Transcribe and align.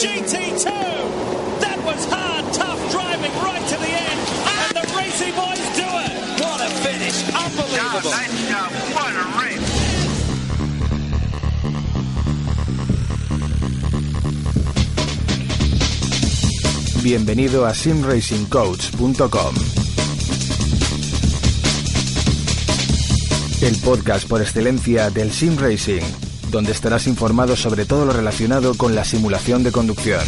GT2. 0.00 0.64
That 1.60 1.78
was 1.84 2.06
hard, 2.08 2.44
tough 2.54 2.80
driving 2.90 3.32
right 3.44 3.64
to 3.68 3.76
the 3.76 3.92
end. 4.08 4.20
And 4.48 4.72
the 4.72 4.84
Racy 4.96 5.30
boys 5.36 5.60
do 5.76 5.84
it. 5.84 6.40
What 6.40 6.60
a 6.64 6.70
finish. 6.80 7.20
Unbelievable. 7.28 8.08
nice 8.08 8.48
job. 8.48 8.70
What 8.96 9.12
a 9.12 9.24
race. 9.44 9.60
Bienvenido 17.02 17.66
a 17.66 17.74
simracingcoach.com. 17.74 19.54
El 23.62 23.76
podcast 23.76 24.26
por 24.28 24.40
excelencia 24.40 25.10
del 25.10 25.30
sim 25.32 25.56
racing, 25.58 26.00
donde 26.50 26.72
estarás 26.72 27.06
informado 27.06 27.56
sobre 27.56 27.84
todo 27.84 28.04
lo 28.04 28.12
relacionado 28.12 28.74
con 28.74 28.94
la 28.94 29.04
simulación 29.04 29.62
de 29.62 29.72
conducción. 29.72 30.20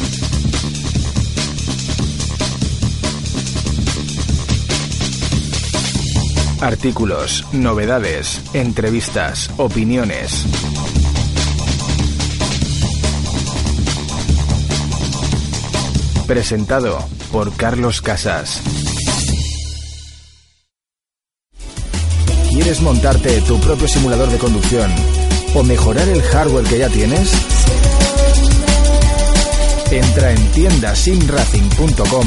Artículos, 6.61 7.45
novedades, 7.52 8.41
entrevistas, 8.55 9.50
opiniones. 9.56 10.47
Presentado 16.28 16.98
por 17.33 17.55
Carlos 17.56 18.00
Casas. 18.00 18.62
¿Quieres 22.52 22.80
montarte 22.80 23.41
tu 23.41 23.59
propio 23.59 23.89
simulador 23.89 24.30
de 24.30 24.39
conducción 24.39 24.91
o 25.55 25.62
mejorar 25.62 26.09
el 26.09 26.23
hardware 26.23 26.65
que 26.65 26.79
ya 26.79 26.88
tienes? 26.88 27.30
Entra 29.91 30.33
en 30.33 30.53
tiendasimracing.com 30.53 32.27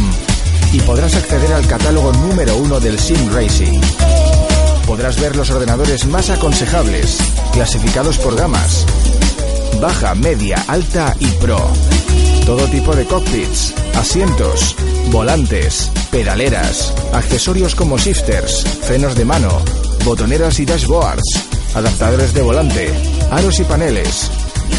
y 0.73 0.79
podrás 0.81 1.15
acceder 1.15 1.53
al 1.53 1.65
catálogo 1.67 2.11
número 2.13 2.55
uno 2.57 2.79
del 2.79 2.99
Sim 2.99 3.33
Racing. 3.33 3.79
Podrás 4.85 5.19
ver 5.19 5.35
los 5.35 5.49
ordenadores 5.49 6.05
más 6.05 6.29
aconsejables, 6.29 7.17
clasificados 7.53 8.17
por 8.19 8.35
gamas, 8.35 8.85
baja, 9.81 10.13
media, 10.13 10.63
alta 10.67 11.15
y 11.19 11.27
pro. 11.27 11.57
Todo 12.45 12.67
tipo 12.67 12.95
de 12.95 13.05
cockpits, 13.05 13.73
asientos, 13.95 14.75
volantes, 15.11 15.91
pedaleras, 16.11 16.93
accesorios 17.13 17.73
como 17.73 17.97
shifters, 17.97 18.63
frenos 18.83 19.15
de 19.15 19.25
mano, 19.25 19.59
botoneras 20.03 20.59
y 20.59 20.65
dashboards, 20.65 21.54
adaptadores 21.75 22.33
de 22.33 22.41
volante, 22.41 22.93
aros 23.29 23.59
y 23.59 23.63
paneles, 23.65 24.31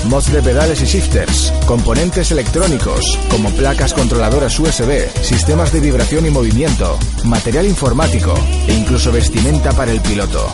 mods 0.07 0.33
de 0.33 0.43
pedales 0.43 0.83
y 0.83 0.87
shifters, 0.87 1.53
componentes 1.67 2.31
electrónicos 2.31 3.19
como 3.31 3.51
placas 3.51 3.93
controladoras 3.93 4.59
USB, 4.59 5.09
sistemas 5.23 5.73
de 5.73 5.81
vibración 5.81 6.27
y 6.27 6.31
movimiento, 6.31 6.99
material 7.25 7.67
informático 7.67 8.35
e 8.67 8.75
incluso 8.75 9.13
vestimenta 9.13 9.73
para 9.73 9.93
el 9.93 10.01
piloto. 10.01 10.51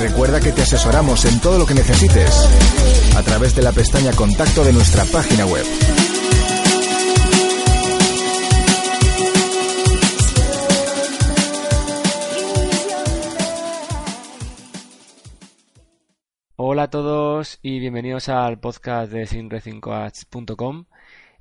Recuerda 0.00 0.40
que 0.40 0.52
te 0.52 0.62
asesoramos 0.62 1.24
en 1.24 1.40
todo 1.40 1.58
lo 1.58 1.66
que 1.66 1.74
necesites 1.74 2.48
a 3.16 3.22
través 3.22 3.54
de 3.56 3.62
la 3.62 3.72
pestaña 3.72 4.12
Contacto 4.12 4.64
de 4.64 4.72
nuestra 4.72 5.04
página 5.04 5.44
web. 5.44 5.66
Hola 16.78 16.84
a 16.84 16.90
todos 16.90 17.58
y 17.60 17.80
bienvenidos 17.80 18.28
al 18.28 18.60
podcast 18.60 19.10
de 19.10 19.26
simracingcoach.com. 19.26 20.84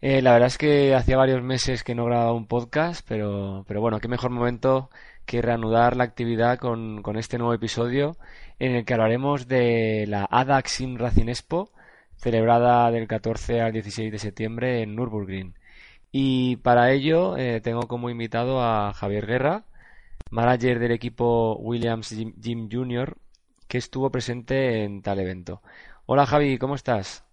Eh, 0.01 0.23
la 0.23 0.31
verdad 0.33 0.47
es 0.47 0.57
que 0.57 0.95
hacía 0.95 1.15
varios 1.15 1.43
meses 1.43 1.83
que 1.83 1.93
no 1.93 2.05
grababa 2.05 2.33
un 2.33 2.47
podcast, 2.47 3.07
pero, 3.07 3.63
pero 3.67 3.79
bueno, 3.79 3.99
qué 3.99 4.07
mejor 4.07 4.31
momento 4.31 4.89
que 5.27 5.43
reanudar 5.43 5.95
la 5.95 6.05
actividad 6.05 6.57
con, 6.57 7.03
con 7.03 7.17
este 7.17 7.37
nuevo 7.37 7.53
episodio 7.53 8.17
en 8.57 8.73
el 8.77 8.83
que 8.83 8.95
hablaremos 8.95 9.47
de 9.47 10.05
la 10.07 10.27
ADAC 10.27 10.65
Sim 10.65 10.97
Expo, 10.99 11.71
celebrada 12.15 12.89
del 12.89 13.07
14 13.07 13.61
al 13.61 13.73
16 13.73 14.11
de 14.11 14.17
septiembre 14.17 14.81
en 14.81 14.95
Nürburgring. 14.95 15.53
Y 16.11 16.55
para 16.55 16.91
ello 16.91 17.37
eh, 17.37 17.61
tengo 17.61 17.81
como 17.81 18.09
invitado 18.09 18.63
a 18.63 18.91
Javier 18.91 19.27
Guerra, 19.27 19.65
manager 20.31 20.79
del 20.79 20.93
equipo 20.93 21.57
Williams 21.59 22.09
Jim 22.41 22.69
Jr., 22.71 23.15
que 23.67 23.77
estuvo 23.77 24.11
presente 24.11 24.83
en 24.83 25.01
tal 25.01 25.19
evento. 25.19 25.61
Hola 26.05 26.25
Javi, 26.25 26.57
¿cómo 26.57 26.75
estás? 26.75 27.23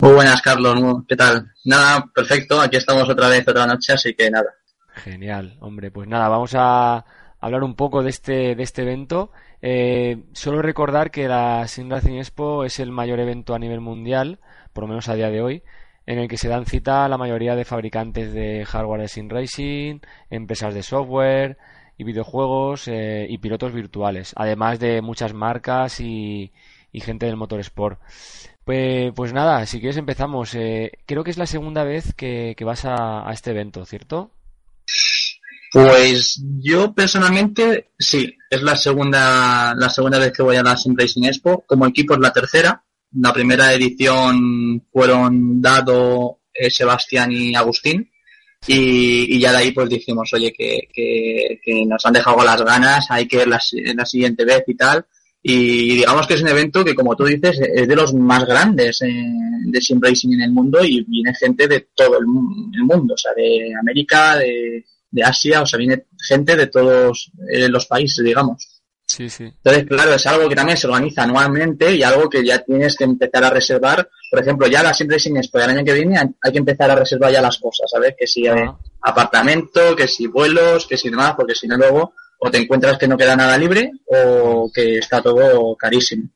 Muy 0.00 0.12
buenas, 0.12 0.40
Carlos. 0.40 1.04
¿Qué 1.06 1.16
tal? 1.16 1.52
Nada, 1.64 2.06
perfecto. 2.14 2.60
Aquí 2.60 2.76
estamos 2.76 3.08
otra 3.08 3.28
vez, 3.28 3.46
otra 3.46 3.66
noche, 3.66 3.92
así 3.92 4.14
que 4.14 4.30
nada. 4.30 4.48
Genial, 4.94 5.56
hombre. 5.60 5.90
Pues 5.90 6.08
nada, 6.08 6.28
vamos 6.28 6.54
a 6.54 7.04
hablar 7.38 7.62
un 7.62 7.74
poco 7.74 8.02
de 8.02 8.10
este, 8.10 8.54
de 8.54 8.62
este 8.62 8.82
evento. 8.82 9.30
Eh, 9.62 10.24
solo 10.32 10.62
recordar 10.62 11.10
que 11.10 11.28
la 11.28 11.66
Sim 11.68 11.90
Racing 11.90 12.18
Expo 12.18 12.64
es 12.64 12.80
el 12.80 12.92
mayor 12.92 13.20
evento 13.20 13.54
a 13.54 13.58
nivel 13.58 13.80
mundial, 13.80 14.38
por 14.72 14.84
lo 14.84 14.88
menos 14.88 15.08
a 15.08 15.14
día 15.14 15.30
de 15.30 15.42
hoy, 15.42 15.62
en 16.06 16.18
el 16.18 16.28
que 16.28 16.38
se 16.38 16.48
dan 16.48 16.64
cita 16.64 17.08
la 17.08 17.18
mayoría 17.18 17.54
de 17.54 17.66
fabricantes 17.66 18.32
de 18.32 18.64
hardware 18.64 19.02
de 19.02 19.08
Sim 19.08 19.28
Racing, 19.28 20.00
empresas 20.30 20.72
de 20.72 20.82
software 20.82 21.58
y 22.00 22.04
videojuegos 22.04 22.88
eh, 22.88 23.26
y 23.28 23.36
pilotos 23.36 23.74
virtuales, 23.74 24.32
además 24.34 24.78
de 24.78 25.02
muchas 25.02 25.34
marcas 25.34 26.00
y, 26.00 26.50
gente 26.94 27.26
del 27.26 27.36
motorsport. 27.36 28.00
Pues, 28.64 29.12
pues 29.14 29.34
nada, 29.34 29.66
si 29.66 29.80
quieres 29.80 29.98
empezamos. 29.98 30.54
Eh, 30.54 30.92
creo 31.04 31.24
que 31.24 31.30
es 31.30 31.36
la 31.36 31.44
segunda 31.44 31.84
vez 31.84 32.14
que, 32.14 32.56
vas 32.64 32.86
a, 32.86 33.28
a 33.28 33.32
este 33.34 33.50
evento, 33.50 33.84
¿cierto? 33.84 34.30
Pues 35.72 36.42
yo 36.62 36.94
personalmente 36.94 37.90
sí, 37.98 38.34
es 38.48 38.62
la 38.62 38.76
segunda 38.76 39.74
la 39.76 39.90
segunda 39.90 40.18
vez 40.18 40.32
que 40.32 40.42
voy 40.42 40.56
a 40.56 40.62
la 40.62 40.78
Sim 40.78 40.96
Racing 40.96 41.24
Expo. 41.24 41.64
Como 41.66 41.86
equipo 41.86 42.14
es 42.14 42.20
la 42.20 42.32
tercera. 42.32 42.82
La 43.12 43.34
primera 43.34 43.74
edición 43.74 44.86
fueron 44.90 45.60
Dado, 45.60 46.40
eh, 46.54 46.70
Sebastián 46.70 47.30
y 47.30 47.54
Agustín. 47.54 48.09
Y, 48.66 49.36
y, 49.36 49.40
ya 49.40 49.52
de 49.52 49.58
ahí 49.58 49.72
pues 49.72 49.88
dijimos, 49.88 50.30
oye, 50.34 50.52
que, 50.52 50.88
que, 50.92 51.60
que, 51.64 51.86
nos 51.86 52.04
han 52.04 52.12
dejado 52.12 52.44
las 52.44 52.62
ganas, 52.62 53.06
hay 53.10 53.26
que 53.26 53.42
ir 53.42 53.48
la, 53.48 53.60
la 53.94 54.04
siguiente 54.06 54.44
vez 54.44 54.64
y 54.66 54.74
tal. 54.74 55.04
Y 55.42 55.96
digamos 55.96 56.26
que 56.26 56.34
es 56.34 56.42
un 56.42 56.48
evento 56.48 56.84
que, 56.84 56.94
como 56.94 57.16
tú 57.16 57.24
dices, 57.24 57.58
es 57.58 57.88
de 57.88 57.96
los 57.96 58.12
más 58.12 58.44
grandes 58.44 59.00
eh, 59.00 59.24
de 59.64 59.80
sim 59.80 59.98
racing 60.00 60.32
en 60.34 60.42
el 60.42 60.52
mundo 60.52 60.84
y 60.84 61.02
viene 61.04 61.34
gente 61.34 61.66
de 61.66 61.88
todo 61.94 62.18
el, 62.18 62.26
el 62.74 62.84
mundo, 62.84 63.14
o 63.14 63.16
sea, 63.16 63.32
de 63.34 63.72
América, 63.80 64.36
de, 64.36 64.84
de, 65.10 65.22
Asia, 65.22 65.62
o 65.62 65.66
sea, 65.66 65.78
viene 65.78 66.04
gente 66.28 66.56
de 66.56 66.66
todos 66.66 67.32
eh, 67.50 67.68
los 67.68 67.86
países, 67.86 68.22
digamos. 68.22 68.79
Sí, 69.10 69.28
sí. 69.28 69.42
Entonces, 69.42 69.86
claro, 69.88 70.14
es 70.14 70.24
algo 70.28 70.48
que 70.48 70.54
también 70.54 70.78
se 70.78 70.86
organiza 70.86 71.24
anualmente 71.24 71.92
y 71.92 72.02
algo 72.04 72.30
que 72.30 72.44
ya 72.44 72.60
tienes 72.60 72.94
que 72.94 73.02
empezar 73.02 73.42
a 73.42 73.50
reservar. 73.50 74.08
Por 74.30 74.40
ejemplo, 74.40 74.68
ya 74.68 74.84
la 74.84 74.94
Sim 74.94 75.10
Racing 75.10 75.36
Expo 75.36 75.58
del 75.58 75.70
año 75.70 75.84
que 75.84 75.94
viene 75.94 76.16
hay 76.16 76.52
que 76.52 76.58
empezar 76.58 76.88
a 76.92 76.94
reservar 76.94 77.32
ya 77.32 77.42
las 77.42 77.58
cosas, 77.58 77.90
¿sabes? 77.90 78.14
Que 78.16 78.28
si 78.28 78.46
eh, 78.46 78.70
apartamento, 79.02 79.96
que 79.96 80.06
si 80.06 80.28
vuelos, 80.28 80.86
que 80.86 80.96
si 80.96 81.10
demás, 81.10 81.34
porque 81.36 81.56
si 81.56 81.66
no 81.66 81.76
luego 81.76 82.14
o 82.38 82.50
te 82.52 82.58
encuentras 82.58 82.98
que 82.98 83.08
no 83.08 83.16
queda 83.18 83.34
nada 83.34 83.58
libre 83.58 83.90
o 84.06 84.70
que 84.72 84.98
está 84.98 85.20
todo 85.20 85.74
carísimo. 85.74 86.28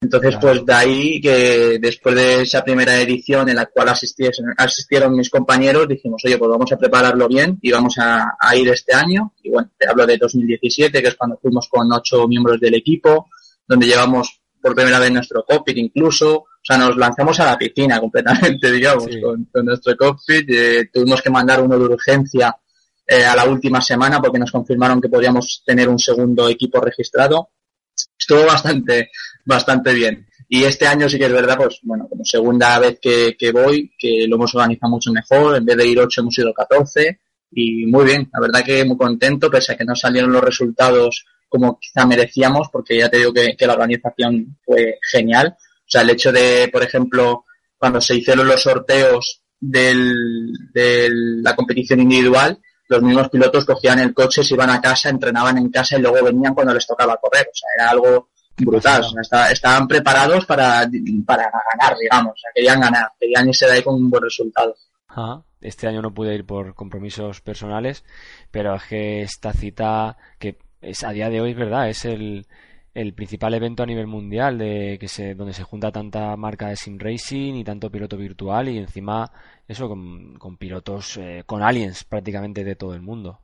Entonces, 0.00 0.36
claro. 0.36 0.54
pues 0.54 0.66
de 0.66 0.74
ahí 0.74 1.20
que 1.20 1.78
después 1.80 2.14
de 2.14 2.42
esa 2.42 2.62
primera 2.62 3.00
edición 3.00 3.48
en 3.48 3.56
la 3.56 3.66
cual 3.66 3.88
asistieron, 3.88 4.54
asistieron 4.56 5.16
mis 5.16 5.28
compañeros, 5.28 5.88
dijimos, 5.88 6.22
oye, 6.24 6.38
pues 6.38 6.50
vamos 6.50 6.70
a 6.70 6.78
prepararlo 6.78 7.26
bien 7.26 7.58
y 7.60 7.72
vamos 7.72 7.98
a, 7.98 8.36
a, 8.38 8.56
ir 8.56 8.68
este 8.68 8.94
año. 8.94 9.34
Y 9.42 9.50
bueno, 9.50 9.70
te 9.76 9.88
hablo 9.88 10.06
de 10.06 10.16
2017, 10.16 11.02
que 11.02 11.08
es 11.08 11.16
cuando 11.16 11.36
fuimos 11.38 11.68
con 11.68 11.92
ocho 11.92 12.28
miembros 12.28 12.60
del 12.60 12.74
equipo, 12.74 13.28
donde 13.66 13.86
llevamos 13.86 14.40
por 14.60 14.74
primera 14.74 14.98
vez 14.98 15.10
nuestro 15.10 15.44
cockpit 15.44 15.78
incluso. 15.78 16.36
O 16.36 16.62
sea, 16.62 16.78
nos 16.78 16.96
lanzamos 16.96 17.38
a 17.40 17.46
la 17.46 17.58
piscina 17.58 18.00
completamente, 18.00 18.70
digamos, 18.70 19.04
sí. 19.04 19.20
con, 19.20 19.44
con, 19.52 19.66
nuestro 19.66 19.96
cockpit. 19.96 20.48
Eh, 20.48 20.90
tuvimos 20.92 21.22
que 21.22 21.30
mandar 21.30 21.60
uno 21.60 21.78
de 21.78 21.84
urgencia 21.84 22.56
eh, 23.06 23.24
a 23.24 23.34
la 23.34 23.46
última 23.46 23.80
semana 23.80 24.20
porque 24.20 24.38
nos 24.38 24.52
confirmaron 24.52 25.00
que 25.00 25.08
podíamos 25.08 25.62
tener 25.64 25.88
un 25.88 25.98
segundo 25.98 26.48
equipo 26.48 26.80
registrado. 26.80 27.50
Estuvo 28.18 28.46
bastante, 28.46 29.10
bastante 29.44 29.94
bien. 29.94 30.26
Y 30.48 30.64
este 30.64 30.86
año 30.86 31.08
sí 31.08 31.18
que 31.18 31.26
es 31.26 31.32
verdad, 31.32 31.56
pues 31.56 31.80
bueno, 31.82 32.08
como 32.08 32.24
segunda 32.24 32.78
vez 32.78 32.98
que, 33.00 33.36
que 33.38 33.52
voy, 33.52 33.92
que 33.98 34.26
lo 34.26 34.36
hemos 34.36 34.54
organizado 34.54 34.90
mucho 34.90 35.12
mejor, 35.12 35.56
en 35.56 35.64
vez 35.64 35.76
de 35.76 35.86
ir 35.86 36.00
8 36.00 36.20
hemos 36.22 36.38
ido 36.38 36.54
14 36.54 37.20
y 37.52 37.86
muy 37.86 38.04
bien, 38.04 38.28
la 38.32 38.40
verdad 38.40 38.64
que 38.64 38.84
muy 38.84 38.96
contento, 38.96 39.50
pese 39.50 39.72
a 39.72 39.76
que 39.76 39.84
no 39.84 39.94
salieron 39.94 40.32
los 40.32 40.42
resultados 40.42 41.24
como 41.48 41.78
quizá 41.78 42.06
merecíamos, 42.06 42.68
porque 42.70 42.98
ya 42.98 43.08
te 43.08 43.18
digo 43.18 43.32
que, 43.32 43.56
que 43.56 43.66
la 43.66 43.72
organización 43.72 44.58
fue 44.64 44.98
genial. 45.10 45.56
O 45.58 45.90
sea, 45.90 46.02
el 46.02 46.10
hecho 46.10 46.30
de, 46.30 46.68
por 46.70 46.82
ejemplo, 46.82 47.44
cuando 47.78 48.00
se 48.00 48.16
hicieron 48.16 48.46
los 48.46 48.62
sorteos 48.62 49.42
del, 49.58 50.52
de 50.72 51.08
la 51.42 51.56
competición 51.56 52.00
individual, 52.00 52.58
los 52.88 53.02
mismos 53.02 53.28
pilotos 53.28 53.64
cogían 53.64 53.98
el 53.98 54.14
coche, 54.14 54.42
se 54.42 54.54
iban 54.54 54.70
a 54.70 54.80
casa, 54.80 55.10
entrenaban 55.10 55.58
en 55.58 55.70
casa 55.70 55.96
y 55.96 56.02
luego 56.02 56.24
venían 56.24 56.54
cuando 56.54 56.74
les 56.74 56.86
tocaba 56.86 57.16
correr. 57.18 57.48
O 57.52 57.54
sea, 57.54 57.68
era 57.76 57.90
algo 57.90 58.30
brutal. 58.56 59.04
estaban 59.50 59.86
preparados 59.86 60.46
para, 60.46 60.88
para 61.26 61.44
ganar, 61.44 61.96
digamos. 62.00 62.32
O 62.32 62.36
sea, 62.36 62.50
querían 62.54 62.80
ganar, 62.80 63.12
querían 63.18 63.48
irse 63.48 63.66
de 63.66 63.72
ahí 63.72 63.82
con 63.82 63.94
un 63.94 64.10
buen 64.10 64.22
resultado. 64.22 64.74
Este 65.60 65.88
año 65.88 66.02
no 66.02 66.14
pude 66.14 66.34
ir 66.34 66.46
por 66.46 66.74
compromisos 66.74 67.40
personales, 67.40 68.04
pero 68.50 68.74
es 68.74 68.82
que 68.84 69.22
esta 69.22 69.52
cita, 69.52 70.16
que 70.38 70.58
es 70.80 71.02
a 71.02 71.10
día 71.10 71.28
de 71.28 71.40
hoy, 71.40 71.50
es 71.50 71.56
verdad, 71.56 71.88
es 71.88 72.04
el, 72.04 72.46
el 73.00 73.14
principal 73.14 73.54
evento 73.54 73.84
a 73.84 73.86
nivel 73.86 74.08
mundial 74.08 74.58
de 74.58 74.96
que 74.98 75.06
se 75.06 75.34
donde 75.34 75.54
se 75.54 75.62
junta 75.62 75.92
tanta 75.92 76.36
marca 76.36 76.68
de 76.68 76.76
sim 76.76 76.98
racing 76.98 77.54
y 77.54 77.62
tanto 77.64 77.92
piloto 77.92 78.16
virtual 78.16 78.68
y 78.68 78.78
encima 78.78 79.30
eso 79.68 79.88
con, 79.88 80.56
pilotos 80.58 81.16
eh, 81.18 81.44
con 81.46 81.62
aliens 81.62 82.02
prácticamente 82.02 82.64
de 82.64 82.74
todo 82.74 82.94
el 82.94 83.02
mundo 83.02 83.40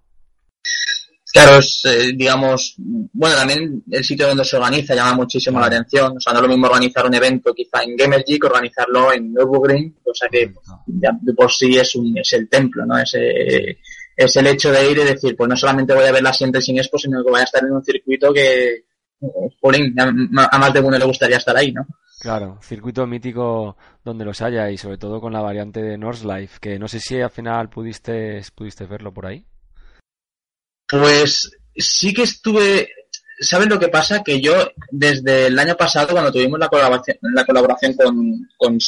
Claro, 1.32 1.58
es, 1.58 1.82
eh, 1.84 2.12
digamos, 2.14 2.76
bueno, 2.78 3.34
también 3.34 3.82
el 3.90 4.04
sitio 4.04 4.28
donde 4.28 4.44
se 4.44 4.56
organiza 4.56 4.94
llama 4.94 5.14
muchísimo 5.14 5.58
la 5.58 5.66
atención. 5.66 6.16
O 6.16 6.20
sea, 6.20 6.32
no 6.32 6.38
es 6.38 6.42
lo 6.44 6.48
mismo 6.48 6.68
organizar 6.68 7.04
un 7.04 7.14
evento 7.14 7.52
quizá 7.52 7.82
en 7.82 7.96
Gamergy 7.96 8.38
que 8.38 8.46
organizarlo 8.46 9.12
en 9.12 9.32
Nürburgring, 9.32 9.96
cosa 10.04 10.28
que 10.30 10.54
ya 10.86 11.10
de 11.20 11.34
por 11.34 11.50
sí 11.50 11.76
es, 11.76 11.96
un, 11.96 12.16
es 12.16 12.32
el 12.34 12.48
templo, 12.48 12.86
¿no? 12.86 12.96
Es, 12.98 13.14
es 14.16 14.36
el 14.36 14.46
hecho 14.46 14.70
de 14.70 14.88
ir 14.88 14.96
y 14.96 15.02
decir, 15.02 15.34
pues 15.36 15.48
no 15.48 15.56
solamente 15.56 15.92
voy 15.92 16.04
a 16.04 16.12
ver 16.12 16.22
la 16.22 16.32
siguiente 16.32 16.60
sin 16.60 16.78
Expo, 16.78 16.98
sino 16.98 17.24
que 17.24 17.30
voy 17.32 17.40
a 17.40 17.44
estar 17.44 17.64
en 17.64 17.72
un 17.72 17.84
circuito 17.84 18.32
que, 18.32 18.84
jolín, 19.60 19.94
a 19.98 20.58
más 20.58 20.72
de 20.72 20.80
uno 20.80 20.98
le 20.98 21.04
gustaría 21.04 21.36
estar 21.36 21.56
ahí, 21.56 21.72
¿no? 21.72 21.86
Claro, 22.20 22.58
circuito 22.62 23.06
mítico 23.06 23.76
donde 24.02 24.24
los 24.24 24.40
haya 24.40 24.70
y 24.70 24.78
sobre 24.78 24.98
todo 24.98 25.20
con 25.20 25.32
la 25.32 25.42
variante 25.42 25.82
de 25.82 25.98
Northlife, 25.98 26.58
que 26.60 26.78
no 26.78 26.88
sé 26.88 27.00
si 27.00 27.20
al 27.20 27.30
final 27.30 27.68
pudiste, 27.68 28.40
pudiste 28.54 28.86
verlo 28.86 29.12
por 29.12 29.26
ahí. 29.26 29.44
Pues 30.88 31.50
sí 31.76 32.14
que 32.14 32.22
estuve. 32.22 32.88
¿Saben 33.40 33.68
lo 33.68 33.78
que 33.78 33.88
pasa? 33.88 34.22
Que 34.22 34.40
yo, 34.40 34.54
desde 34.90 35.48
el 35.48 35.58
año 35.58 35.76
pasado, 35.76 36.12
cuando 36.12 36.32
tuvimos 36.32 36.58
la 36.58 36.68
colaboración, 36.68 37.18
la 37.20 37.44
colaboración 37.44 37.94
con, 37.94 38.48
con 38.56 38.78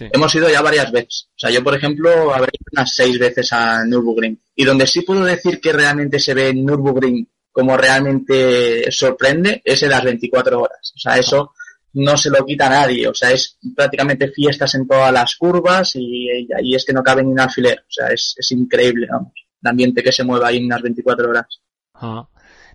hemos 0.00 0.34
ido 0.34 0.48
ya 0.48 0.62
varias 0.62 0.90
veces. 0.90 1.28
O 1.30 1.38
sea, 1.38 1.50
yo, 1.50 1.62
por 1.62 1.74
ejemplo, 1.74 2.32
habré 2.34 2.50
ido 2.52 2.70
unas 2.72 2.94
seis 2.94 3.18
veces 3.18 3.52
a 3.52 3.84
Nürburgring. 3.84 4.40
Y 4.54 4.64
donde 4.64 4.86
sí 4.86 5.02
puedo 5.02 5.24
decir 5.24 5.60
que 5.60 5.72
realmente 5.72 6.18
se 6.18 6.34
ve 6.34 6.54
Nürburgring 6.54 7.28
como 7.54 7.76
realmente 7.76 8.90
sorprende, 8.90 9.62
es 9.64 9.80
en 9.84 9.90
las 9.90 10.02
24 10.02 10.60
horas. 10.60 10.92
O 10.96 10.98
sea, 10.98 11.16
eso 11.16 11.52
no 11.92 12.16
se 12.16 12.30
lo 12.30 12.44
quita 12.44 12.66
a 12.66 12.70
nadie. 12.70 13.06
O 13.06 13.14
sea, 13.14 13.30
es 13.30 13.56
prácticamente 13.76 14.32
fiestas 14.32 14.74
en 14.74 14.88
todas 14.88 15.12
las 15.12 15.36
curvas 15.36 15.92
y, 15.94 16.28
ahí 16.52 16.74
es 16.74 16.84
que 16.84 16.92
no 16.92 17.04
cabe 17.04 17.22
ni 17.22 17.30
un 17.30 17.38
alfiler. 17.38 17.78
O 17.78 17.92
sea, 17.92 18.08
es, 18.08 18.34
es 18.36 18.50
increíble, 18.50 19.06
vamos 19.08 19.32
el 19.64 19.70
ambiente 19.70 20.02
que 20.02 20.12
se 20.12 20.24
mueva 20.24 20.48
ahí 20.48 20.58
en 20.58 20.66
unas 20.66 20.82
24 20.82 21.30
horas. 21.30 21.60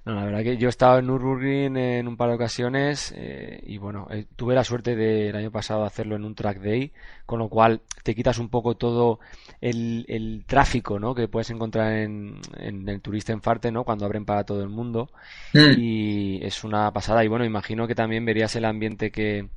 No, 0.06 0.16
la 0.16 0.25
verdad 0.25 0.44
que 0.44 0.57
yo 0.57 0.68
he 0.68 0.69
estado 0.69 1.00
en 1.00 1.07
Nürburgring 1.07 1.75
en 1.78 2.07
un 2.07 2.16
par 2.16 2.30
de 2.30 2.36
ocasiones 2.36 3.13
eh, 3.16 3.62
y 3.66 3.78
bueno, 3.78 4.07
eh, 4.10 4.25
tuve 4.36 4.56
la 4.56 4.63
suerte 4.63 4.96
del 4.96 5.36
año 5.36 5.51
pasado 5.51 5.81
de 5.81 5.88
hacerlo 5.88 6.16
en 6.16 6.24
un 6.24 6.36
track 6.36 6.60
day, 6.60 6.94
con 7.25 7.40
lo 7.40 7.50
cual 7.50 7.81
te 8.04 8.16
quitas 8.16 8.40
un 8.40 8.50
poco 8.50 8.75
todo 8.75 9.19
el, 9.62 10.44
tráfico 10.48 11.00
¿no? 11.00 11.13
que 11.13 11.28
puedes 11.28 11.50
encontrar 11.50 11.94
en, 11.94 12.40
el 12.57 13.01
turista 13.01 13.34
en 13.34 13.42
Farte 13.42 13.72
¿no? 13.72 13.84
cuando 13.84 14.06
abren 14.06 14.25
para 14.25 14.46
todo 14.46 14.63
el 14.63 14.69
mundo 14.69 15.10
mm. 15.54 15.78
y 15.78 16.40
es 16.44 16.63
una 16.63 16.92
pasada 16.92 17.24
y 17.24 17.28
bueno, 17.28 17.45
imagino 17.45 17.88
que 17.88 17.95
también 17.95 18.25
verías 18.25 18.56
el 18.56 18.66
ambiente 18.66 19.12
que 19.12 19.50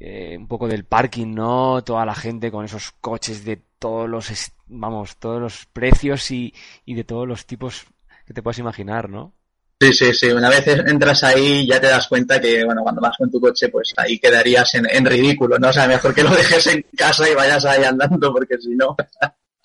eh, 0.00 0.36
un 0.38 0.46
poco 0.46 0.68
del 0.68 0.84
parking, 0.84 1.34
¿no? 1.34 1.82
Toda 1.82 2.06
la 2.06 2.14
gente 2.14 2.52
con 2.52 2.64
esos 2.64 2.92
coches 3.00 3.44
de 3.44 3.60
todos 3.80 4.08
los, 4.08 4.52
vamos, 4.68 5.16
todos 5.16 5.40
los 5.40 5.66
precios 5.66 6.30
y, 6.30 6.54
y 6.84 6.94
de 6.94 7.02
todos 7.02 7.26
los 7.26 7.46
tipos 7.46 7.86
que 8.24 8.32
te 8.32 8.40
puedas 8.40 8.58
imaginar, 8.58 9.08
¿no? 9.08 9.32
Sí, 9.80 9.92
sí, 9.92 10.12
sí. 10.12 10.30
Una 10.30 10.48
vez 10.48 10.66
entras 10.66 11.22
ahí 11.22 11.66
ya 11.66 11.80
te 11.80 11.86
das 11.86 12.08
cuenta 12.08 12.40
que, 12.40 12.64
bueno, 12.64 12.82
cuando 12.82 13.00
vas 13.00 13.16
con 13.16 13.30
tu 13.30 13.40
coche, 13.40 13.68
pues 13.68 13.94
ahí 13.96 14.18
quedarías 14.18 14.74
en, 14.74 14.86
en 14.90 15.04
ridículo, 15.04 15.58
¿no? 15.58 15.68
O 15.68 15.72
sea, 15.72 15.86
mejor 15.86 16.14
que 16.14 16.24
lo 16.24 16.30
dejes 16.34 16.66
en 16.66 16.84
casa 16.96 17.28
y 17.28 17.34
vayas 17.34 17.64
ahí 17.64 17.84
andando, 17.84 18.32
porque 18.32 18.58
si 18.58 18.74
no... 18.74 18.96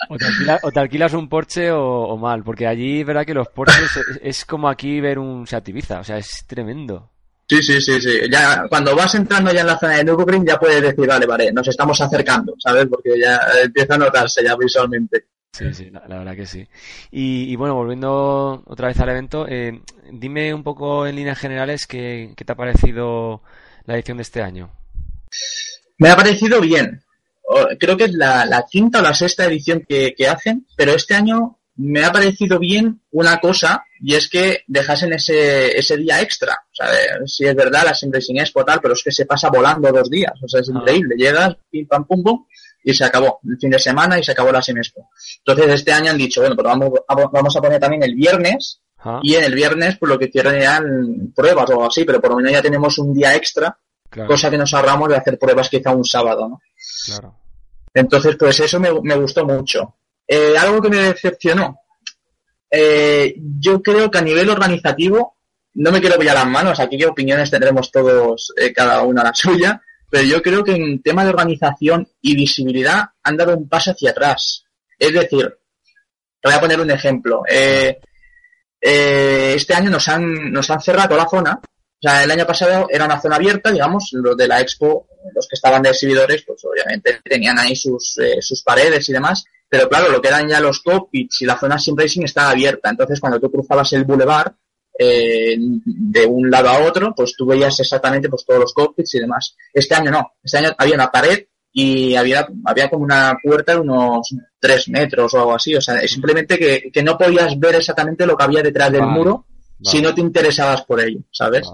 O 0.10 0.72
te, 0.72 0.80
alquilas 0.80 1.14
un 1.14 1.30
Porsche 1.30 1.72
o, 1.72 2.18
mal, 2.18 2.44
porque 2.44 2.68
allí, 2.68 3.04
verdad 3.04 3.26
que 3.26 3.34
los 3.34 3.48
Porsches 3.48 3.98
es, 3.98 4.20
es, 4.22 4.46
como 4.46 4.70
aquí 4.70 5.00
ver 5.00 5.18
un 5.18 5.48
Seat 5.48 5.70
Ibiza, 5.70 6.00
o 6.02 6.04
sea, 6.04 6.18
es 6.18 6.46
tremendo. 6.46 7.10
Sí, 7.48 7.62
sí, 7.62 7.82
sí, 7.82 8.02
sí. 8.02 8.20
Ya 8.30 8.66
cuando 8.70 8.96
vas 8.96 9.14
entrando 9.16 9.52
ya 9.52 9.62
en 9.62 9.68
la 9.68 9.78
zona 9.78 9.98
de 9.98 10.04
Nürburgring 10.04 10.46
ya 10.46 10.60
puedes 10.60 10.82
decir, 10.82 11.08
vale, 11.08 11.26
vale, 11.26 11.52
nos 11.52 11.68
estamos 11.68 12.00
acercando, 12.00 12.56
¿sabes? 12.58 12.88
Porque 12.90 13.20
ya 13.20 13.40
empieza 13.64 13.96
a 13.96 13.98
notarse 13.98 14.44
ya 14.44 14.56
visualmente. 14.56 15.28
Sí, 15.54 15.72
sí, 15.72 15.90
la, 15.92 16.18
verdad 16.18 16.36
que 16.36 16.48
sí. 16.48 16.68
Y, 17.12 17.56
bueno, 17.56 17.76
volviendo 17.76 18.64
otra 18.66 18.88
vez 18.88 19.00
al 19.00 19.10
evento, 19.10 19.46
eh, 19.48 19.82
dime 20.12 20.52
un 20.52 20.64
poco 20.64 21.06
en 21.06 21.16
líneas 21.16 21.38
generales 21.38 21.86
qué, 21.86 22.34
te 22.36 22.52
ha 22.52 22.56
parecido 22.56 23.44
la 23.86 23.94
edición 23.94 24.18
de 24.18 24.24
este 24.24 24.42
año. 24.42 24.72
Me 26.00 26.10
ha 26.10 26.16
parecido 26.16 26.60
bien. 26.60 27.04
Creo 27.80 27.96
que 27.96 28.06
es 28.06 28.14
la, 28.14 28.66
quinta 28.68 29.00
o 29.00 29.04
la 29.04 29.14
sexta 29.14 29.46
edición 29.46 29.86
que, 29.88 30.16
que 30.18 30.28
hacen, 30.28 30.66
pero 30.76 30.94
este 30.94 31.14
año 31.14 31.60
me 31.76 32.04
ha 32.04 32.12
parecido 32.12 32.58
bien 32.58 33.02
una 33.12 33.40
cosa 33.40 33.86
y 34.00 34.16
es 34.16 34.30
que 34.30 34.64
dejasen 34.66 35.14
ese, 35.14 35.78
ese 35.78 35.98
día 35.98 36.20
extra. 36.22 36.63
O 36.74 36.76
sea, 36.76 36.88
si 37.28 37.46
es 37.46 37.56
verdad, 37.56 37.84
la 37.86 37.94
Sim 37.94 38.12
Racing 38.12 38.40
Expo 38.40 38.66
tal, 38.66 38.80
pero 38.82 38.96
es 38.96 39.04
que 39.04 39.12
se 39.12 39.26
pasa 39.26 39.50
volando 39.50 39.92
dos 39.92 40.10
días. 40.10 40.34
O 40.42 40.48
sea, 40.48 40.60
es 40.60 40.70
ah. 40.70 40.80
increíble. 40.80 41.16
Llegas, 41.16 41.56
pim, 41.70 41.88
pam, 41.88 42.06
pum, 42.06 42.24
pum, 42.24 42.46
y 42.84 42.94
se 42.94 43.06
acabó 43.06 43.40
el 43.48 43.58
fin 43.60 43.70
de 43.70 43.80
semana 43.80 44.18
y 44.18 44.24
se 44.24 44.32
acabó 44.32 44.52
la 44.52 44.60
Expo. 44.60 45.10
Entonces, 45.46 45.74
este 45.76 45.94
año 45.94 46.12
han 46.12 46.18
dicho, 46.18 46.42
bueno, 46.42 46.56
pero 46.56 46.70
vamos 46.70 46.90
a, 47.08 47.16
vamos 47.16 47.56
a 47.56 47.62
poner 47.62 47.80
también 47.80 48.04
el 48.04 48.16
viernes 48.16 48.82
ah. 49.00 49.20
y 49.22 49.36
en 49.36 49.44
el 49.44 49.54
viernes, 49.54 49.98
pues 50.00 50.10
lo 50.10 50.18
que 50.18 50.32
quieren 50.32 50.56
eran 50.56 51.32
pruebas 51.36 51.70
o 51.70 51.74
algo 51.74 51.86
así, 51.86 52.04
pero 52.06 52.20
por 52.20 52.32
lo 52.32 52.38
menos 52.38 52.54
ya 52.54 52.62
tenemos 52.62 52.98
un 52.98 53.14
día 53.14 53.36
extra, 53.36 53.78
cosa 54.28 54.50
que 54.50 54.58
nos 54.58 54.74
ahorramos 54.74 55.10
de 55.10 55.18
hacer 55.18 55.38
pruebas 55.38 55.70
quizá 55.70 55.92
un 55.92 56.04
sábado, 56.04 56.50
¿no? 56.50 56.62
Claro. 57.06 57.36
Entonces, 57.94 58.36
pues 58.38 58.60
eso 58.60 58.80
me, 58.80 58.90
me 59.02 59.16
gustó 59.16 59.46
mucho. 59.46 59.96
Eh, 60.28 60.58
algo 60.58 60.82
que 60.82 60.90
me 60.90 60.98
decepcionó. 60.98 61.78
Eh, 62.76 63.36
yo 63.60 63.84
creo 63.84 64.10
que 64.10 64.18
a 64.18 64.24
nivel 64.24 64.50
organizativo, 64.50 65.33
no 65.76 65.92
me 65.92 66.00
quiero 66.00 66.18
pillar 66.18 66.36
las 66.36 66.48
manos, 66.48 66.80
aquí 66.80 66.98
qué 66.98 67.06
opiniones 67.06 67.50
tendremos 67.50 67.92
todos, 67.92 68.54
eh, 68.58 68.72
cada 68.74 69.02
una 69.04 69.24
la 69.24 69.34
suya, 69.36 69.82
pero 70.10 70.24
yo 70.24 70.42
creo 70.42 70.64
que 70.64 70.74
en 70.74 71.02
tema 71.02 71.24
de 71.24 71.32
organización 71.32 72.08
y 72.22 72.36
visibilidad 72.36 73.04
han 73.24 73.38
dado 73.38 73.58
un 73.58 73.68
paso 73.68 73.92
hacia 73.92 74.12
atrás. 74.12 74.66
Es 74.98 75.12
decir, 75.12 75.58
te 76.42 76.50
voy 76.50 76.54
a 76.54 76.62
poner 76.62 76.80
un 76.80 76.92
ejemplo. 76.92 77.42
este 78.80 79.74
año 79.74 79.90
nos 79.90 80.08
han, 80.08 80.52
nos 80.52 80.70
han 80.70 80.82
cerrado 80.82 81.18
la 81.18 81.28
zona. 81.28 81.60
O 81.64 82.08
sea, 82.08 82.24
el 82.24 82.30
año 82.30 82.46
pasado 82.46 82.88
era 82.92 83.06
una 83.06 83.20
zona 83.20 83.38
abierta, 83.38 83.72
digamos, 83.72 84.10
los 84.12 84.38
de 84.38 84.48
la 84.48 84.62
expo, 84.62 85.08
los 85.34 85.48
que 85.48 85.56
estaban 85.56 85.82
de 85.82 85.90
exhibidores, 85.90 86.44
pues 86.46 86.64
obviamente 86.66 87.20
tenían 87.24 87.58
ahí 87.58 87.76
sus, 87.76 88.20
sus 88.40 88.62
paredes 88.62 89.10
y 89.10 89.14
demás. 89.14 89.46
Pero 89.68 89.90
claro, 89.90 90.12
lo 90.12 90.22
que 90.22 90.28
eran 90.28 90.48
ya 90.48 90.60
los 90.60 90.82
cockpits 90.82 91.42
y 91.42 91.46
la 91.46 91.58
zona 91.58 91.80
sim 91.80 91.96
racing 91.98 92.26
estaba 92.26 92.52
abierta. 92.52 92.92
Entonces, 92.92 93.20
cuando 93.20 93.40
tú 93.40 93.50
cruzabas 93.50 93.92
el 93.94 94.04
boulevard 94.04 94.54
eh, 94.98 95.56
de 95.58 96.26
un 96.26 96.50
lado 96.50 96.70
a 96.70 96.80
otro, 96.80 97.14
pues 97.16 97.34
tú 97.36 97.46
veías 97.46 97.80
exactamente 97.80 98.30
pues 98.30 98.46
todos 98.46 98.62
los 98.62 98.74
cockpits 98.74 99.16
y 99.16 99.20
demás. 99.20 99.56
Este 99.74 99.96
año 99.96 100.12
no. 100.12 100.34
Este 100.44 100.58
año 100.58 100.70
había 100.78 100.96
una 100.96 101.12
pared 101.12 101.46
y 101.72 102.16
había, 102.16 102.48
había 102.66 102.90
como 102.90 103.04
una 103.04 103.36
puerta 103.42 103.74
de 103.74 103.80
unos 103.80 104.36
tres 104.60 104.88
metros 104.90 105.34
o 105.34 105.40
algo 105.40 105.56
así. 105.56 105.76
O 105.76 105.82
sea, 105.82 106.00
simplemente 106.08 106.60
que, 106.60 106.92
que 106.92 107.04
no 107.04 107.18
podías 107.18 107.60
ver 107.60 107.76
exactamente 107.76 108.26
lo 108.26 108.38
que 108.38 108.44
había 108.44 108.62
detrás 108.62 108.92
del 108.92 109.08
muro 109.08 109.48
si 109.82 110.02
no 110.02 110.14
te 110.14 110.22
interesabas 110.22 110.84
por 110.84 111.02
ello, 111.02 111.20
¿sabes? 111.32 111.68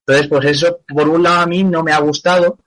Entonces, 0.00 0.28
pues 0.28 0.44
eso, 0.46 0.80
por 0.88 1.08
un 1.08 1.22
lado 1.22 1.40
a 1.40 1.46
mí 1.46 1.62
no 1.64 1.82
me 1.82 1.92
ha 1.92 1.98
gustado, 1.98 2.58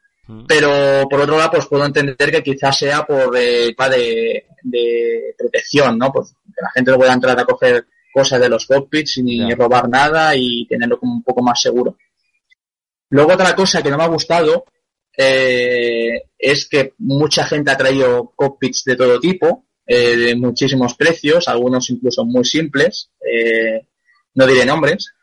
pero 0.48 1.08
por 1.10 1.22
otro 1.22 1.38
lado, 1.38 1.52
pues 1.52 1.66
puedo 1.66 1.86
entender 1.86 2.32
que 2.32 2.44
quizás 2.44 2.78
sea 2.78 3.06
por 3.06 3.36
eh, 3.38 3.76
de, 3.90 4.46
de, 4.64 5.36
protección, 5.38 5.98
¿no? 5.98 6.12
Pues 6.12 6.30
que 6.30 6.62
la 6.62 6.72
gente 6.72 6.92
no 6.92 6.98
pueda 6.98 7.14
entrar 7.14 7.40
a 7.40 7.46
coger 7.46 7.88
cosas 8.14 8.40
de 8.40 8.50
los 8.50 8.66
cockpits 8.66 9.20
ni 9.24 9.54
robar 9.54 9.90
nada 9.90 10.36
y 10.36 10.66
tenerlo 10.68 11.00
como 11.00 11.14
un 11.14 11.24
poco 11.24 11.42
más 11.42 11.62
seguro. 11.62 11.98
Luego 13.10 13.34
otra 13.34 13.56
cosa 13.56 13.82
que 13.82 13.90
no 13.90 13.98
me 13.98 14.04
ha 14.04 14.08
gustado 14.08 14.66
eh, 15.18 16.24
es 16.38 16.68
que 16.68 16.94
mucha 17.00 17.46
gente 17.46 17.72
ha 17.72 17.78
traído 17.78 18.32
cockpits 18.36 18.84
de 18.86 18.96
todo 18.96 19.20
tipo, 19.20 19.66
eh, 19.86 20.16
de 20.16 20.36
muchísimos 20.36 20.96
precios, 20.96 21.48
algunos 21.48 21.90
incluso 21.90 22.24
muy 22.26 22.46
simples, 22.46 23.12
no 24.36 24.46
diré 24.48 24.66
nombres, 24.66 25.14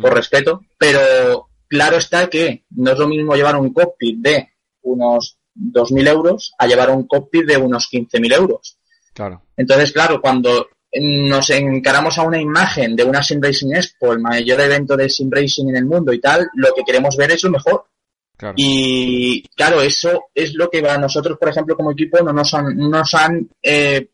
por 0.00 0.14
respeto, 0.14 0.62
pero 0.78 1.48
claro 1.68 1.96
está 1.96 2.28
que 2.28 2.64
no 2.70 2.92
es 2.92 2.98
lo 2.98 3.08
mismo 3.08 3.34
llevar 3.34 3.56
un 3.56 3.72
cockpit 3.72 4.18
de 4.18 4.48
unos 4.82 5.38
2.000 5.56 6.08
euros 6.08 6.52
a 6.58 6.66
llevar 6.66 6.90
un 6.90 7.06
cockpit 7.06 7.46
de 7.46 7.56
unos 7.56 7.88
15.000 7.90 8.34
euros. 8.34 8.78
Claro. 9.14 9.42
Entonces, 9.56 9.92
claro, 9.92 10.20
cuando 10.20 10.68
nos 11.00 11.50
encaramos 11.50 12.18
a 12.18 12.22
una 12.22 12.40
imagen 12.40 12.96
de 12.96 13.04
una 13.04 13.22
Sim 13.22 13.40
Racing 13.40 13.74
Expo, 13.74 14.12
el 14.12 14.20
mayor 14.20 14.60
evento 14.60 14.96
de 14.96 15.08
Sim 15.08 15.30
Racing 15.30 15.68
en 15.68 15.76
el 15.76 15.86
mundo 15.86 16.12
y 16.12 16.20
tal, 16.20 16.48
lo 16.54 16.74
que 16.74 16.82
queremos 16.84 17.16
ver 17.16 17.32
es 17.32 17.42
lo 17.44 17.50
mejor. 17.50 17.84
Y 18.54 19.42
claro, 19.56 19.80
eso 19.80 20.26
es 20.34 20.54
lo 20.54 20.68
que 20.68 20.86
a 20.86 20.98
nosotros, 20.98 21.38
por 21.38 21.48
ejemplo, 21.48 21.74
como 21.74 21.92
equipo, 21.92 22.22
no 22.22 22.32
nos 22.32 22.52
han, 22.52 22.76
nos 22.76 23.14
han, 23.14 23.48
eh, 23.62 24.10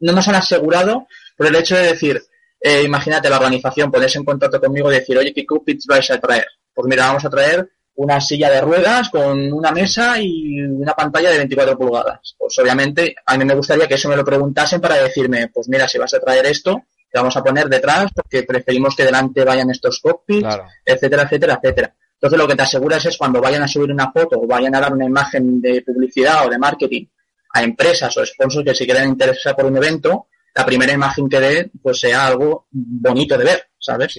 no 0.00 0.12
nos 0.12 0.26
han 0.28 0.36
asegurado 0.36 1.06
por 1.36 1.46
el 1.46 1.56
hecho 1.56 1.76
de 1.76 1.88
decir, 1.88 2.22
eh, 2.58 2.82
imagínate 2.82 3.28
la 3.28 3.36
organización, 3.36 3.90
ponerse 3.90 4.18
en 4.18 4.24
contacto 4.24 4.60
conmigo 4.60 4.90
y 4.90 4.96
decir, 4.96 5.18
oye, 5.18 5.34
¿qué 5.34 5.44
cockpits 5.44 5.86
vais 5.86 6.10
a 6.10 6.18
traer? 6.18 6.46
pues 6.74 6.88
mira, 6.88 7.06
vamos 7.06 7.24
a 7.24 7.30
traer 7.30 7.70
una 7.96 8.20
silla 8.20 8.50
de 8.50 8.60
ruedas 8.60 9.08
con 9.10 9.52
una 9.52 9.70
mesa 9.70 10.20
y 10.20 10.60
una 10.60 10.94
pantalla 10.94 11.30
de 11.30 11.38
24 11.38 11.78
pulgadas. 11.78 12.34
Pues 12.38 12.58
obviamente 12.58 13.14
a 13.24 13.36
mí 13.36 13.44
me 13.44 13.54
gustaría 13.54 13.86
que 13.86 13.94
eso 13.94 14.08
me 14.08 14.16
lo 14.16 14.24
preguntasen 14.24 14.80
para 14.80 14.96
decirme, 14.96 15.48
pues 15.48 15.68
mira, 15.68 15.86
si 15.86 15.98
vas 15.98 16.12
a 16.14 16.20
traer 16.20 16.46
esto, 16.46 16.82
te 17.10 17.18
vamos 17.18 17.36
a 17.36 17.44
poner 17.44 17.68
detrás 17.68 18.10
porque 18.12 18.42
preferimos 18.42 18.96
que 18.96 19.04
delante 19.04 19.44
vayan 19.44 19.70
estos 19.70 20.00
cockpits, 20.00 20.48
etcétera, 20.84 21.22
etcétera, 21.22 21.60
etcétera. 21.62 21.94
Entonces 22.14 22.38
lo 22.38 22.48
que 22.48 22.56
te 22.56 22.62
aseguras 22.62 23.04
es 23.04 23.16
cuando 23.16 23.40
vayan 23.40 23.62
a 23.62 23.68
subir 23.68 23.92
una 23.92 24.10
foto 24.10 24.40
o 24.40 24.46
vayan 24.46 24.74
a 24.74 24.80
dar 24.80 24.92
una 24.92 25.04
imagen 25.04 25.60
de 25.60 25.82
publicidad 25.82 26.46
o 26.46 26.50
de 26.50 26.58
marketing 26.58 27.06
a 27.52 27.62
empresas 27.62 28.16
o 28.16 28.26
sponsors 28.26 28.64
que 28.64 28.74
se 28.74 28.84
quieran 28.84 29.08
interesar 29.08 29.54
por 29.54 29.66
un 29.66 29.76
evento, 29.76 30.26
la 30.54 30.66
primera 30.66 30.92
imagen 30.92 31.28
que 31.28 31.38
dé 31.38 31.70
pues 31.80 32.00
sea 32.00 32.26
algo 32.26 32.66
bonito 32.70 33.38
de 33.38 33.44
ver, 33.44 33.68
¿sabes? 33.78 34.18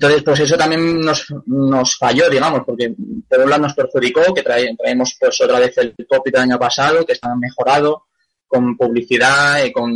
Entonces, 0.00 0.22
pues 0.22 0.40
eso 0.40 0.56
también 0.56 1.02
nos, 1.02 1.26
nos 1.44 1.98
falló, 1.98 2.30
digamos, 2.30 2.62
porque 2.64 2.94
por 3.28 3.40
un 3.40 3.50
lado 3.50 3.64
nos 3.64 3.74
perjudicó, 3.74 4.32
que 4.32 4.42
traemos 4.42 5.14
pues 5.20 5.38
otra 5.42 5.58
vez 5.58 5.76
el 5.76 5.94
copy 6.08 6.30
del 6.30 6.40
año 6.40 6.58
pasado, 6.58 7.04
que 7.04 7.12
está 7.12 7.36
mejorado, 7.36 8.06
con 8.46 8.78
publicidad, 8.78 9.62
eh, 9.62 9.70
con 9.70 9.92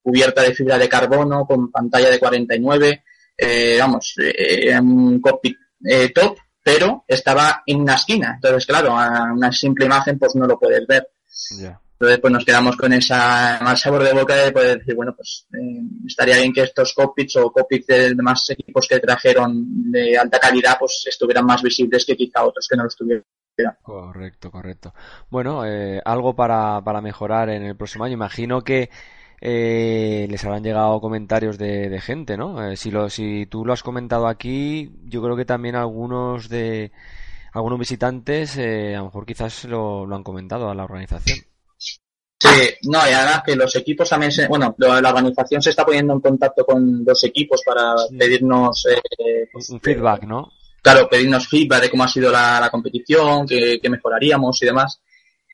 cubierta 0.00 0.42
de 0.42 0.54
fibra 0.54 0.78
de 0.78 0.88
carbono, 0.88 1.44
con 1.46 1.68
pantalla 1.68 2.10
de 2.10 2.20
49, 2.20 3.02
eh, 3.36 3.76
vamos, 3.80 4.14
eh, 4.18 4.78
un 4.78 5.20
copy 5.20 5.56
eh, 5.84 6.12
top, 6.14 6.38
pero 6.62 7.04
estaba 7.08 7.64
en 7.66 7.80
una 7.80 7.94
esquina. 7.94 8.34
Entonces, 8.36 8.66
claro, 8.66 8.96
a 8.96 9.32
una 9.32 9.50
simple 9.50 9.86
imagen 9.86 10.16
pues 10.16 10.36
no 10.36 10.46
lo 10.46 10.56
puedes 10.56 10.86
ver. 10.86 11.08
Entonces, 12.00 12.20
pues 12.20 12.32
nos 12.32 12.44
quedamos 12.44 12.76
con 12.76 12.92
esa 12.92 13.58
mal 13.60 13.76
sabor 13.76 14.04
de 14.04 14.12
boca 14.12 14.36
de 14.36 14.52
poder 14.52 14.78
decir, 14.78 14.94
bueno, 14.94 15.12
pues 15.16 15.48
eh, 15.52 15.82
estaría 16.06 16.36
bien 16.36 16.52
que 16.52 16.62
estos 16.62 16.94
cockpits 16.94 17.34
o 17.36 17.50
cockpits 17.50 17.88
de 17.88 18.14
demás 18.14 18.48
equipos 18.50 18.86
que 18.86 19.00
trajeron 19.00 19.90
de 19.90 20.16
alta 20.16 20.38
calidad, 20.38 20.76
pues 20.78 21.02
estuvieran 21.08 21.44
más 21.44 21.60
visibles 21.60 22.06
que 22.06 22.16
quizá 22.16 22.44
otros 22.44 22.68
que 22.70 22.76
no 22.76 22.84
lo 22.84 22.88
estuvieran. 22.88 23.24
Correcto, 23.82 24.52
correcto. 24.52 24.94
Bueno, 25.28 25.66
eh, 25.66 26.00
algo 26.04 26.36
para, 26.36 26.80
para 26.84 27.00
mejorar 27.00 27.50
en 27.50 27.64
el 27.64 27.76
próximo 27.76 28.04
año. 28.04 28.14
Imagino 28.14 28.62
que 28.62 28.90
eh, 29.40 30.28
les 30.30 30.44
habrán 30.44 30.62
llegado 30.62 31.00
comentarios 31.00 31.58
de, 31.58 31.88
de 31.88 32.00
gente, 32.00 32.36
¿no? 32.36 32.76
si, 32.76 32.92
lo, 32.92 33.10
si 33.10 33.46
tú 33.46 33.64
lo 33.64 33.72
has 33.72 33.82
comentado 33.82 34.28
aquí, 34.28 34.92
yo 35.02 35.20
creo 35.20 35.34
que 35.34 35.44
también 35.44 35.74
algunos 35.74 36.48
de 36.48 36.92
algunos 37.52 37.80
visitantes 37.80 38.56
a 38.56 38.98
lo 38.98 39.06
mejor 39.06 39.26
quizás 39.26 39.64
lo, 39.64 40.06
lo 40.06 40.14
han 40.14 40.22
comentado 40.22 40.70
a 40.70 40.76
la 40.76 40.84
organización. 40.84 41.47
Sí, 42.40 42.70
no, 42.84 42.98
y 42.98 43.12
además 43.12 43.42
que 43.44 43.56
los 43.56 43.74
equipos 43.74 44.08
también, 44.08 44.30
se, 44.30 44.46
bueno, 44.46 44.74
la 44.78 45.08
organización 45.08 45.60
se 45.60 45.70
está 45.70 45.84
poniendo 45.84 46.12
en 46.12 46.20
contacto 46.20 46.64
con 46.64 47.04
los 47.04 47.24
equipos 47.24 47.62
para 47.66 47.94
pedirnos... 48.16 48.86
Eh, 48.86 49.48
un 49.70 49.80
feedback, 49.80 50.22
¿no? 50.22 50.52
Claro, 50.80 51.08
pedirnos 51.08 51.48
feedback 51.48 51.82
de 51.82 51.90
cómo 51.90 52.04
ha 52.04 52.08
sido 52.08 52.30
la, 52.30 52.68
competición, 52.70 53.44
que, 53.44 53.80
mejoraríamos 53.90 54.62
y 54.62 54.66
demás. 54.66 55.00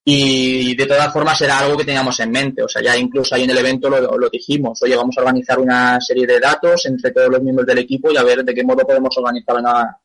Y 0.05 0.77
de 0.77 0.85
todas 0.85 1.11
formas 1.11 1.41
era 1.41 1.59
algo 1.59 1.79
que 1.79 1.87
teníamos 1.87 2.21
en 2.21 2.31
mente, 2.31 2.63
o 2.63 2.69
sea, 2.69 2.83
ya 2.83 2.95
incluso 2.95 3.35
ahí 3.35 3.45
en 3.45 3.51
el 3.51 3.57
evento 3.57 3.89
lo, 3.89 4.19
lo 4.19 4.29
dijimos, 4.29 4.79
oye, 4.83 4.95
vamos 4.95 5.17
a 5.17 5.23
organizar 5.23 5.59
una 5.59 5.99
serie 5.99 6.27
de 6.27 6.39
datos 6.39 6.85
entre 6.85 7.11
todos 7.11 7.31
los 7.31 7.41
miembros 7.41 7.67
del 7.67 7.79
equipo 7.79 8.13
y 8.13 8.17
a 8.19 8.23
ver 8.23 8.45
de 8.45 8.55
qué 8.55 8.63
modo 8.63 8.87
podemos 8.87 9.17
organizar 9.17 9.57
a, 9.65 9.99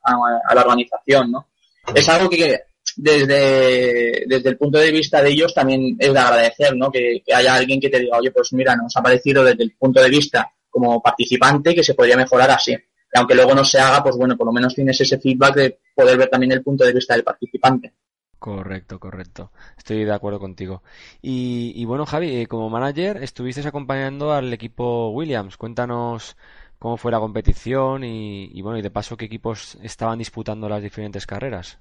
a 0.47 0.55
la 0.55 0.61
organización, 0.61 1.31
¿no? 1.31 1.47
Es 1.93 2.07
algo 2.07 2.29
que 2.29 2.68
desde, 2.97 4.23
desde 4.27 4.49
el 4.49 4.57
punto 4.57 4.77
de 4.77 4.91
vista 4.91 5.21
de 5.21 5.29
ellos 5.29 5.53
también 5.53 5.95
es 5.97 6.13
de 6.13 6.19
agradecer, 6.19 6.75
¿no? 6.75 6.91
Que, 6.91 7.21
haya 7.33 7.55
alguien 7.55 7.79
que 7.79 7.89
te 7.89 7.99
diga, 7.99 8.17
oye, 8.17 8.31
pues 8.31 8.53
mira, 8.53 8.75
nos 8.75 8.95
ha 8.95 9.01
parecido 9.01 9.43
desde 9.43 9.63
el 9.63 9.75
punto 9.77 10.01
de 10.01 10.09
vista 10.09 10.51
como 10.69 11.01
participante 11.01 11.73
que 11.73 11.83
se 11.83 11.93
podría 11.93 12.17
mejorar 12.17 12.51
así. 12.51 12.71
Y 12.71 13.17
aunque 13.17 13.35
luego 13.35 13.55
no 13.55 13.63
se 13.63 13.79
haga, 13.79 14.03
pues 14.03 14.15
bueno, 14.15 14.37
por 14.37 14.45
lo 14.45 14.53
menos 14.53 14.75
tienes 14.75 14.99
ese 15.01 15.19
feedback 15.19 15.55
de 15.55 15.79
poder 15.95 16.17
ver 16.17 16.29
también 16.29 16.51
el 16.51 16.63
punto 16.63 16.83
de 16.85 16.93
vista 16.93 17.15
del 17.15 17.23
participante. 17.23 17.93
Correcto, 18.37 18.99
correcto. 18.99 19.51
Estoy 19.77 20.05
de 20.05 20.13
acuerdo 20.13 20.39
contigo. 20.39 20.81
Y, 21.21 21.73
y 21.75 21.85
bueno, 21.85 22.05
Javi, 22.05 22.37
eh, 22.37 22.47
como 22.47 22.69
manager 22.69 23.21
estuviste 23.21 23.67
acompañando 23.67 24.31
al 24.31 24.53
equipo 24.53 25.09
Williams. 25.09 25.57
Cuéntanos 25.57 26.37
cómo 26.77 26.95
fue 26.95 27.11
la 27.11 27.19
competición 27.19 28.05
y, 28.05 28.49
y 28.53 28.61
bueno, 28.61 28.79
y 28.79 28.81
de 28.81 28.91
paso 28.91 29.17
qué 29.17 29.25
equipos 29.25 29.77
estaban 29.83 30.19
disputando 30.19 30.69
las 30.69 30.81
diferentes 30.81 31.27
carreras. 31.27 31.79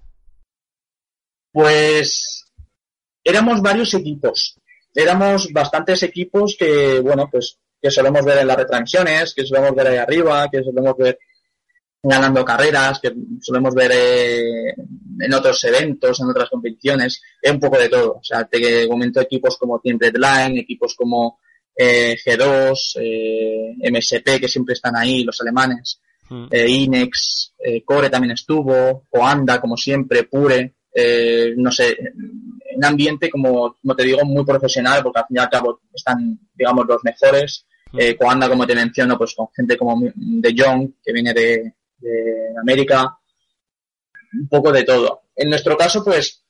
Pues 1.53 2.45
éramos 3.25 3.63
varios 3.63 3.95
equipos. 3.95 4.59
Éramos 4.95 5.53
bastantes 5.53 6.03
equipos 6.03 6.57
que, 6.59 7.01
bueno, 7.01 7.29
pues 7.31 7.59
que 7.81 7.91
solemos 7.91 8.25
ver 8.25 8.39
en 8.39 8.47
las 8.49 8.57
retransmisiones, 8.57 9.35
que 9.35 9.47
solemos 9.47 9.75
ver 9.75 9.87
ahí 9.89 9.97
arriba, 9.99 10.49
que 10.51 10.63
solemos 10.63 10.97
ver 10.97 11.19
ganando 12.03 12.45
carreras, 12.45 13.01
que 13.01 13.13
solemos 13.41 13.75
ver 13.75 13.91
eh, 13.95 14.75
en 15.21 15.35
otros 15.35 15.63
eventos, 15.65 16.21
en 16.21 16.29
otras 16.29 16.49
competiciones, 16.49 17.21
es 17.41 17.53
un 17.53 17.61
poco 17.61 17.79
de 17.79 17.89
todo. 17.89 18.13
O 18.15 18.25
sea, 18.25 18.45
te 18.45 18.87
comento 18.89 19.21
equipos 19.21 19.57
como 19.59 19.81
Team 19.81 19.99
Redline, 20.01 20.59
equipos 20.59 20.95
como 20.95 21.41
eh, 21.77 22.17
G2, 22.17 22.99
eh, 23.01 23.91
MSP, 23.91 24.41
que 24.41 24.49
siempre 24.49 24.75
están 24.75 24.97
ahí, 24.97 25.25
los 25.25 25.41
alemanes, 25.41 26.01
mm. 26.29 26.47
Inex, 26.53 27.55
Core 27.85 28.11
también 28.11 28.33
estuvo, 28.33 29.05
Oanda, 29.11 29.61
como 29.61 29.77
siempre, 29.77 30.25
Pure, 30.25 30.75
eh, 31.01 31.55
no 31.57 31.71
sé, 31.71 31.97
en 32.71 32.85
ambiente, 32.85 33.31
como, 33.31 33.77
como 33.81 33.97
te 33.97 34.05
digo, 34.05 34.25
muy 34.25 34.45
profesional, 34.45 35.03
porque 35.03 35.21
al 35.21 35.27
fin 35.27 35.37
y 35.37 35.41
al 35.41 35.49
cabo 35.49 35.81
están, 35.95 36.39
digamos, 36.55 36.87
los 36.87 37.03
mejores. 37.05 37.67
Eh, 37.97 38.17
Coanda, 38.17 38.49
como 38.49 38.67
te 38.67 38.75
menciono, 38.75 39.17
pues 39.17 39.35
con 39.35 39.49
gente 39.55 39.77
como 39.77 40.01
de 40.15 40.55
Young, 40.55 40.91
que 41.03 41.13
viene 41.13 41.33
de, 41.33 41.75
de 41.99 42.55
América, 42.61 43.19
un 44.33 44.49
poco 44.49 44.73
de 44.73 44.85
todo. 44.85 45.23
En 45.35 45.49
nuestro 45.49 45.77
caso, 45.77 46.05
pues, 46.05 46.43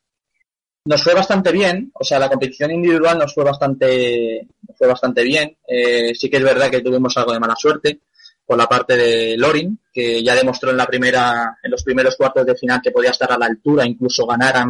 nos 0.85 1.03
fue 1.03 1.15
bastante 1.15 1.53
bien, 1.53 1.91
o 1.95 2.03
sea, 2.03 2.19
la 2.19 2.31
competición 2.31 2.71
individual 2.71 3.19
nos 3.19 3.35
fue 3.35 3.45
bastante, 3.45 4.49
fue 4.77 4.89
bastante 4.89 5.23
bien. 5.23 5.57
Eh, 5.67 6.15
sí 6.15 6.31
que 6.31 6.39
es 6.39 6.43
verdad 6.43 6.71
que 6.71 6.81
tuvimos 6.81 7.17
algo 7.17 7.33
de 7.33 7.41
mala 7.41 7.55
suerte 7.57 8.01
por 8.49 8.57
la 8.57 8.67
parte 8.67 8.97
de 8.97 9.37
Lorin, 9.37 9.79
que 9.93 10.25
ya 10.25 10.35
demostró 10.35 10.71
en 10.71 10.79
la 10.79 10.87
primera, 10.87 11.59
en 11.63 11.71
los 11.71 11.83
primeros 11.83 12.17
cuartos 12.17 12.47
de 12.47 12.57
final 12.57 12.81
que 12.83 12.93
podía 12.93 13.11
estar 13.11 13.31
a 13.31 13.37
la 13.37 13.45
altura, 13.45 13.85
incluso 13.85 14.25
ganar 14.25 14.57
a, 14.57 14.67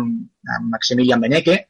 Maximilian 0.62 1.20
Beneque. 1.20 1.68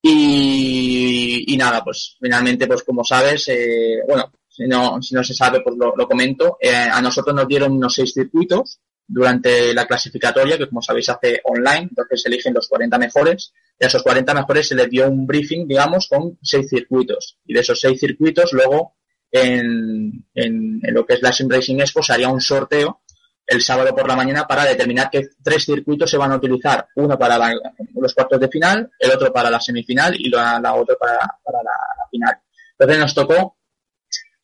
Y, 0.00 1.54
nada, 1.58 1.84
pues 1.84 2.16
finalmente, 2.18 2.66
pues 2.66 2.82
como 2.82 3.04
sabes, 3.04 3.46
eh, 3.48 3.98
bueno, 4.08 4.32
si 4.48 4.66
no, 4.66 5.02
si 5.02 5.14
no 5.14 5.22
se 5.22 5.34
sabe, 5.34 5.60
pues 5.60 5.76
lo, 5.76 6.08
comento. 6.08 6.56
Eh, 6.58 6.72
a 6.74 7.02
nosotros 7.02 7.36
nos 7.36 7.46
dieron 7.46 7.72
unos 7.72 7.92
seis 7.92 8.14
circuitos 8.14 8.80
durante 9.06 9.74
la 9.74 9.84
clasificatoria, 9.84 10.56
que 10.56 10.66
como 10.66 10.80
sabéis 10.80 11.10
hace 11.10 11.42
online, 11.44 11.88
entonces 11.90 12.22
se 12.22 12.28
eligen 12.30 12.54
los 12.54 12.68
40 12.68 12.96
mejores, 12.96 13.52
y 13.78 13.84
a 13.84 13.88
esos 13.88 14.02
40 14.02 14.32
mejores 14.32 14.66
se 14.66 14.74
les 14.74 14.88
dio 14.88 15.10
un 15.10 15.26
briefing, 15.26 15.68
digamos, 15.68 16.08
con 16.08 16.38
seis 16.42 16.70
circuitos. 16.70 17.36
Y 17.44 17.52
de 17.52 17.60
esos 17.60 17.78
seis 17.78 18.00
circuitos 18.00 18.54
luego 18.54 18.94
en, 19.32 20.26
en, 20.34 20.80
lo 20.92 21.06
que 21.06 21.14
es 21.14 21.22
la 21.22 21.32
Sim 21.32 21.48
Racing 21.48 21.80
Expo 21.80 22.02
se 22.02 22.12
haría 22.12 22.28
un 22.28 22.40
sorteo 22.40 23.00
el 23.46 23.62
sábado 23.62 23.94
por 23.94 24.06
la 24.06 24.14
mañana 24.14 24.46
para 24.46 24.64
determinar 24.64 25.10
qué 25.10 25.28
tres 25.42 25.64
circuitos 25.64 26.10
se 26.10 26.16
van 26.16 26.32
a 26.32 26.36
utilizar. 26.36 26.86
Uno 26.96 27.18
para 27.18 27.52
los 27.94 28.14
cuartos 28.14 28.40
de 28.40 28.48
final, 28.48 28.90
el 28.98 29.10
otro 29.10 29.32
para 29.32 29.50
la 29.50 29.60
semifinal 29.60 30.14
y 30.18 30.28
la, 30.28 30.60
la 30.60 30.74
otra 30.74 30.96
para, 30.96 31.18
para 31.42 31.58
la, 31.62 31.72
final. 32.10 32.36
Entonces 32.78 32.98
nos 32.98 33.14
tocó 33.14 33.56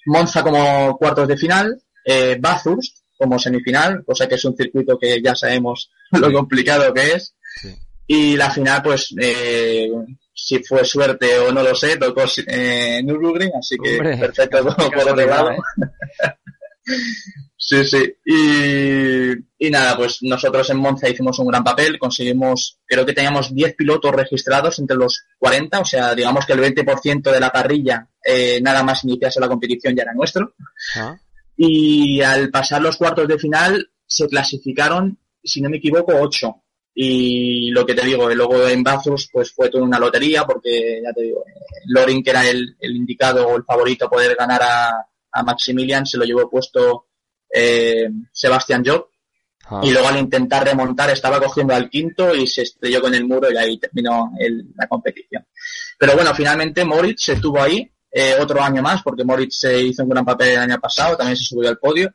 Monza 0.06 0.42
como 0.42 0.96
cuartos 0.96 1.28
de 1.28 1.36
final, 1.36 1.82
eh, 2.04 2.38
Bathurst 2.40 2.98
como 3.16 3.38
semifinal, 3.38 4.04
cosa 4.04 4.28
que 4.28 4.36
es 4.36 4.44
un 4.44 4.56
circuito 4.56 4.98
que 4.98 5.20
ya 5.20 5.34
sabemos 5.34 5.90
lo 6.12 6.32
complicado 6.32 6.92
que 6.94 7.12
es. 7.12 7.34
Y 8.06 8.36
la 8.36 8.50
final, 8.50 8.82
pues, 8.82 9.14
eh, 9.20 9.90
si 10.40 10.62
fue 10.62 10.84
suerte 10.84 11.36
o 11.40 11.50
no 11.50 11.64
lo 11.64 11.74
sé, 11.74 11.96
tocó 11.96 12.22
eh, 12.46 13.02
Nürburgring, 13.02 13.50
así 13.58 13.76
que 13.76 13.98
perfecto 13.98 14.62
por, 14.62 15.08
otro 15.10 15.26
lado. 15.26 15.50
¿eh? 15.50 15.58
sí, 17.56 17.84
sí. 17.84 18.14
Y, 18.24 19.66
y, 19.66 19.70
nada, 19.70 19.96
pues 19.96 20.18
nosotros 20.22 20.70
en 20.70 20.78
Monza 20.78 21.08
hicimos 21.08 21.40
un 21.40 21.48
gran 21.48 21.64
papel, 21.64 21.98
conseguimos, 21.98 22.78
creo 22.86 23.04
que 23.04 23.14
teníamos 23.14 23.52
10 23.52 23.74
pilotos 23.74 24.14
registrados 24.14 24.78
entre 24.78 24.96
los 24.96 25.24
40, 25.38 25.80
o 25.80 25.84
sea, 25.84 26.14
digamos 26.14 26.46
que 26.46 26.52
el 26.52 26.60
20% 26.60 27.32
de 27.32 27.40
la 27.40 27.50
parrilla, 27.50 28.08
eh, 28.24 28.60
nada 28.62 28.84
más 28.84 29.02
iniciarse 29.02 29.40
la 29.40 29.48
competición 29.48 29.96
ya 29.96 30.04
era 30.04 30.14
nuestro. 30.14 30.54
Ah. 30.94 31.16
Y 31.56 32.20
al 32.20 32.50
pasar 32.50 32.80
los 32.80 32.96
cuartos 32.96 33.26
de 33.26 33.40
final 33.40 33.90
se 34.06 34.28
clasificaron, 34.28 35.18
si 35.42 35.60
no 35.60 35.68
me 35.68 35.78
equivoco, 35.78 36.12
8 36.14 36.62
y 37.00 37.70
lo 37.70 37.86
que 37.86 37.94
te 37.94 38.04
digo, 38.04 38.28
luego 38.28 38.66
en 38.66 38.82
Bathurst 38.82 39.30
pues 39.32 39.52
fue 39.52 39.70
toda 39.70 39.84
una 39.84 40.00
lotería 40.00 40.44
porque 40.44 41.00
ya 41.00 41.12
te 41.12 41.22
digo, 41.22 41.44
Loring 41.86 42.24
que 42.24 42.30
era 42.30 42.44
el, 42.44 42.74
indicado 42.80 43.46
o 43.46 43.56
el 43.56 43.62
favorito 43.62 44.06
a 44.06 44.10
poder 44.10 44.34
ganar 44.34 44.60
a, 44.64 45.44
Maximilian 45.44 46.04
se 46.04 46.18
lo 46.18 46.24
llevó 46.24 46.50
puesto 46.50 47.06
eh, 47.54 48.08
Sebastian 48.32 48.82
Job 48.84 49.06
ah. 49.66 49.80
y 49.84 49.92
luego 49.92 50.08
al 50.08 50.18
intentar 50.18 50.64
remontar 50.64 51.10
estaba 51.10 51.38
cogiendo 51.38 51.72
al 51.72 51.88
quinto 51.88 52.34
y 52.34 52.48
se 52.48 52.62
estrelló 52.62 53.00
con 53.00 53.14
el 53.14 53.24
muro 53.24 53.48
y 53.48 53.56
ahí 53.56 53.78
terminó 53.78 54.32
la 54.74 54.88
competición. 54.88 55.46
Pero 55.96 56.16
bueno, 56.16 56.34
finalmente 56.34 56.84
Moritz 56.84 57.26
se 57.26 57.34
estuvo 57.34 57.62
ahí 57.62 57.88
eh, 58.10 58.34
otro 58.40 58.60
año 58.60 58.82
más 58.82 59.04
porque 59.04 59.22
Moritz 59.22 59.60
se 59.60 59.80
hizo 59.80 60.02
un 60.02 60.08
gran 60.08 60.24
papel 60.24 60.48
el 60.48 60.58
año 60.58 60.80
pasado, 60.80 61.16
también 61.16 61.36
se 61.36 61.44
subió 61.44 61.68
al 61.68 61.78
podio 61.78 62.12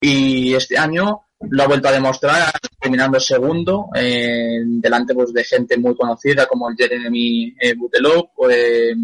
y 0.00 0.52
este 0.52 0.76
año 0.76 1.25
lo 1.40 1.62
ha 1.62 1.66
vuelto 1.66 1.88
a 1.88 1.92
demostrar 1.92 2.52
terminando 2.80 3.20
segundo, 3.20 3.88
eh, 3.94 4.60
delante 4.64 5.14
pues, 5.14 5.32
de 5.32 5.44
gente 5.44 5.76
muy 5.76 5.94
conocida 5.94 6.46
como 6.46 6.70
el 6.70 6.76
Jeremy 6.76 7.54
eh, 7.60 7.74
Butelov 7.74 8.30
o 8.36 8.50
eh, 8.50 8.94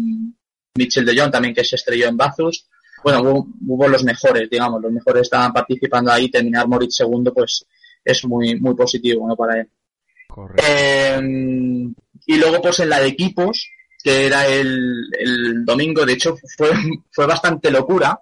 Mitchell 0.75 1.05
de 1.05 1.19
Jong 1.19 1.31
también 1.31 1.53
que 1.53 1.63
se 1.63 1.75
estrelló 1.75 2.07
en 2.07 2.17
Bathurst. 2.17 2.67
Bueno, 3.03 3.45
hubo, 3.67 3.87
los 3.87 4.03
mejores, 4.03 4.49
digamos, 4.49 4.81
los 4.81 4.91
mejores 4.91 5.23
estaban 5.23 5.51
participando 5.51 6.11
ahí, 6.11 6.31
terminar 6.31 6.67
Moritz 6.67 6.95
segundo 6.95 7.33
pues 7.33 7.65
es 8.03 8.25
muy, 8.25 8.59
muy 8.59 8.73
positivo 8.73 9.27
¿no? 9.27 9.35
para 9.35 9.59
él. 9.59 9.69
Eh, 10.57 11.19
y 12.25 12.37
luego 12.37 12.61
pues 12.61 12.79
en 12.79 12.89
la 12.89 13.01
de 13.01 13.09
equipos, 13.09 13.69
que 14.01 14.25
era 14.27 14.47
el, 14.47 15.09
el 15.19 15.65
domingo, 15.65 16.05
de 16.05 16.13
hecho 16.13 16.35
fue, 16.57 16.71
fue 17.11 17.27
bastante 17.27 17.69
locura, 17.69 18.17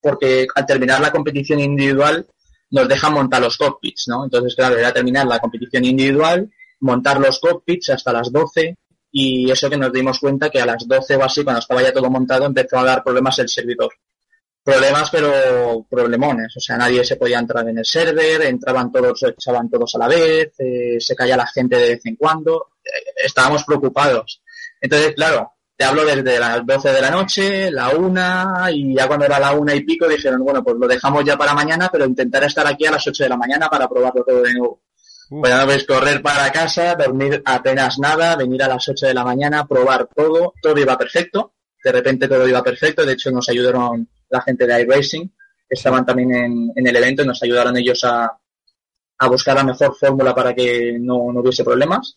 porque 0.00 0.46
al 0.54 0.64
terminar 0.64 1.00
la 1.00 1.12
competición 1.12 1.58
individual 1.58 2.24
nos 2.74 2.88
deja 2.88 3.08
montar 3.08 3.40
los 3.40 3.56
cockpits, 3.56 4.08
¿no? 4.08 4.24
Entonces, 4.24 4.56
claro, 4.56 4.76
era 4.76 4.92
terminar 4.92 5.26
la 5.28 5.38
competición 5.38 5.84
individual, 5.84 6.50
montar 6.80 7.20
los 7.20 7.38
cockpits 7.38 7.90
hasta 7.90 8.12
las 8.12 8.32
12 8.32 8.76
y 9.12 9.48
eso 9.48 9.70
que 9.70 9.76
nos 9.76 9.92
dimos 9.92 10.18
cuenta 10.18 10.50
que 10.50 10.60
a 10.60 10.66
las 10.66 10.84
12 10.84 11.14
o 11.14 11.24
así, 11.24 11.44
cuando 11.44 11.60
estaba 11.60 11.82
ya 11.82 11.92
todo 11.92 12.10
montado, 12.10 12.46
empezó 12.46 12.78
a 12.78 12.84
dar 12.84 13.04
problemas 13.04 13.38
el 13.38 13.48
servidor. 13.48 13.92
Problemas, 14.64 15.08
pero 15.08 15.86
problemones. 15.88 16.56
O 16.56 16.60
sea, 16.60 16.76
nadie 16.76 17.04
se 17.04 17.14
podía 17.14 17.38
entrar 17.38 17.68
en 17.68 17.78
el 17.78 17.84
server, 17.84 18.42
entraban 18.42 18.90
todos, 18.90 19.22
echaban 19.22 19.70
todos 19.70 19.94
a 19.94 19.98
la 19.98 20.08
vez, 20.08 20.54
eh, 20.58 20.96
se 20.98 21.14
caía 21.14 21.36
la 21.36 21.46
gente 21.46 21.76
de 21.76 21.90
vez 21.90 22.06
en 22.06 22.16
cuando. 22.16 22.70
Eh, 22.84 23.22
estábamos 23.24 23.62
preocupados. 23.62 24.42
Entonces, 24.80 25.14
claro, 25.14 25.52
te 25.76 25.84
hablo 25.84 26.04
desde 26.04 26.38
las 26.38 26.64
12 26.64 26.92
de 26.92 27.00
la 27.00 27.10
noche, 27.10 27.70
la 27.70 27.90
una, 27.90 28.68
y 28.72 28.94
ya 28.94 29.08
cuando 29.08 29.26
era 29.26 29.40
la 29.40 29.52
una 29.52 29.74
y 29.74 29.82
pico 29.84 30.06
dijeron, 30.08 30.44
bueno, 30.44 30.62
pues 30.62 30.76
lo 30.78 30.86
dejamos 30.86 31.24
ya 31.24 31.36
para 31.36 31.54
mañana, 31.54 31.88
pero 31.90 32.04
intentar 32.04 32.44
estar 32.44 32.66
aquí 32.66 32.86
a 32.86 32.92
las 32.92 33.06
8 33.06 33.24
de 33.24 33.28
la 33.28 33.36
mañana 33.36 33.68
para 33.68 33.88
probarlo 33.88 34.24
todo 34.24 34.42
de 34.42 34.54
nuevo. 34.54 34.82
Pues 35.28 35.50
ya 35.50 35.58
no 35.58 35.66
ves 35.66 35.84
correr 35.84 36.22
para 36.22 36.52
casa, 36.52 36.94
dormir 36.94 37.42
apenas 37.44 37.98
nada, 37.98 38.36
venir 38.36 38.62
a 38.62 38.68
las 38.68 38.88
8 38.88 39.06
de 39.06 39.14
la 39.14 39.24
mañana, 39.24 39.66
probar 39.66 40.08
todo, 40.14 40.54
todo 40.62 40.78
iba 40.78 40.96
perfecto, 40.96 41.54
de 41.82 41.92
repente 41.92 42.28
todo 42.28 42.46
iba 42.46 42.62
perfecto, 42.62 43.04
de 43.04 43.14
hecho 43.14 43.30
nos 43.30 43.48
ayudaron 43.48 44.08
la 44.28 44.42
gente 44.42 44.66
de 44.66 44.82
iRacing, 44.82 45.28
que 45.28 45.74
estaban 45.74 46.06
también 46.06 46.34
en, 46.34 46.72
en 46.76 46.86
el 46.86 46.96
evento 46.96 47.22
y 47.22 47.26
nos 47.26 47.42
ayudaron 47.42 47.76
ellos 47.76 48.04
a, 48.04 48.30
a 49.18 49.28
buscar 49.28 49.56
la 49.56 49.64
mejor 49.64 49.96
fórmula 49.96 50.34
para 50.34 50.54
que 50.54 50.98
no, 51.00 51.32
no 51.32 51.40
hubiese 51.40 51.64
problemas. 51.64 52.16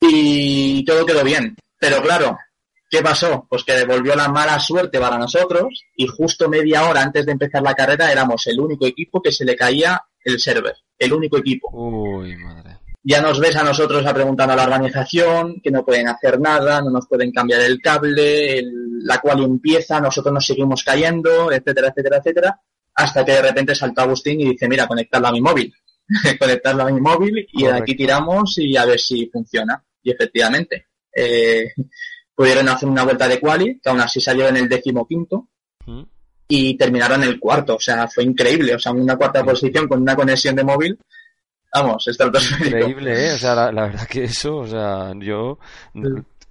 Y 0.00 0.84
todo 0.84 1.04
quedó 1.04 1.24
bien. 1.24 1.56
Pero 1.78 2.02
claro, 2.02 2.38
¿Qué 2.88 3.02
pasó? 3.02 3.46
Pues 3.48 3.64
que 3.64 3.72
devolvió 3.72 4.14
la 4.14 4.28
mala 4.28 4.58
suerte 4.60 5.00
para 5.00 5.18
nosotros 5.18 5.84
y 5.96 6.06
justo 6.06 6.48
media 6.48 6.88
hora 6.88 7.02
antes 7.02 7.26
de 7.26 7.32
empezar 7.32 7.62
la 7.62 7.74
carrera 7.74 8.12
éramos 8.12 8.46
el 8.46 8.60
único 8.60 8.86
equipo 8.86 9.20
que 9.20 9.32
se 9.32 9.44
le 9.44 9.56
caía 9.56 10.00
el 10.24 10.38
server. 10.38 10.74
El 10.98 11.12
único 11.12 11.38
equipo. 11.38 11.68
Uy, 11.72 12.36
madre. 12.36 12.78
Ya 13.02 13.20
nos 13.20 13.38
ves 13.38 13.54
a 13.54 13.62
nosotros 13.62 14.04
a 14.04 14.14
preguntar 14.14 14.50
a 14.50 14.56
la 14.56 14.64
organización 14.64 15.60
que 15.62 15.70
no 15.70 15.84
pueden 15.84 16.08
hacer 16.08 16.40
nada, 16.40 16.80
no 16.82 16.90
nos 16.90 17.06
pueden 17.06 17.30
cambiar 17.30 17.60
el 17.60 17.80
cable, 17.80 18.64
la 19.02 19.18
cual 19.18 19.44
empieza, 19.44 20.00
nosotros 20.00 20.34
nos 20.34 20.44
seguimos 20.44 20.82
cayendo, 20.82 21.52
etcétera, 21.52 21.88
etcétera, 21.88 22.16
etcétera, 22.18 22.60
hasta 22.94 23.24
que 23.24 23.32
de 23.32 23.42
repente 23.42 23.74
saltó 23.76 24.00
Agustín 24.00 24.40
y 24.40 24.50
dice, 24.50 24.68
mira, 24.68 24.88
conectarlo 24.88 25.28
a 25.28 25.32
mi 25.32 25.40
móvil. 25.40 25.72
conectarlo 26.40 26.82
a 26.82 26.90
mi 26.90 27.00
móvil 27.00 27.46
y 27.52 27.64
de 27.64 27.72
aquí 27.72 27.94
tiramos 27.94 28.58
y 28.58 28.76
a 28.76 28.84
ver 28.84 28.98
si 28.98 29.26
funciona. 29.26 29.82
Y 30.02 30.10
efectivamente. 30.10 30.86
Eh, 31.14 31.72
pudieron 32.36 32.68
hacer 32.68 32.88
una 32.88 33.02
vuelta 33.02 33.26
de 33.26 33.40
quali, 33.40 33.80
que 33.80 33.88
aún 33.88 34.00
así 34.00 34.20
salió 34.20 34.46
en 34.46 34.58
el 34.58 34.68
décimo 34.68 35.06
quinto, 35.08 35.48
mm. 35.86 36.02
y 36.46 36.76
terminaron 36.76 37.24
el 37.24 37.40
cuarto. 37.40 37.76
O 37.76 37.80
sea, 37.80 38.06
fue 38.06 38.24
increíble. 38.24 38.74
O 38.74 38.78
sea, 38.78 38.92
una 38.92 39.16
cuarta 39.16 39.42
posición 39.42 39.88
con 39.88 40.02
una 40.02 40.14
conexión 40.14 40.54
de 40.54 40.62
móvil. 40.62 40.98
Vamos, 41.74 42.06
estratosférico. 42.06 42.76
Increíble, 42.76 43.28
¿eh? 43.28 43.32
O 43.32 43.38
sea, 43.38 43.54
la, 43.54 43.72
la, 43.72 43.86
verdad 43.86 44.06
que 44.06 44.24
eso, 44.24 44.58
o 44.58 44.66
sea, 44.66 45.12
yo 45.18 45.58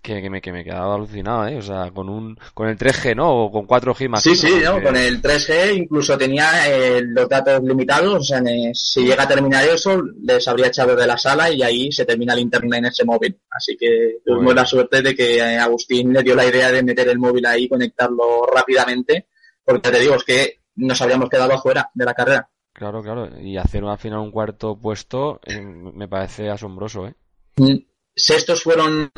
que, 0.06 0.22
que, 0.22 0.30
me, 0.30 0.40
que 0.40 0.52
me 0.52 0.64
quedaba 0.64 0.94
alucinado, 0.94 1.48
¿eh? 1.48 1.58
O 1.58 1.62
sea, 1.62 1.90
con 1.92 2.10
un 2.10 2.38
con 2.54 2.70
el 2.70 2.78
3G, 2.78 3.16
¿no? 3.16 3.46
O 3.46 3.52
con 3.52 3.68
4G 3.68 4.08
más. 4.08 4.22
Sí, 4.22 4.36
sí, 4.36 4.62
¿no? 4.64 4.82
con 4.82 4.96
el 4.96 5.22
3G 5.22 5.76
incluso 5.76 6.18
tenía 6.18 6.70
eh, 6.70 7.02
los 7.02 7.28
datos 7.28 7.64
limitados, 7.64 8.14
o 8.14 8.24
sea, 8.24 8.42
si 8.74 9.04
llega 9.04 9.24
a 9.24 9.28
terminar 9.28 9.66
eso, 9.66 10.02
les 10.22 10.48
habría 10.48 10.68
echado 10.68 10.96
de 10.96 11.08
la 11.08 11.18
sala 11.18 11.50
y 11.52 11.64
ahí 11.64 11.92
se 11.92 12.06
termina 12.06 12.34
el 12.34 12.42
internet 12.42 12.80
en 12.80 12.86
ese 12.86 13.04
móvil. 13.04 13.40
Así 13.50 13.76
que 13.76 14.18
tuvimos 14.24 14.54
la 14.54 14.66
suerte 14.66 15.02
de 15.02 15.16
que 15.16 15.38
eh, 15.38 15.58
Agustín 15.58 16.14
le 16.14 16.22
dio 16.22 16.36
la 16.36 16.46
idea 16.46 16.72
de 16.72 16.84
meter 16.84 17.10
el 17.10 17.18
móvil 17.18 17.46
ahí 17.48 17.64
y 17.64 17.70
conectarlo 17.70 18.46
rápidamente, 18.46 19.28
porque 19.64 19.90
te 19.90 20.00
digo, 20.00 20.16
es 20.16 20.24
que 20.24 20.60
nos 20.76 21.02
habríamos 21.02 21.30
quedado 21.30 21.54
afuera 21.54 21.90
de 21.94 22.06
la 22.06 22.14
carrera. 22.14 22.50
Claro, 22.74 23.02
claro, 23.02 23.40
y 23.40 23.58
hacer 23.58 23.84
al 23.86 23.98
final 23.98 24.20
un 24.20 24.32
cuarto 24.32 24.78
puesto 24.78 25.40
eh, 25.46 25.62
me 25.62 26.08
parece 26.08 26.50
asombroso, 26.50 27.08
¿eh? 27.08 27.16
Mm. 27.56 27.95
Sextos 28.16 28.64
fueron 28.64 29.12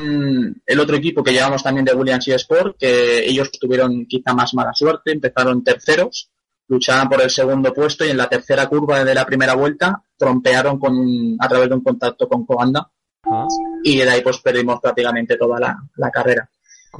el 0.66 0.80
otro 0.80 0.96
equipo 0.96 1.24
que 1.24 1.32
llevamos 1.32 1.62
también 1.62 1.86
de 1.86 1.94
Williams 1.94 2.28
y 2.28 2.32
Sport, 2.32 2.78
que 2.80 3.26
ellos 3.26 3.52
tuvieron 3.52 4.08
quizá 4.08 4.34
más 4.34 4.56
mala 4.56 4.74
suerte, 4.74 5.12
empezaron 5.12 5.64
terceros, 5.64 6.32
luchaban 6.68 7.08
por 7.08 7.22
el 7.22 7.30
segundo 7.30 7.72
puesto 7.74 8.06
y 8.06 8.10
en 8.10 8.18
la 8.18 8.28
tercera 8.28 8.68
curva 8.68 9.04
de 9.04 9.14
la 9.14 9.26
primera 9.26 9.54
vuelta 9.54 10.02
trompearon 10.18 10.80
con 10.80 11.38
a 11.40 11.48
través 11.48 11.70
de 11.70 11.76
un 11.76 11.84
contacto 11.84 12.28
con 12.28 12.46
Coanda 12.46 12.90
ah. 13.26 13.48
y 13.84 13.98
de 13.98 14.10
ahí 14.10 14.22
pues 14.22 14.40
perdimos 14.40 14.80
prácticamente 14.82 15.38
toda 15.38 15.60
la, 15.60 16.12
carrera. 16.12 16.50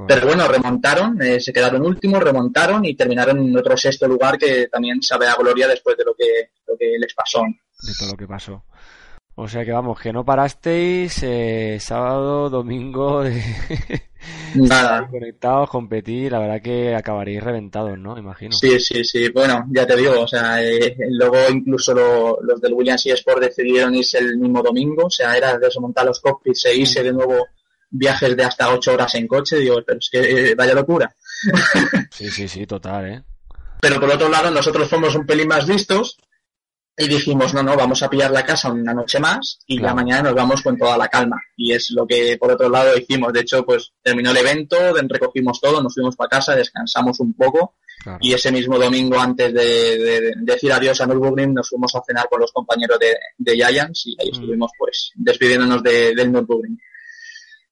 Pero 0.08 0.28
bueno, 0.28 0.48
remontaron, 0.48 1.20
eh, 1.20 1.40
se 1.40 1.52
quedaron 1.52 1.84
últimos, 1.84 2.22
remontaron 2.22 2.86
y 2.86 2.96
terminaron 2.96 3.40
en 3.40 3.58
otro 3.58 3.76
sexto 3.76 4.08
lugar 4.08 4.38
que 4.38 4.68
también 4.68 5.02
sabe 5.02 5.28
a 5.28 5.34
gloria 5.34 5.68
después 5.68 5.98
de 5.98 6.06
lo 6.06 6.14
que, 6.14 6.52
lo 6.68 6.78
que 6.78 6.98
les 7.00 7.14
pasó. 7.16 7.42
De 7.42 7.94
todo 7.98 8.12
lo 8.12 8.18
que 8.18 8.28
pasó. 8.28 8.64
O 9.40 9.48
sea 9.48 9.64
que 9.64 9.72
vamos, 9.72 10.00
que 10.00 10.12
no 10.12 10.26
parasteis 10.26 11.22
eh, 11.22 11.78
sábado, 11.80 12.50
domingo, 12.50 13.22
de... 13.22 13.40
Nada. 14.56 15.08
conectados, 15.08 15.70
competir, 15.70 16.32
la 16.32 16.40
verdad 16.40 16.60
que 16.60 16.96
acabaréis 16.96 17.44
reventados, 17.44 18.00
¿no? 18.00 18.18
Imagino. 18.18 18.52
Sí, 18.52 18.80
sí, 18.80 19.04
sí. 19.04 19.30
Bueno, 19.30 19.68
ya 19.70 19.86
te 19.86 19.96
digo, 19.96 20.22
o 20.22 20.28
sea, 20.28 20.64
eh, 20.64 20.98
luego 21.12 21.38
incluso 21.52 22.40
los 22.42 22.60
del 22.60 22.74
Williams 22.74 23.06
y 23.06 23.12
Sport 23.12 23.44
decidieron 23.44 23.94
irse 23.94 24.18
el 24.18 24.40
mismo 24.40 24.64
domingo, 24.64 25.06
o 25.06 25.12
sea, 25.12 25.38
era 25.38 25.56
desmontar 25.60 26.08
los 26.08 26.20
cockpits 26.20 26.66
e 26.66 26.76
irse 26.76 27.04
de 27.04 27.14
nuevo 27.14 27.46
viajes 27.92 28.36
de 28.36 28.44
hasta 28.44 28.74
ocho 28.74 28.94
horas 28.94 29.14
en 29.14 29.28
coche, 29.28 29.58
digo, 29.58 29.84
pero 29.86 30.00
es 30.00 30.10
que 30.12 30.20
eh, 30.50 30.56
vaya 30.56 30.74
locura. 30.74 31.16
sí, 32.10 32.32
sí, 32.32 32.48
sí, 32.48 32.66
total, 32.66 33.06
¿eh? 33.06 33.24
Pero 33.82 34.00
por 34.00 34.10
otro 34.10 34.30
lado, 34.30 34.50
nosotros 34.50 34.90
somos 34.90 35.14
un 35.16 35.28
pelín 35.28 35.48
más 35.48 35.68
listos 35.68 36.18
y 36.98 37.08
dijimos, 37.08 37.54
no, 37.54 37.62
no, 37.62 37.78
vamos 37.78 38.02
a 38.02 38.10
pillar 38.10 38.32
la 38.32 38.44
casa 38.44 38.72
una 38.72 38.94
noche 38.94 39.20
más 39.20 39.60
y 39.68 39.78
la 39.78 39.94
mañana 39.94 40.24
nos 40.24 40.34
vamos 40.34 40.62
con 40.64 40.78
toda 40.78 40.98
la 40.98 41.08
calma. 41.08 41.40
Y 41.56 41.72
es 41.72 41.92
lo 41.92 42.08
que 42.08 42.38
por 42.40 42.52
otro 42.52 42.70
lado 42.70 42.98
hicimos. 42.98 43.32
De 43.34 43.42
hecho, 43.42 43.64
pues 43.64 43.94
terminó 44.02 44.32
el 44.32 44.38
evento, 44.38 44.78
recogimos 45.08 45.62
todo, 45.62 45.82
nos 45.82 45.94
fuimos 45.94 46.16
para 46.16 46.30
casa, 46.30 46.56
descansamos 46.56 47.20
un 47.20 47.34
poco 47.34 47.76
y 48.20 48.34
ese 48.34 48.52
mismo 48.52 48.78
domingo 48.78 49.20
antes 49.20 49.54
de, 49.54 50.34
decir 50.38 50.72
adiós 50.72 51.02
a 51.02 51.06
Nürburgring 51.06 51.54
nos 51.54 51.70
fuimos 51.70 51.94
a 51.96 52.02
cenar 52.06 52.28
con 52.30 52.40
los 52.40 52.52
compañeros 52.52 52.98
de, 53.00 53.16
de 53.38 53.56
Giants 53.56 54.08
y 54.08 54.16
ahí 54.20 54.30
mm. 54.30 54.34
estuvimos 54.34 54.72
pues 54.78 55.12
despidiéndonos 55.16 55.84
del 55.84 56.32
Nürburgring. 56.32 56.80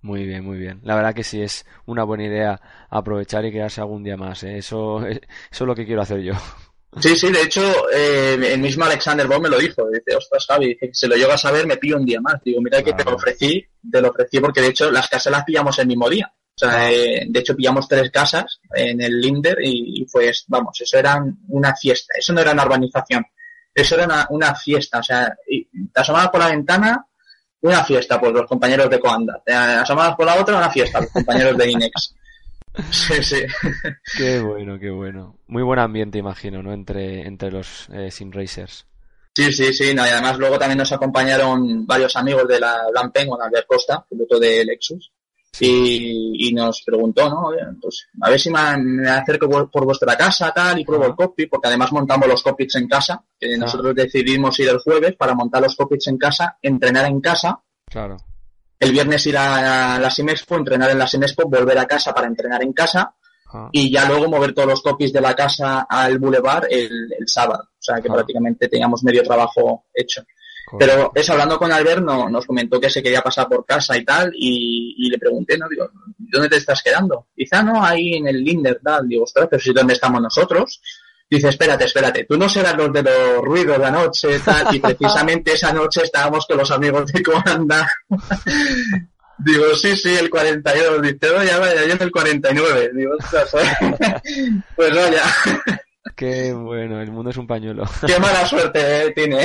Muy 0.02 0.26
bien, 0.26 0.46
muy 0.46 0.60
bien. 0.60 0.82
La 0.84 0.96
verdad 0.96 1.16
que 1.16 1.24
sí 1.24 1.42
es 1.42 1.66
una 1.88 2.04
buena 2.04 2.26
idea 2.26 2.62
aprovechar 2.90 3.44
y 3.46 3.52
quedarse 3.52 3.82
algún 3.82 4.04
día 4.04 4.18
más. 4.18 4.44
¿eh? 4.44 4.58
Eso, 4.58 5.06
eso 5.08 5.20
es 5.52 5.62
lo 5.62 5.74
que 5.74 5.86
quiero 5.86 6.02
hacer 6.02 6.22
yo. 6.22 6.34
Sí, 7.00 7.16
sí, 7.16 7.30
de 7.32 7.42
hecho, 7.42 7.90
eh, 7.92 8.38
el 8.54 8.60
mismo 8.60 8.86
Alexander 8.86 9.28
Baum 9.28 9.44
me 9.44 9.50
lo 9.50 9.60
dijo. 9.60 9.88
Dice, 9.90 10.16
ostras, 10.16 10.46
Javi, 10.48 10.68
dice, 10.68 10.90
si 10.94 11.08
lo 11.08 11.16
llego 11.16 11.34
a 11.34 11.38
saber, 11.38 11.68
me 11.68 11.78
pillo 11.78 11.98
un 11.98 12.06
día 12.06 12.22
más. 12.22 12.42
Digo, 12.44 12.62
mira 12.62 12.82
que 12.82 12.94
te 12.94 13.04
lo 13.04 13.16
ofrecí, 13.16 13.64
te 13.92 14.02
lo 14.02 14.10
ofrecí 14.10 14.40
porque 14.40 14.62
de 14.62 14.68
hecho 14.68 14.90
las 14.92 15.10
casas 15.10 15.32
las 15.32 15.44
pillamos 15.44 15.78
el 15.80 15.88
mismo 15.88 16.10
día. 16.10 16.32
O 16.32 16.58
sea, 16.58 16.90
eh, 16.90 17.26
de 17.28 17.40
hecho 17.40 17.56
pillamos 17.56 17.88
tres 17.88 18.10
casas 18.12 18.62
en 18.74 19.02
el 19.02 19.20
Linder 19.20 19.58
y, 19.62 20.06
pues, 20.10 20.46
vamos, 20.48 20.80
eso 20.80 20.98
era 20.98 21.22
una 21.50 21.76
fiesta. 21.76 22.14
Eso 22.18 22.32
no 22.32 22.40
era 22.40 22.54
una 22.54 22.64
urbanización. 22.64 23.26
Eso 23.74 23.96
era 23.96 24.28
una, 24.30 24.56
fiesta. 24.56 25.00
O 25.00 25.04
sea, 25.04 25.36
y 25.50 25.66
te 25.92 26.02
asomabas 26.02 26.30
por 26.30 26.40
la 26.40 26.48
ventana, 26.48 27.06
una 27.60 27.84
fiesta, 27.84 28.22
pues 28.22 28.32
los 28.32 28.48
compañeros 28.48 28.90
de 28.90 29.00
Coanda. 29.02 29.42
Te 29.46 29.54
asomabas 29.54 30.16
por 30.16 30.26
la 30.26 30.40
otra, 30.40 30.58
una 30.58 30.70
fiesta, 30.70 31.02
los 31.02 31.12
compañeros 31.12 31.58
de 31.58 31.72
Inex. 31.72 32.16
Sí, 32.92 33.24
sí. 33.24 33.42
Qué 34.18 34.40
bueno, 34.40 34.80
qué 34.80 34.90
bueno. 34.90 35.38
Muy 35.48 35.64
buen 35.64 35.80
ambiente, 35.80 36.18
imagino, 36.18 36.62
¿no? 36.62 36.74
Entre, 36.74 37.26
entre 37.26 37.52
los 37.52 37.88
eh, 37.94 38.12
sim 38.12 38.32
racers. 38.32 38.86
Sí, 39.34 39.52
sí, 39.52 39.74
sí. 39.74 39.92
y 39.94 39.98
además 39.98 40.38
luego 40.38 40.58
también 40.58 40.78
nos 40.78 40.92
acompañaron 40.94 41.86
varios 41.86 42.16
amigos 42.16 42.48
de 42.48 42.60
la 42.60 42.88
Blanc 42.90 43.14
Penguin, 43.14 43.42
Albert 43.42 43.68
Costa, 43.68 44.06
piloto 44.10 44.40
de 44.40 44.64
Lexus, 44.64 45.12
y, 45.60 46.54
nos 46.54 46.82
preguntó, 46.84 47.30
¿no? 47.30 47.50
Pues 47.82 48.08
a 48.22 48.30
ver 48.30 48.40
si 48.40 48.50
me, 48.50 49.10
acerco 49.10 49.50
por, 49.50 49.86
vuestra 49.86 50.16
casa, 50.16 50.54
tal, 50.54 50.80
y 50.80 50.86
pruebo 50.86 51.06
el 51.06 51.16
cockpit, 51.16 51.50
porque 51.50 51.68
además 51.68 51.92
montamos 51.92 52.30
los 52.30 52.44
cockpits 52.44 52.76
en 52.76 52.88
casa, 52.88 53.26
que 53.38 53.58
nosotros 53.58 53.94
decidimos 53.94 54.58
ir 54.60 54.70
el 54.70 54.80
jueves 54.80 55.16
para 55.18 55.34
montar 55.34 55.62
los 55.62 55.76
cockpits 55.76 56.08
en 56.08 56.18
casa, 56.18 56.58
entrenar 56.62 57.06
en 57.08 57.20
casa. 57.20 57.60
Claro 57.86 58.18
el 58.80 58.92
viernes 58.92 59.26
ir 59.26 59.38
a 59.38 60.00
la 60.00 60.10
Simexpo, 60.10 60.56
entrenar 60.56 60.92
en 60.92 61.00
la 61.00 61.08
Simexpo, 61.08 61.50
volver 61.50 61.78
a 61.78 61.86
casa 61.86 62.14
para 62.14 62.28
entrenar 62.28 62.62
en 62.64 62.74
casa 62.74 63.16
ah. 63.54 63.70
y 63.72 63.92
ya 63.92 64.06
luego 64.06 64.28
mover 64.28 64.54
todos 64.54 64.68
los 64.68 64.82
copies 64.82 65.14
de 65.14 65.22
la 65.22 65.34
casa 65.34 65.86
al 65.90 66.20
boulevard 66.20 66.66
el, 66.70 67.10
sábado. 67.26 67.70
O 67.72 67.82
sea 67.82 68.02
que 68.02 68.10
ah. 68.10 68.14
prácticamente 68.14 68.68
teníamos 68.68 69.04
medio 69.04 69.24
trabajo 69.24 69.86
hecho. 69.94 70.24
Pero 70.80 71.12
eso, 71.14 71.34
hablando 71.34 71.60
con 71.60 71.72
Albert, 71.72 72.02
nos 72.02 72.46
comentó 72.46 72.80
que 72.80 72.90
se 72.90 73.04
quería 73.04 73.22
pasar 73.22 73.48
por 73.48 73.66
casa 73.66 73.96
y 73.96 74.04
tal, 74.04 74.32
y, 74.34 75.10
le 75.10 75.20
pregunté, 75.20 75.60
¿no? 75.60 75.70
Digo, 75.70 75.88
¿dónde 76.18 76.50
te 76.50 76.58
estás 76.58 76.82
quedando? 76.82 77.28
Quizá 77.36 77.62
no, 77.62 77.84
ahí 77.84 78.16
en 78.16 78.28
el 78.28 78.44
Linder, 78.44 78.82
tal. 78.84 79.08
Digo, 79.08 79.24
ostras, 79.26 79.48
pero 79.50 79.62
si 79.62 79.72
dónde 79.72 79.94
estamos 79.94 80.22
nosotros. 80.22 80.82
Dice, 81.30 81.50
espérate, 81.50 81.86
espérate, 81.86 82.26
tú 82.26 82.38
no 82.38 82.48
serás 82.48 82.76
los 82.78 82.94
de 82.94 83.02
los 83.02 83.44
ruidos 83.44 83.78
de 83.78 83.84
la 83.84 83.92
noche, 83.92 84.40
tal, 84.40 84.76
y 84.76 84.80
precisamente 84.80 85.54
esa 85.54 85.74
noche 85.74 86.04
estábamos 86.04 86.46
con 86.46 86.58
los 86.58 86.70
amigos 86.72 87.12
de 87.12 87.24
Comanda. 87.24 87.90
Digo, 89.38 89.76
sí, 89.76 89.96
sí, 89.98 90.16
el 90.16 90.30
42. 90.30 91.02
Dice, 91.02 91.18
no, 91.34 91.44
ya 91.44 91.60
vaya, 91.60 91.86
yo 91.86 91.94
en 91.94 92.02
el 92.02 92.12
49. 92.12 92.92
Digo, 92.94 93.16
ostras, 93.20 93.50
pues 94.76 94.96
vaya. 94.96 95.24
Qué 96.16 96.54
bueno, 96.54 97.02
el 97.02 97.12
mundo 97.12 97.32
es 97.32 97.38
un 97.38 97.48
pañuelo. 97.48 97.84
Qué 98.08 98.20
mala 98.20 98.46
suerte 98.46 99.08
eh, 99.08 99.12
tiene. 99.12 99.40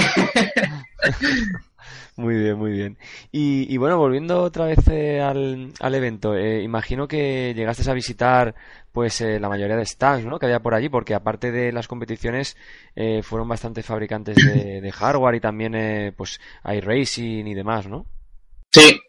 Muy 2.17 2.35
bien, 2.35 2.59
muy 2.59 2.73
bien. 2.73 2.99
Y, 3.33 3.77
bueno, 3.79 3.97
volviendo 3.97 4.43
otra 4.43 4.67
vez 4.67 4.87
eh, 4.89 5.21
al, 5.21 5.73
al, 5.81 5.95
evento, 5.95 6.37
eh, 6.37 6.63
imagino 6.63 7.09
que 7.09 7.55
llegaste 7.55 7.91
a 7.91 7.95
visitar 7.95 8.55
pues 8.93 9.21
la 9.21 9.49
mayoría 9.49 9.77
de 9.77 9.87
stands 9.87 10.25
¿no? 10.25 10.39
que 10.39 10.47
había 10.47 10.61
por 10.61 10.75
allí, 10.75 10.89
porque 10.89 11.15
aparte 11.15 11.53
de 11.53 11.73
las 11.73 11.89
competiciones 11.89 12.57
fueron 13.23 13.49
bastantes 13.49 13.87
fabricantes 13.87 14.37
de, 14.37 14.93
hardware 14.93 15.37
y 15.37 15.41
también 15.41 16.15
pues 16.17 16.41
iRacing 16.65 17.47
y 17.47 17.55
demás, 17.55 17.87
¿no? 17.87 18.07
Sí, 18.73 19.01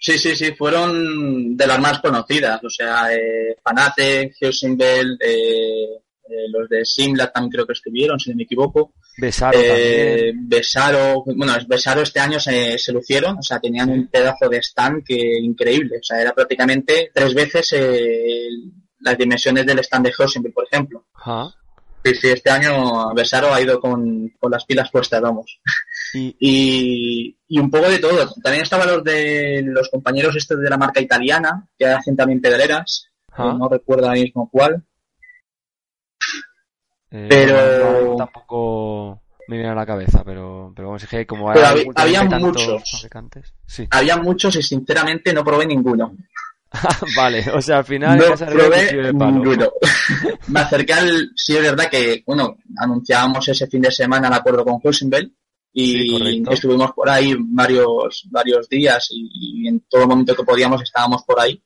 sí, 0.00 0.18
sí, 0.18 0.36
sí, 0.36 0.52
fueron 0.52 1.56
de 1.56 1.66
las 1.66 1.80
más 1.80 2.00
conocidas, 2.00 2.62
o 2.62 2.70
sea, 2.70 3.08
Fanatec, 3.62 4.34
Bell, 4.76 5.18
eh, 5.20 6.00
eh, 6.28 6.48
los 6.50 6.68
de 6.68 6.84
Simla 6.84 7.30
también 7.30 7.52
creo 7.52 7.66
que 7.66 7.72
estuvieron, 7.72 8.18
si 8.18 8.30
no 8.30 8.36
me 8.36 8.42
equivoco. 8.42 8.94
Besaro 9.16 9.58
eh, 9.62 10.32
Besaro, 10.34 11.22
bueno, 11.24 11.52
Besaro 11.68 12.02
este 12.02 12.18
año 12.18 12.40
se, 12.40 12.78
se 12.78 12.92
lucieron, 12.92 13.38
o 13.38 13.42
sea, 13.42 13.60
tenían 13.60 13.90
un 13.90 14.08
pedazo 14.08 14.48
de 14.48 14.58
stand 14.58 15.04
que 15.04 15.16
increíble, 15.40 15.98
o 16.00 16.02
sea, 16.02 16.20
era 16.20 16.34
prácticamente 16.34 17.10
tres 17.14 17.32
veces 17.32 17.72
eh, 17.74 18.48
las 19.00 19.18
dimensiones 19.18 19.66
del 19.66 19.78
stand 19.80 20.06
de 20.06 20.12
Helsinki, 20.12 20.50
por 20.50 20.64
ejemplo. 20.64 21.04
Sí, 22.04 22.14
sí, 22.14 22.28
este 22.28 22.50
año 22.50 23.12
Besaro 23.14 23.52
ha 23.52 23.60
ido 23.60 23.80
con, 23.80 24.32
las 24.48 24.64
pilas 24.64 24.90
puestas, 24.90 25.20
vamos. 25.20 25.60
¿Y? 26.14 27.36
y, 27.48 27.58
un 27.58 27.70
poco 27.70 27.88
de 27.90 27.98
todo. 27.98 28.32
También 28.42 28.62
estaban 28.62 28.88
los 28.88 29.02
de 29.02 29.62
los 29.64 29.88
compañeros 29.88 30.36
estos 30.36 30.60
de 30.60 30.70
la 30.70 30.78
marca 30.78 31.00
italiana, 31.00 31.66
que 31.76 31.86
hacen 31.86 32.14
también 32.14 32.40
pedaleras, 32.40 33.10
no 33.36 33.68
recuerdo 33.68 34.06
ahora 34.06 34.20
mismo 34.20 34.48
cuál. 34.50 34.84
Eh, 37.10 37.26
pero 37.28 38.16
tampoco 38.16 39.22
me 39.48 39.56
viene 39.56 39.70
a 39.70 39.74
la 39.74 39.86
cabeza, 39.86 40.22
pero, 40.24 40.72
pero 40.74 40.88
vamos, 40.88 41.02
es 41.02 41.26
como 41.26 41.50
había, 41.50 42.24
muchos. 42.24 43.08
Había 43.90 44.16
muchos 44.16 44.56
y 44.56 44.62
sinceramente 44.62 45.32
no 45.32 45.44
probé 45.44 45.66
ninguno. 45.66 46.16
vale, 47.16 47.44
o 47.52 47.60
sea, 47.60 47.78
al 47.78 47.84
final 47.84 48.18
no 48.18 48.34
probé 48.34 49.12
me 50.48 50.60
acerqué 50.60 50.92
al, 50.92 51.30
sí 51.34 51.56
es 51.56 51.62
verdad 51.62 51.88
que, 51.90 52.22
bueno, 52.26 52.56
anunciábamos 52.78 53.48
ese 53.48 53.66
fin 53.66 53.82
de 53.82 53.90
semana 53.90 54.28
el 54.28 54.34
acuerdo 54.34 54.64
con 54.64 54.80
Hulsenbell 54.82 55.32
y 55.72 56.42
estuvimos 56.50 56.92
por 56.92 57.10
ahí 57.10 57.34
varios, 57.38 58.26
varios 58.30 58.68
días 58.68 59.08
y, 59.10 59.64
y 59.64 59.68
en 59.68 59.80
todo 59.88 60.06
momento 60.06 60.34
que 60.34 60.42
podíamos 60.42 60.82
estábamos 60.82 61.22
por 61.24 61.38
ahí. 61.38 61.62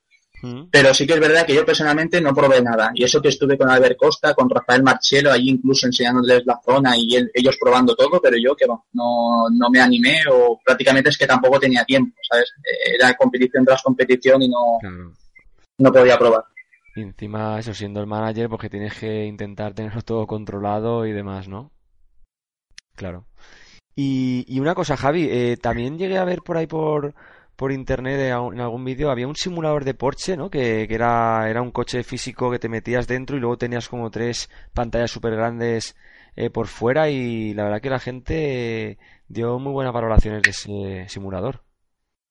Pero 0.71 0.95
sí 0.95 1.07
que 1.07 1.15
es 1.15 1.21
verdad 1.21 1.45
que 1.45 1.55
yo 1.55 1.67
personalmente 1.67 2.21
no 2.21 2.35
probé 2.35 2.63
nada. 2.63 2.91
Y 2.95 3.05
eso 3.05 3.21
que 3.21 3.29
estuve 3.29 3.59
con 3.59 3.69
Albert 3.69 3.99
Costa, 3.99 4.35
con 4.35 4.49
Rafael 4.49 4.83
Marchelo, 4.83 5.31
allí 5.31 5.51
incluso 5.51 5.87
enseñándoles 5.87 6.47
la 6.47 6.61
zona 6.65 6.97
y 6.97 7.17
ellos 7.35 7.59
probando 7.61 7.95
todo, 7.95 8.21
pero 8.23 8.37
yo 8.43 8.57
que 8.57 8.67
no, 8.67 8.85
no, 8.93 9.71
me 9.71 9.81
animé 9.81 10.23
o 10.31 10.59
prácticamente 10.65 11.11
es 11.11 11.19
que 11.19 11.27
tampoco 11.27 11.61
tenía 11.61 11.85
tiempo, 11.85 12.17
¿sabes? 12.29 12.53
Era 12.95 13.15
competición 13.15 13.65
tras 13.65 13.83
competición 13.83 14.43
y 14.43 14.49
no, 14.49 14.79
no 15.79 15.93
podía 15.93 16.19
probar. 16.19 16.45
Y 16.97 17.03
encima 17.03 17.59
eso, 17.59 17.75
siendo 17.75 18.01
el 18.01 18.07
manager, 18.07 18.49
porque 18.49 18.71
tienes 18.71 18.99
que 18.99 19.27
intentar 19.27 19.75
tenerlo 19.75 20.03
todo 20.03 20.27
controlado 20.27 21.07
y 21.07 21.13
demás, 21.13 21.49
¿no? 21.49 21.71
Claro. 22.97 23.27
Y, 23.95 24.45
y 24.49 24.61
una 24.61 24.75
cosa, 24.75 24.97
Javi, 24.97 25.29
eh, 25.31 25.57
también 25.61 25.99
llegué 25.99 26.19
a 26.19 26.25
ver 26.25 26.41
por 26.43 26.57
ahí 26.57 26.67
por 26.67 27.15
por 27.61 27.73
internet 27.73 28.19
en 28.19 28.59
algún 28.59 28.87
vídeo 28.87 29.11
había 29.11 29.29
un 29.29 29.37
simulador 29.37 29.85
de 29.85 29.93
Porsche, 29.93 30.35
¿no? 30.35 30.49
Que, 30.49 30.87
era, 30.89 31.47
era 31.47 31.61
un 31.61 31.73
coche 31.73 32.03
físico 32.03 32.51
que 32.51 32.59
te 32.59 32.71
metías 32.71 33.07
dentro 33.07 33.37
y 33.37 33.41
luego 33.41 33.59
tenías 33.59 33.87
como 33.87 34.11
tres 34.11 34.49
pantallas 34.73 35.11
súper 35.11 35.37
grandes 35.37 35.95
eh, 36.37 36.49
por 36.49 36.69
fuera 36.69 37.11
y 37.11 37.53
la 37.53 37.65
verdad 37.65 37.83
que 37.83 37.91
la 37.91 37.99
gente 37.99 38.97
dio 39.29 39.59
muy 39.59 39.73
buenas 39.73 39.93
valoraciones 39.93 40.41
de 40.41 40.51
ese 40.53 41.07
simulador. 41.11 41.63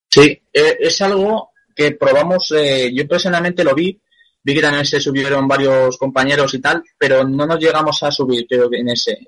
Sí, 0.10 0.42
eh, 0.52 0.78
es 0.80 1.00
algo 1.04 1.52
que 1.76 1.92
probamos, 1.92 2.52
eh, 2.58 2.90
yo 2.92 3.08
personalmente 3.08 3.64
lo 3.64 3.76
vi, 3.76 4.02
vi 4.42 4.56
que 4.56 4.62
también 4.62 4.86
se 4.86 5.00
subieron 5.00 5.48
varios 5.48 5.96
compañeros 6.00 6.56
y 6.56 6.60
tal, 6.60 6.82
pero 6.98 7.24
no 7.24 7.46
nos 7.46 7.60
llegamos 7.60 8.02
a 8.02 8.10
subir, 8.10 8.48
creo 8.50 8.68
que 8.68 8.80
en 8.80 8.90
ese. 8.90 9.20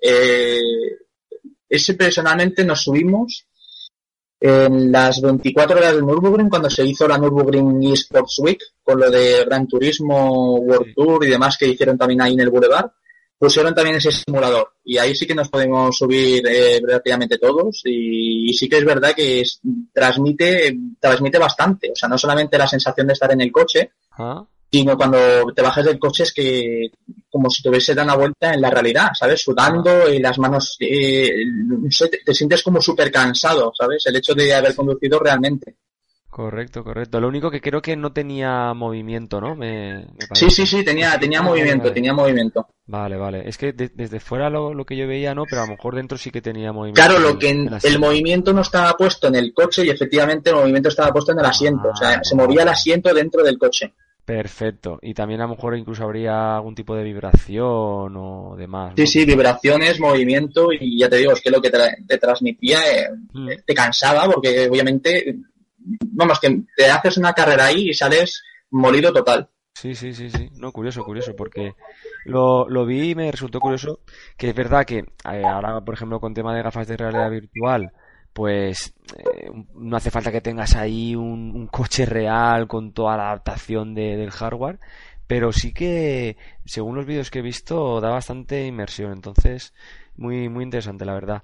ese 1.69 1.93
personalmente 1.93 2.65
nos 2.65 2.81
subimos 2.81 3.45
en 4.43 4.91
las 4.91 5.21
24 5.21 5.77
horas 5.77 5.95
de 5.95 6.01
Nürburgring, 6.01 6.49
cuando 6.49 6.67
se 6.67 6.83
hizo 6.83 7.07
la 7.07 7.19
Nürburgring 7.19 7.83
eSports 7.93 8.39
Week, 8.39 8.59
con 8.81 8.99
lo 8.99 9.11
de 9.11 9.45
Gran 9.45 9.67
Turismo, 9.67 10.55
World 10.55 10.95
Tour 10.95 11.25
y 11.25 11.29
demás 11.29 11.57
que 11.59 11.67
hicieron 11.67 11.95
también 11.95 12.21
ahí 12.21 12.33
en 12.33 12.39
el 12.39 12.49
Boulevard, 12.49 12.89
pusieron 13.37 13.75
también 13.75 13.97
ese 13.97 14.11
simulador. 14.11 14.73
Y 14.83 14.97
ahí 14.97 15.15
sí 15.15 15.27
que 15.27 15.35
nos 15.35 15.49
podemos 15.49 15.95
subir 15.95 16.43
eh, 16.47 16.81
prácticamente 16.81 17.37
todos. 17.37 17.81
Y, 17.85 18.51
sí 18.53 18.67
que 18.67 18.79
es 18.79 18.85
verdad 18.85 19.13
que 19.15 19.43
transmite, 19.93 20.75
transmite 20.99 21.37
bastante. 21.37 21.91
O 21.91 21.95
sea, 21.95 22.09
no 22.09 22.17
solamente 22.17 22.57
la 22.57 22.67
sensación 22.67 23.05
de 23.05 23.13
estar 23.13 23.31
en 23.31 23.41
el 23.41 23.51
coche, 23.51 23.91
ah 24.17 24.43
sino 24.71 24.95
cuando 24.95 25.17
te 25.53 25.61
bajas 25.61 25.85
del 25.85 25.99
coche 25.99 26.23
es 26.23 26.33
que 26.33 26.91
como 27.29 27.49
si 27.49 27.61
te 27.61 27.69
hubiese 27.69 27.93
dado 27.93 28.07
una 28.07 28.15
vuelta 28.15 28.53
en 28.53 28.61
la 28.61 28.69
realidad, 28.69 29.09
¿sabes? 29.13 29.41
Sudando 29.41 30.09
y 30.09 30.19
las 30.19 30.37
manos, 30.39 30.77
eh, 30.79 31.45
no 31.45 31.89
sé, 31.89 32.07
te, 32.07 32.33
sientes 32.33 32.63
como 32.63 32.81
súper 32.81 33.11
cansado, 33.11 33.73
¿sabes? 33.77 34.05
El 34.05 34.15
hecho 34.15 34.33
de 34.33 34.53
haber 34.53 34.75
conducido 34.75 35.19
realmente. 35.19 35.75
Correcto, 36.29 36.81
correcto. 36.85 37.19
Lo 37.19 37.27
único 37.27 37.51
que 37.51 37.59
creo 37.59 37.81
que 37.81 37.97
no 37.97 38.13
tenía 38.13 38.73
movimiento, 38.73 39.41
¿no? 39.41 39.53
Me, 39.53 40.07
sí, 40.33 40.49
sí, 40.49 40.65
sí, 40.65 40.85
tenía, 40.85 41.19
tenía 41.19 41.41
movimiento, 41.41 41.91
tenía 41.91 42.13
movimiento. 42.13 42.69
Vale, 42.85 43.17
vale. 43.17 43.43
Es 43.49 43.57
que 43.57 43.73
desde 43.73 44.19
fuera 44.21 44.49
lo, 44.49 44.85
que 44.85 44.95
yo 44.95 45.05
veía 45.07 45.35
no, 45.35 45.43
pero 45.49 45.63
a 45.63 45.65
lo 45.65 45.71
mejor 45.71 45.95
dentro 45.95 46.17
sí 46.17 46.31
que 46.31 46.41
tenía 46.41 46.71
movimiento. 46.71 47.01
Claro, 47.01 47.19
lo 47.19 47.37
que 47.37 47.49
el 47.49 47.99
movimiento 47.99 48.53
no 48.53 48.61
estaba 48.61 48.93
puesto 48.93 49.27
en 49.27 49.35
el 49.35 49.53
coche 49.53 49.85
y 49.85 49.89
efectivamente 49.89 50.51
el 50.51 50.55
movimiento 50.55 50.87
estaba 50.87 51.11
puesto 51.11 51.33
en 51.33 51.39
el 51.39 51.45
asiento. 51.45 51.89
o 51.89 51.95
sea, 51.95 52.23
se 52.23 52.35
movía 52.35 52.63
el 52.63 52.69
asiento 52.69 53.13
dentro 53.13 53.43
del 53.43 53.57
coche. 53.57 53.93
Perfecto. 54.25 54.99
Y 55.01 55.13
también 55.13 55.41
a 55.41 55.45
lo 55.45 55.55
mejor 55.55 55.75
incluso 55.75 56.03
habría 56.03 56.55
algún 56.55 56.75
tipo 56.75 56.95
de 56.95 57.03
vibración 57.03 58.15
o 58.15 58.55
demás. 58.55 58.93
Sí, 58.95 59.07
sí, 59.07 59.25
vibraciones, 59.25 59.99
movimiento 59.99 60.71
y 60.71 60.99
ya 60.99 61.09
te 61.09 61.17
digo, 61.17 61.33
es 61.33 61.41
que 61.41 61.49
lo 61.49 61.61
que 61.61 61.71
te, 61.71 62.17
transmitía 62.17 62.79
eh, 62.91 63.09
mm. 63.33 63.49
te 63.65 63.73
cansaba 63.73 64.25
porque 64.25 64.69
obviamente, 64.69 65.37
vamos, 65.77 66.39
que 66.39 66.61
te 66.75 66.89
haces 66.89 67.17
una 67.17 67.33
carrera 67.33 67.65
ahí 67.65 67.89
y 67.89 67.93
sales 67.93 68.43
molido 68.69 69.11
total. 69.11 69.49
Sí, 69.73 69.95
sí, 69.95 70.13
sí, 70.13 70.29
sí. 70.29 70.49
No, 70.57 70.71
curioso, 70.71 71.03
curioso, 71.03 71.35
porque 71.35 71.73
lo, 72.25 72.69
lo 72.69 72.85
vi 72.85 73.11
y 73.11 73.15
me 73.15 73.31
resultó 73.31 73.59
curioso 73.59 74.01
que 74.37 74.49
es 74.49 74.55
verdad 74.55 74.85
que 74.85 74.99
eh, 74.99 75.43
ahora, 75.43 75.81
por 75.81 75.95
ejemplo, 75.95 76.19
con 76.19 76.33
tema 76.33 76.55
de 76.55 76.61
gafas 76.61 76.87
de 76.87 76.97
realidad 76.97 77.31
virtual, 77.31 77.91
pues 78.33 78.93
eh, 79.17 79.51
no 79.75 79.97
hace 79.97 80.11
falta 80.11 80.31
que 80.31 80.41
tengas 80.41 80.75
ahí 80.75 81.15
un, 81.15 81.67
coche 81.67 82.05
real 82.05 82.67
con 82.67 82.93
toda 82.93 83.17
la 83.17 83.27
adaptación 83.29 83.93
del 83.93 84.31
hardware, 84.31 84.79
pero 85.27 85.51
sí 85.51 85.73
que, 85.73 86.37
según 86.65 86.95
los 86.95 87.05
vídeos 87.05 87.31
que 87.31 87.39
he 87.39 87.41
visto, 87.43 88.01
da 88.01 88.09
bastante 88.09 88.65
inmersión, 88.65 89.13
entonces 89.13 89.73
muy, 90.17 90.49
muy 90.49 90.63
interesante, 90.63 91.05
la 91.05 91.13
verdad. 91.13 91.43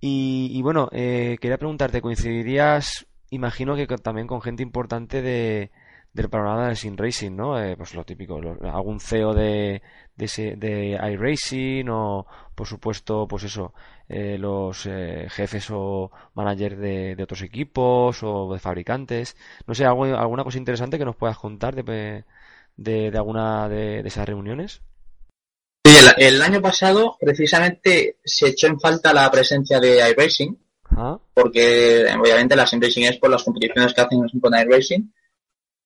Y, 0.00 0.62
bueno, 0.62 0.88
eh, 0.92 1.38
quería 1.40 1.58
preguntarte, 1.58 2.00
¿coincidirías, 2.00 3.06
imagino 3.30 3.74
que 3.74 3.86
también 3.86 4.28
con 4.28 4.40
gente 4.40 4.62
importante 4.62 5.22
de, 5.22 5.72
del 6.12 6.30
panorama 6.30 6.66
del 6.68 6.76
Sim 6.76 6.96
Racing, 6.96 7.32
¿no? 7.32 7.60
Eh, 7.60 7.76
pues 7.76 7.94
lo 7.94 8.04
típico, 8.04 8.40
algún 8.62 9.00
CEO 9.00 9.34
de, 9.34 9.82
de, 10.18 10.56
de 10.56 10.98
iRacing 11.12 11.88
o, 11.88 12.26
por 12.54 12.66
supuesto, 12.66 13.26
pues 13.28 13.44
eso, 13.44 13.72
eh, 14.08 14.36
los 14.38 14.84
eh, 14.86 15.28
jefes 15.30 15.68
o 15.70 16.10
managers 16.34 16.78
de, 16.78 17.16
otros 17.22 17.42
equipos 17.42 18.22
o 18.22 18.52
de 18.52 18.58
fabricantes. 18.58 19.36
No 19.66 19.74
sé, 19.74 19.84
alguna 19.84 20.44
cosa 20.44 20.58
interesante 20.58 20.98
que 20.98 21.04
nos 21.04 21.16
puedas 21.16 21.38
contar 21.38 21.74
de, 21.74 22.24
de, 22.76 23.12
alguna 23.14 23.68
de, 23.68 24.00
esas 24.00 24.26
reuniones. 24.26 24.82
Sí, 25.86 25.94
el, 26.16 26.42
año 26.42 26.60
pasado 26.60 27.16
precisamente 27.20 28.16
se 28.24 28.48
echó 28.48 28.66
en 28.66 28.80
falta 28.80 29.12
la 29.12 29.30
presencia 29.30 29.78
de 29.78 30.10
iRacing, 30.10 30.58
porque 31.32 32.06
obviamente 32.18 32.56
la 32.56 32.66
Sim 32.66 32.80
Racing 32.80 33.04
es 33.04 33.18
por 33.18 33.30
las 33.30 33.44
competiciones 33.44 33.94
que 33.94 34.00
hacen 34.00 34.28
con 34.40 34.58
iRacing, 34.58 35.12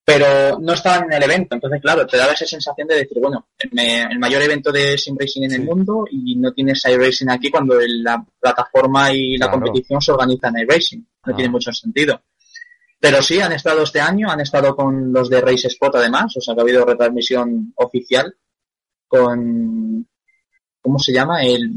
pero 0.05 0.59
no 0.59 0.73
estaban 0.73 1.05
en 1.05 1.13
el 1.13 1.23
evento. 1.23 1.55
Entonces, 1.55 1.81
claro, 1.81 2.07
te 2.07 2.17
daba 2.17 2.33
esa 2.33 2.45
sensación 2.45 2.89
de 2.89 2.97
decir, 2.97 3.19
bueno, 3.21 3.49
el 3.59 4.19
mayor 4.19 4.43
evento 4.43 4.73
de 4.73 4.99
sim 4.99 5.17
racing 5.19 5.43
en 5.43 5.53
el 5.53 5.63
mundo 5.63 6.05
y 6.11 6.37
no 6.37 6.53
tienes 6.53 6.85
iRacing 6.85 7.31
aquí 7.31 7.51
cuando 7.51 7.77
la 7.81 8.25
plataforma 8.41 9.13
y 9.13 9.37
la 9.37 9.51
competición 9.51 10.01
se 10.01 10.13
organizan 10.13 10.57
en 10.57 10.63
iRacing. 10.63 11.07
No 11.27 11.35
tiene 11.37 11.51
mucho 11.51 11.73
sentido. 11.73 12.21
Pero 12.99 13.23
sí, 13.23 13.41
han 13.41 13.53
estado 13.53 13.83
este 13.83 14.01
año, 14.01 14.31
han 14.31 14.41
estado 14.41 14.75
con 14.77 15.13
los 15.13 15.29
de 15.29 15.41
Race 15.41 15.67
Spot 15.69 15.95
además, 15.97 16.37
o 16.37 16.41
sea 16.41 16.55
que 16.55 16.61
ha 16.61 16.63
habido 16.63 16.85
retransmisión 16.85 17.73
oficial 17.77 18.33
con, 19.09 20.07
¿cómo 20.81 20.99
se 20.99 21.13
llama? 21.13 21.43
El 21.43 21.71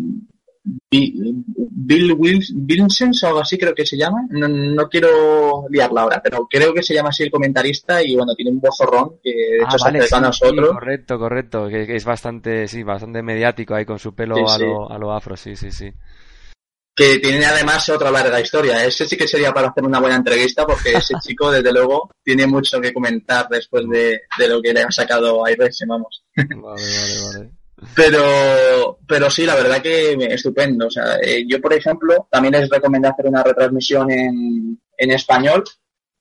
Bill 0.89 2.13
Wilson 2.13 3.11
o 3.23 3.27
algo 3.27 3.39
así 3.41 3.57
creo 3.57 3.75
que 3.75 3.85
se 3.85 3.97
llama. 3.97 4.25
No, 4.29 4.89
quiero 4.89 5.65
liarla 5.69 6.01
ahora, 6.01 6.21
pero 6.23 6.47
creo 6.49 6.73
que 6.73 6.81
se 6.81 6.93
llama 6.93 7.09
así 7.09 7.23
el 7.23 7.31
comentarista 7.31 8.01
y 8.01 8.15
bueno, 8.15 8.33
tiene 8.35 8.51
un 8.51 8.59
vozorrón 8.59 9.19
que 9.23 9.31
de 9.31 9.57
hecho 9.57 9.77
ah, 9.85 10.07
se 10.07 10.15
a 10.15 10.19
nosotros. 10.19 10.69
correcto, 10.69 11.19
correcto, 11.19 11.67
que, 11.67 11.95
es 11.95 12.05
bastante, 12.05 12.67
sí, 12.67 12.83
bastante 12.83 13.21
mediático 13.21 13.75
ahí 13.75 13.85
con 13.85 13.99
su 13.99 14.15
pelo 14.15 14.35
a, 14.49 14.57
Lo, 14.57 14.91
a 14.91 14.97
lo 14.97 15.11
afro, 15.11 15.37
sí, 15.37 15.55
sí, 15.55 15.71
sí. 15.71 15.91
Que 16.97 17.19
tiene 17.19 17.45
además 17.45 17.89
otra 17.89 18.09
larga 18.09 18.39
historia. 18.39 18.85
Ese 18.85 19.05
sí 19.05 19.17
que 19.17 19.27
sería 19.27 19.53
para 19.53 19.67
hacer 19.67 19.83
una 19.83 19.99
buena 19.99 20.15
entrevista 20.15 20.65
porque 20.65 20.93
ese 20.93 21.13
chico, 21.21 21.51
desde 21.51 21.73
luego, 21.73 22.09
tiene 22.23 22.47
mucho 22.47 22.79
que 22.79 22.93
comentar 22.93 23.49
después 23.49 23.83
de, 23.89 24.21
lo 24.47 24.61
que 24.61 24.73
le 24.73 24.81
ha 24.81 24.91
sacado 24.91 25.45
a 25.45 25.51
Iris, 25.51 25.83
vamos. 25.85 26.23
Vale, 26.37 26.55
vale, 26.55 27.37
vale. 27.37 27.64
Pero, 27.93 28.99
pero 29.07 29.29
sí, 29.29 29.45
la 29.45 29.55
verdad 29.55 29.81
que 29.81 30.13
estupendo. 30.29 30.87
O 30.87 30.89
sea, 30.89 31.17
eh, 31.21 31.43
yo, 31.47 31.59
por 31.59 31.73
ejemplo, 31.73 32.27
también 32.31 32.53
les 32.53 32.69
recomendé 32.69 33.09
hacer 33.09 33.27
una 33.27 33.43
retransmisión 33.43 34.09
en, 34.11 34.79
en 34.97 35.11
español 35.11 35.63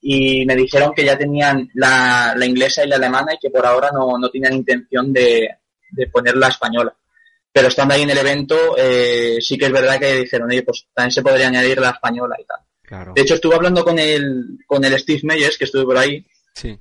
y 0.00 0.44
me 0.44 0.56
dijeron 0.56 0.92
que 0.94 1.04
ya 1.04 1.16
tenían 1.16 1.70
la, 1.74 2.34
la, 2.36 2.46
inglesa 2.46 2.84
y 2.84 2.88
la 2.88 2.96
alemana 2.96 3.34
y 3.34 3.38
que 3.38 3.50
por 3.50 3.64
ahora 3.64 3.90
no, 3.92 4.18
no 4.18 4.28
tenían 4.28 4.52
intención 4.52 5.12
de, 5.12 5.48
de 5.92 6.06
poner 6.08 6.36
la 6.36 6.48
española. 6.48 6.94
Pero 7.52 7.68
estando 7.68 7.94
ahí 7.94 8.02
en 8.02 8.10
el 8.10 8.18
evento, 8.18 8.76
eh, 8.76 9.38
sí 9.40 9.56
que 9.56 9.66
es 9.66 9.72
verdad 9.72 9.98
que 9.98 10.22
dijeron, 10.22 10.50
oye, 10.50 10.62
pues 10.64 10.86
también 10.92 11.12
se 11.12 11.22
podría 11.22 11.48
añadir 11.48 11.78
la 11.78 11.90
española 11.90 12.36
y 12.38 12.44
tal. 12.44 13.14
De 13.14 13.22
hecho, 13.22 13.34
estuve 13.34 13.54
hablando 13.54 13.82
con 13.84 13.98
el, 13.98 14.58
con 14.66 14.84
el 14.84 14.98
Steve 14.98 15.20
Meyers, 15.22 15.56
que 15.56 15.64
estuve 15.64 15.84
por 15.84 15.96
ahí, 15.96 16.24
sí. 16.54 16.78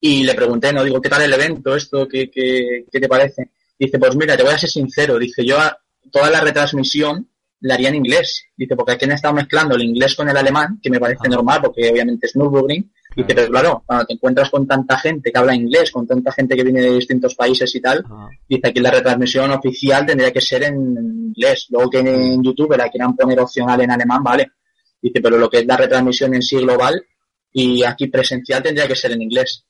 y 0.00 0.22
le 0.22 0.34
pregunté, 0.34 0.72
no, 0.72 0.82
digo, 0.82 1.00
¿qué 1.00 1.08
tal 1.08 1.22
el 1.22 1.32
evento? 1.32 1.76
¿Esto? 1.76 2.08
¿Qué, 2.08 2.30
qué, 2.30 2.86
qué 2.90 3.00
te 3.00 3.08
parece? 3.08 3.50
Dice, 3.78 3.98
pues 3.98 4.16
mira, 4.16 4.36
te 4.36 4.42
voy 4.42 4.52
a 4.52 4.58
ser 4.58 4.70
sincero. 4.70 5.18
Dice, 5.18 5.44
yo 5.44 5.56
toda 6.10 6.30
la 6.30 6.40
retransmisión 6.40 7.28
la 7.60 7.74
haría 7.74 7.88
en 7.88 7.96
inglés. 7.96 8.44
Dice, 8.56 8.76
porque 8.76 8.92
aquí 8.92 9.04
han 9.06 9.12
estado 9.12 9.34
mezclando 9.34 9.74
el 9.74 9.82
inglés 9.82 10.14
con 10.14 10.28
el 10.28 10.36
alemán, 10.36 10.78
que 10.82 10.90
me 10.90 11.00
parece 11.00 11.28
normal, 11.28 11.60
porque 11.62 11.90
obviamente 11.90 12.26
es 12.26 12.36
Nürburgring. 12.36 12.92
Dice, 13.16 13.34
pero 13.34 13.48
claro, 13.48 13.82
cuando 13.86 14.06
te 14.06 14.14
encuentras 14.14 14.50
con 14.50 14.66
tanta 14.66 14.98
gente 14.98 15.30
que 15.30 15.38
habla 15.38 15.54
inglés, 15.54 15.90
con 15.90 16.06
tanta 16.06 16.32
gente 16.32 16.56
que 16.56 16.64
viene 16.64 16.82
de 16.82 16.94
distintos 16.94 17.34
países 17.34 17.72
y 17.74 17.80
tal, 17.80 18.04
dice 18.48 18.68
aquí 18.68 18.80
la 18.80 18.90
retransmisión 18.90 19.52
oficial 19.52 20.04
tendría 20.04 20.32
que 20.32 20.40
ser 20.40 20.64
en 20.64 20.74
inglés. 20.74 21.66
Luego 21.70 21.90
que 21.90 22.00
en 22.00 22.42
YouTube 22.42 22.76
la 22.76 22.88
quieran 22.88 23.14
poner 23.14 23.38
opcional 23.38 23.80
en 23.80 23.92
alemán, 23.92 24.22
vale. 24.22 24.50
Dice, 25.00 25.20
pero 25.20 25.38
lo 25.38 25.48
que 25.48 25.60
es 25.60 25.66
la 25.66 25.76
retransmisión 25.76 26.34
en 26.34 26.42
sí 26.42 26.56
global 26.56 27.00
y 27.52 27.84
aquí 27.84 28.08
presencial 28.08 28.62
tendría 28.62 28.88
que 28.88 28.96
ser 28.96 29.12
en 29.12 29.22
inglés. 29.22 29.64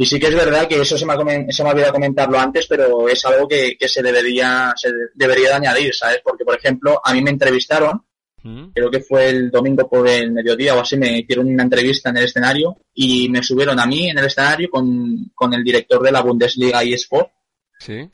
Y 0.00 0.06
sí 0.06 0.20
que 0.20 0.28
es 0.28 0.34
verdad 0.36 0.68
que 0.68 0.80
eso 0.80 0.96
se 0.96 1.04
me 1.04 1.12
ha, 1.12 1.16
se 1.50 1.64
me 1.64 1.68
ha 1.68 1.72
olvidado 1.72 1.94
comentarlo 1.94 2.38
antes, 2.38 2.68
pero 2.68 3.08
es 3.08 3.24
algo 3.24 3.48
que, 3.48 3.76
se 3.84 4.00
debería 4.00 4.72
se 4.76 4.92
debería 5.12 5.48
de 5.48 5.54
añadir, 5.54 5.92
¿sabes? 5.92 6.20
Porque, 6.22 6.44
por 6.44 6.56
ejemplo, 6.56 7.00
a 7.02 7.12
mí 7.12 7.20
me 7.20 7.30
entrevistaron, 7.30 8.00
mm. 8.44 8.68
creo 8.68 8.92
que 8.92 9.00
fue 9.00 9.28
el 9.28 9.50
domingo 9.50 9.88
por 9.88 10.06
el 10.06 10.30
mediodía 10.30 10.76
o 10.76 10.80
así, 10.82 10.96
me 10.96 11.18
hicieron 11.18 11.48
una 11.48 11.64
entrevista 11.64 12.10
en 12.10 12.18
el 12.18 12.26
escenario 12.26 12.76
y 12.94 13.28
me 13.28 13.42
subieron 13.42 13.80
a 13.80 13.86
mí 13.86 14.08
en 14.08 14.18
el 14.18 14.26
escenario 14.26 14.70
con, 14.70 15.32
con 15.34 15.52
el 15.52 15.64
director 15.64 16.00
de 16.00 16.12
la 16.12 16.20
Bundesliga 16.20 16.84
eSport. 16.84 17.32
Sí. 17.80 18.08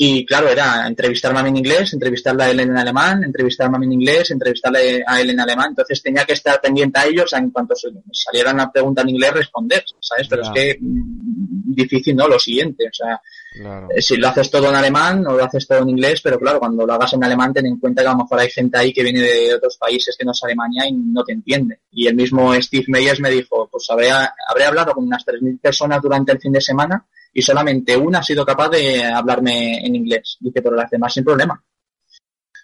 Y 0.00 0.24
claro, 0.24 0.48
era 0.48 0.86
entrevistarme 0.86 1.40
a 1.40 1.42
mí 1.42 1.48
en 1.48 1.56
inglés, 1.56 1.92
entrevistarla 1.92 2.44
a 2.44 2.50
él 2.52 2.60
en 2.60 2.76
alemán, 2.76 3.24
entrevistarme 3.24 3.78
a 3.78 3.80
mí 3.80 3.86
en 3.86 3.94
inglés, 3.94 4.30
entrevistarle 4.30 5.02
a 5.04 5.20
él 5.20 5.30
en 5.30 5.40
alemán. 5.40 5.70
Entonces 5.70 6.00
tenía 6.00 6.24
que 6.24 6.34
estar 6.34 6.60
pendiente 6.60 7.00
a 7.00 7.06
ellos 7.06 7.32
en 7.32 7.50
cuanto 7.50 7.74
saliera 8.12 8.52
una 8.52 8.70
pregunta 8.70 9.02
en 9.02 9.08
inglés 9.08 9.32
responder, 9.32 9.84
¿sabes? 9.98 10.28
Pero 10.28 10.42
es 10.42 10.50
que 10.54 10.78
mm, 10.80 11.74
difícil, 11.74 12.14
¿no? 12.14 12.28
Lo 12.28 12.38
siguiente, 12.38 12.84
o 12.86 12.92
sea, 12.92 13.20
eh, 13.54 14.02
si 14.02 14.16
lo 14.16 14.28
haces 14.28 14.50
todo 14.50 14.68
en 14.68 14.76
alemán 14.76 15.26
o 15.26 15.36
lo 15.36 15.44
haces 15.44 15.66
todo 15.66 15.78
en 15.78 15.88
inglés, 15.88 16.20
pero 16.22 16.38
claro, 16.38 16.58
cuando 16.58 16.86
lo 16.86 16.92
hagas 16.92 17.14
en 17.14 17.24
alemán 17.24 17.52
ten 17.52 17.66
en 17.66 17.78
cuenta 17.78 18.02
que 18.02 18.08
a 18.08 18.12
lo 18.12 18.18
mejor 18.18 18.40
hay 18.40 18.50
gente 18.50 18.78
ahí 18.78 18.92
que 18.92 19.02
viene 19.02 19.20
de 19.20 19.54
otros 19.54 19.76
países 19.78 20.16
que 20.18 20.24
no 20.24 20.32
es 20.32 20.42
Alemania 20.44 20.86
y 20.86 20.92
no 20.92 21.24
te 21.24 21.32
entiende. 21.32 21.80
Y 21.90 22.06
el 22.06 22.14
mismo 22.14 22.54
Steve 22.54 22.84
Meyers 22.88 23.20
me 23.20 23.30
dijo, 23.30 23.68
pues 23.70 23.86
habré, 23.90 24.10
habré 24.10 24.64
hablado 24.64 24.92
con 24.92 25.04
unas 25.04 25.24
3.000 25.26 25.60
personas 25.60 26.02
durante 26.02 26.32
el 26.32 26.40
fin 26.40 26.52
de 26.52 26.60
semana 26.60 27.06
y 27.32 27.42
solamente 27.42 27.96
una 27.96 28.18
ha 28.18 28.22
sido 28.22 28.44
capaz 28.44 28.68
de 28.68 29.04
hablarme 29.04 29.84
en 29.84 29.94
inglés. 29.94 30.36
Dice, 30.40 30.62
pero 30.62 30.76
las 30.76 30.90
demás 30.90 31.14
sin 31.14 31.24
problema. 31.24 31.62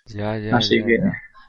Ya, 0.06 0.36
ya. 0.38 0.56
Así 0.56 0.82
que... 0.84 0.98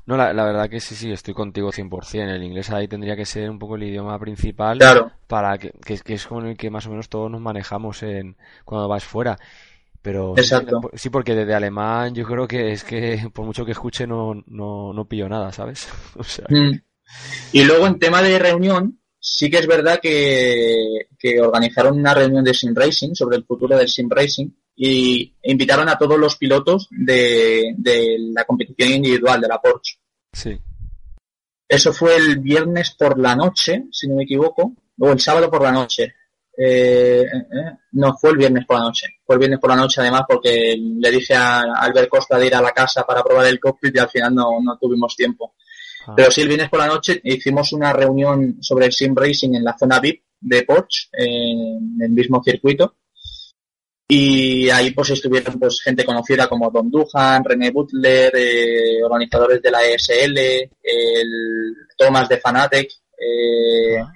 No, 0.07 0.15
la, 0.17 0.31
verdad 0.31 0.69
que 0.69 0.79
sí, 0.79 0.93
sí, 0.93 1.11
estoy 1.11 1.33
contigo 1.33 1.71
100%. 1.71 2.35
El 2.35 2.43
inglés 2.43 2.69
ahí 2.69 2.87
tendría 2.87 3.15
que 3.15 3.25
ser 3.25 3.49
un 3.49 3.57
poco 3.57 3.75
el 3.75 3.83
idioma 3.83 4.19
principal 4.19 4.77
claro. 4.77 5.11
Para 5.27 5.57
que, 5.57 5.71
que, 5.71 6.13
es 6.13 6.27
con 6.27 6.45
el 6.45 6.57
que 6.57 6.69
más 6.69 6.85
o 6.87 6.89
menos 6.89 7.09
todos 7.09 7.29
nos 7.31 7.41
manejamos 7.41 8.03
en 8.03 8.37
cuando 8.63 8.87
vas 8.87 9.03
fuera. 9.03 9.37
Pero 10.01 10.35
Exacto. 10.37 10.91
sí, 10.93 11.09
porque 11.09 11.33
desde 11.33 11.55
alemán 11.55 12.13
yo 12.13 12.25
creo 12.25 12.47
que 12.47 12.71
es 12.71 12.83
que 12.83 13.27
por 13.33 13.43
mucho 13.43 13.65
que 13.65 13.71
escuche 13.71 14.05
no, 14.05 14.35
no, 14.45 14.93
no 14.93 15.07
pillo 15.07 15.27
nada, 15.27 15.51
¿sabes? 15.51 15.87
o 16.15 16.23
sea... 16.23 16.45
Mm. 16.49 16.79
Y 17.51 17.63
luego 17.63 17.87
en 17.87 17.99
tema 17.99 18.21
de 18.21 18.37
reunión, 18.39 18.99
sí 19.19 19.49
que 19.49 19.57
es 19.57 19.67
verdad 19.67 19.99
que, 20.01 21.07
organizaron 21.41 21.97
una 21.97 22.13
reunión 22.13 22.43
de 22.43 22.53
sim 22.53 22.75
racing 22.75 23.15
sobre 23.15 23.37
el 23.37 23.45
futuro 23.45 23.75
del 23.75 23.89
sim 23.89 24.07
racing 24.07 24.49
y 24.75 25.33
invitaron 25.41 25.89
a 25.89 25.97
todos 25.97 26.19
los 26.19 26.37
pilotos 26.37 26.87
de, 26.91 27.73
la 28.33 28.45
competición 28.45 28.91
individual 28.91 29.41
de 29.41 29.47
la 29.47 29.59
Porsche. 29.59 29.97
Sí. 30.31 30.59
Eso 31.67 31.93
fue 31.93 32.15
el 32.15 32.39
viernes 32.39 32.91
por 32.91 33.17
la 33.17 33.35
noche, 33.35 33.85
si 33.91 34.07
no 34.07 34.15
me 34.15 34.23
equivoco, 34.23 34.75
o 34.99 35.11
el 35.11 35.19
sábado 35.19 35.49
por 35.49 35.61
la 35.61 35.71
noche. 35.71 36.15
Eh, 36.57 37.21
eh, 37.21 37.37
eh, 37.37 37.77
no, 37.93 38.15
fue 38.17 38.31
el 38.31 38.37
viernes 38.37 38.65
por 38.65 38.77
la 38.77 38.85
noche. 38.85 39.07
Fue 39.25 39.35
el 39.35 39.39
viernes 39.39 39.59
por 39.59 39.69
la 39.69 39.75
noche 39.75 40.01
además 40.01 40.23
porque 40.27 40.75
le 40.77 41.11
dije 41.11 41.33
a 41.35 41.61
Albert 41.61 42.09
Costa 42.09 42.37
de 42.37 42.47
ir 42.47 42.55
a 42.55 42.61
la 42.61 42.71
casa 42.71 43.05
para 43.05 43.23
probar 43.23 43.45
el 43.47 43.59
cockpit 43.59 43.95
y 43.95 43.99
al 43.99 44.09
final 44.09 44.33
no, 44.33 44.61
no 44.61 44.77
tuvimos 44.77 45.15
tiempo. 45.15 45.55
Ah. 46.07 46.13
Pero 46.15 46.31
sí, 46.31 46.41
el 46.41 46.47
viernes 46.47 46.69
por 46.69 46.79
la 46.79 46.87
noche 46.87 47.19
hicimos 47.23 47.73
una 47.73 47.91
reunión 47.91 48.57
sobre 48.61 48.85
el 48.85 48.93
sim 48.93 49.13
racing 49.15 49.55
en 49.55 49.63
la 49.63 49.77
zona 49.77 49.99
VIP 49.99 50.23
de 50.39 50.63
Porsche, 50.63 51.09
en 51.13 51.97
el 51.99 52.11
mismo 52.11 52.41
circuito. 52.43 52.95
Y 54.07 54.69
ahí 54.69 54.91
pues 54.91 55.09
estuvieron 55.09 55.59
pues 55.59 55.81
gente 55.81 56.05
conocida 56.05 56.47
como 56.47 56.69
Don 56.69 56.91
Duhan, 56.91 57.43
René 57.43 57.71
Butler, 57.71 58.31
eh, 58.35 59.03
organizadores 59.03 59.59
de 59.63 59.71
la 59.71 59.83
ESL, 59.83 60.37
el 60.37 61.75
Thomas 61.97 62.29
de 62.29 62.37
Fanatec, 62.37 62.87
eh, 63.17 63.97
ah. 63.99 64.13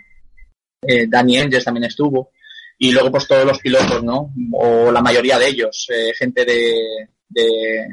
Eh, 0.81 1.07
Danny 1.07 1.37
Engels 1.37 1.65
también 1.65 1.85
estuvo. 1.85 2.31
Y 2.77 2.91
luego 2.91 3.11
pues 3.11 3.27
todos 3.27 3.45
los 3.45 3.59
pilotos, 3.59 4.03
¿no? 4.03 4.33
O 4.53 4.91
la 4.91 5.01
mayoría 5.01 5.37
de 5.37 5.47
ellos, 5.47 5.87
eh, 5.89 6.13
gente 6.17 6.45
de, 6.45 7.09
de, 7.27 7.87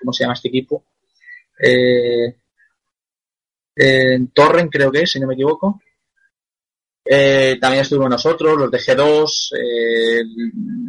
¿cómo 0.00 0.12
se 0.12 0.24
llama 0.24 0.34
este 0.34 0.48
equipo? 0.48 0.86
Eh, 1.62 2.34
en 3.76 4.28
Torren 4.28 4.68
creo 4.68 4.90
que 4.90 5.02
es, 5.02 5.10
si 5.10 5.20
no 5.20 5.26
me 5.26 5.34
equivoco. 5.34 5.80
Eh, 7.04 7.58
también 7.60 7.82
estuvimos 7.82 8.08
nosotros, 8.08 8.56
los 8.56 8.70
de 8.70 8.78
G2, 8.78 9.50
eh, 9.58 10.22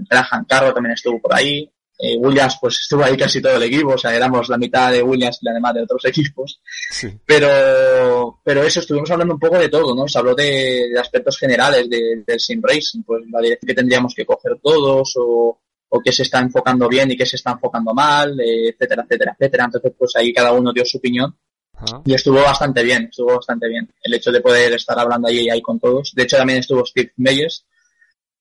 Graham 0.10 0.46
Carro 0.48 0.74
también 0.74 0.94
estuvo 0.94 1.22
por 1.22 1.36
ahí. 1.36 1.70
Eh, 1.98 2.18
Williams 2.18 2.58
pues 2.60 2.80
estuvo 2.82 3.04
ahí 3.04 3.16
casi 3.16 3.42
todo 3.42 3.56
el 3.56 3.64
equipo, 3.64 3.94
o 3.94 3.98
sea, 3.98 4.14
éramos 4.14 4.50
la 4.50 4.58
mitad 4.58 4.92
de 4.92 5.02
Williams 5.02 5.40
y 5.42 5.46
la 5.46 5.54
demás 5.54 5.74
de 5.74 5.84
otros 5.84 6.06
equipos. 6.06 6.62
Pero, 7.26 8.40
pero 8.44 8.64
eso, 8.64 8.82
estuvimos 8.82 9.10
hablando 9.12 9.36
un 9.36 9.40
poco 9.40 9.58
de 9.58 9.70
todo, 9.70 9.96
¿no? 9.96 10.08
Se 10.08 10.20
habló 10.20 10.36
de, 10.36 10.92
aspectos 11.00 11.38
generales 11.38 11.90
del 11.90 12.40
sim 12.40 12.62
racing, 12.62 13.04
pues 13.04 13.24
la 13.32 13.42
dirección 13.42 13.68
que 13.68 13.74
tendríamos 13.74 14.14
que 14.14 14.26
coger 14.26 14.60
todos 14.62 15.14
o, 15.18 15.60
o 15.90 16.02
qué 16.02 16.12
se 16.12 16.24
está 16.24 16.40
enfocando 16.40 16.88
bien 16.88 17.12
y 17.12 17.18
qué 17.18 17.26
se 17.26 17.38
está 17.38 17.52
enfocando 17.52 17.94
mal, 17.94 18.38
etcétera, 18.40 19.04
etcétera, 19.04 19.36
etcétera. 19.38 19.66
Entonces, 19.66 19.94
pues 19.98 20.16
ahí 20.16 20.34
cada 20.34 20.52
uno 20.52 20.74
dio 20.74 20.86
su 20.86 20.98
opinión 20.98 21.36
y 22.06 22.14
estuvo 22.14 22.42
bastante 22.42 22.84
bien, 22.84 23.08
estuvo 23.10 23.36
bastante 23.36 23.68
bien. 23.68 23.90
El 24.02 24.14
hecho 24.14 24.32
de 24.32 24.42
poder 24.42 24.74
estar 24.74 24.98
hablando 24.98 25.28
ahí, 25.28 25.50
ahí 25.50 25.62
con 25.62 25.80
todos. 25.80 26.14
De 26.16 26.24
hecho, 26.24 26.38
también 26.38 26.60
estuvo 26.60 26.86
Steve 26.86 27.12
Meyers. 27.18 27.66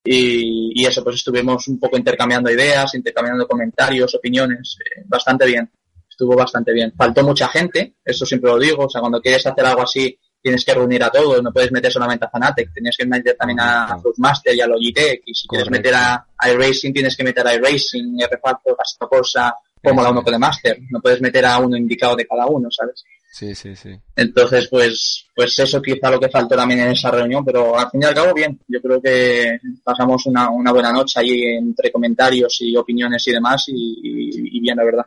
Y, 0.04 0.82
y 0.82 0.86
eso, 0.86 1.02
pues 1.02 1.16
estuvimos 1.16 1.66
un 1.68 1.78
poco 1.78 1.96
intercambiando 1.96 2.50
ideas, 2.50 2.94
intercambiando 2.94 3.48
comentarios, 3.48 4.14
opiniones. 4.14 4.76
Eh, 4.80 5.02
bastante 5.06 5.46
bien. 5.46 5.70
Estuvo 6.08 6.36
bastante 6.36 6.72
bien. 6.72 6.92
Faltó 6.96 7.24
mucha 7.24 7.48
gente, 7.48 7.96
eso 8.04 8.24
siempre 8.24 8.50
lo 8.50 8.58
digo. 8.58 8.84
O 8.84 8.90
sea, 8.90 9.00
cuando 9.00 9.20
quieres 9.20 9.44
hacer 9.46 9.64
algo 9.64 9.82
así, 9.82 10.16
tienes 10.40 10.64
que 10.64 10.74
reunir 10.74 11.02
a 11.02 11.10
todos. 11.10 11.42
No 11.42 11.52
puedes 11.52 11.72
meter 11.72 11.90
solamente 11.90 12.26
a 12.26 12.30
Fanatec. 12.30 12.72
Tienes 12.72 12.96
que 12.96 13.06
meter 13.06 13.34
también 13.34 13.60
a 13.60 13.98
Foodmaster 14.00 14.54
y 14.54 14.60
a 14.60 14.66
Logitech. 14.66 15.22
Y 15.24 15.34
si 15.34 15.48
quieres 15.48 15.70
meter 15.70 15.94
a 15.94 16.26
iRacing, 16.52 16.92
tienes 16.92 17.16
que 17.16 17.24
meter 17.24 17.46
a 17.46 17.54
iRacing, 17.54 18.20
R-Factor, 18.20 18.76
Corsa, 19.08 19.56
Fórmula 19.82 20.10
1 20.10 20.38
Master. 20.38 20.78
No 20.90 21.00
puedes 21.00 21.20
meter 21.22 21.46
a 21.46 21.58
uno 21.58 21.76
indicado 21.76 22.14
de 22.14 22.26
cada 22.26 22.46
uno, 22.46 22.68
¿sabes? 22.70 23.04
Sí, 23.34 23.52
sí, 23.56 23.74
sí. 23.74 23.90
Entonces, 24.14 24.68
pues, 24.68 25.26
pues 25.34 25.58
eso 25.58 25.82
quizá 25.82 26.08
lo 26.08 26.20
que 26.20 26.28
faltó 26.28 26.54
también 26.54 26.82
en 26.82 26.92
esa 26.92 27.10
reunión, 27.10 27.44
pero 27.44 27.76
al 27.76 27.90
fin 27.90 28.02
y 28.02 28.04
al 28.04 28.14
cabo 28.14 28.32
bien. 28.32 28.60
Yo 28.68 28.80
creo 28.80 29.02
que 29.02 29.58
pasamos 29.82 30.24
una, 30.26 30.50
una 30.50 30.70
buena 30.70 30.92
noche 30.92 31.18
allí 31.18 31.42
entre 31.42 31.90
comentarios 31.90 32.56
y 32.60 32.76
opiniones 32.76 33.26
y 33.26 33.32
demás 33.32 33.64
y, 33.66 34.60
bien, 34.60 34.76
la 34.76 34.84
verdad. 34.84 35.04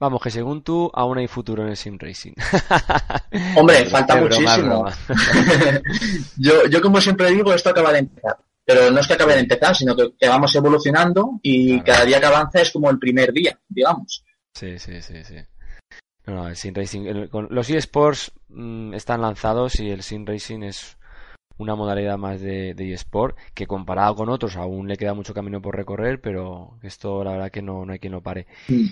Vamos, 0.00 0.20
que 0.20 0.32
según 0.32 0.64
tú, 0.64 0.90
aún 0.92 1.18
hay 1.18 1.28
futuro 1.28 1.62
en 1.62 1.68
el 1.68 1.76
sim 1.76 1.96
racing. 2.00 2.32
Hombre, 3.56 3.86
falta 3.90 4.16
muchísimo. 4.16 4.84
yo, 6.38 6.66
yo 6.66 6.82
como 6.82 7.00
siempre 7.00 7.30
digo, 7.30 7.54
esto 7.54 7.70
acaba 7.70 7.92
de 7.92 8.00
empezar. 8.00 8.38
Pero 8.64 8.90
no 8.90 8.98
es 8.98 9.06
que 9.06 9.12
acabe 9.12 9.34
de 9.34 9.40
empezar, 9.40 9.76
sino 9.76 9.94
que, 9.94 10.28
vamos 10.28 10.52
evolucionando 10.56 11.38
y 11.40 11.80
cada 11.82 12.04
día 12.04 12.18
que 12.18 12.26
avanza 12.26 12.60
es 12.60 12.72
como 12.72 12.90
el 12.90 12.98
primer 12.98 13.32
día, 13.32 13.56
digamos. 13.68 14.24
Sí, 14.52 14.80
sí, 14.80 15.00
sí, 15.00 15.22
sí. 15.22 15.36
No, 16.34 16.48
el 16.48 16.56
Sim 16.56 16.74
Racing. 16.74 17.28
los 17.50 17.70
eSports 17.70 18.32
mm, 18.48 18.94
están 18.94 19.20
lanzados 19.20 19.78
y 19.80 19.90
el 19.90 20.02
Sim 20.02 20.24
Racing 20.24 20.62
es 20.62 20.96
una 21.58 21.74
modalidad 21.74 22.18
más 22.18 22.40
de, 22.40 22.74
de 22.74 22.92
eSport 22.92 23.36
que 23.54 23.66
comparado 23.66 24.16
con 24.16 24.28
otros 24.28 24.56
aún 24.56 24.88
le 24.88 24.96
queda 24.96 25.14
mucho 25.14 25.34
camino 25.34 25.60
por 25.60 25.76
recorrer, 25.76 26.20
pero 26.20 26.78
esto 26.82 27.22
la 27.22 27.32
verdad 27.32 27.50
que 27.50 27.62
no, 27.62 27.84
no 27.84 27.92
hay 27.92 27.98
quien 27.98 28.12
lo 28.12 28.22
pare. 28.22 28.46
Mm. 28.68 28.86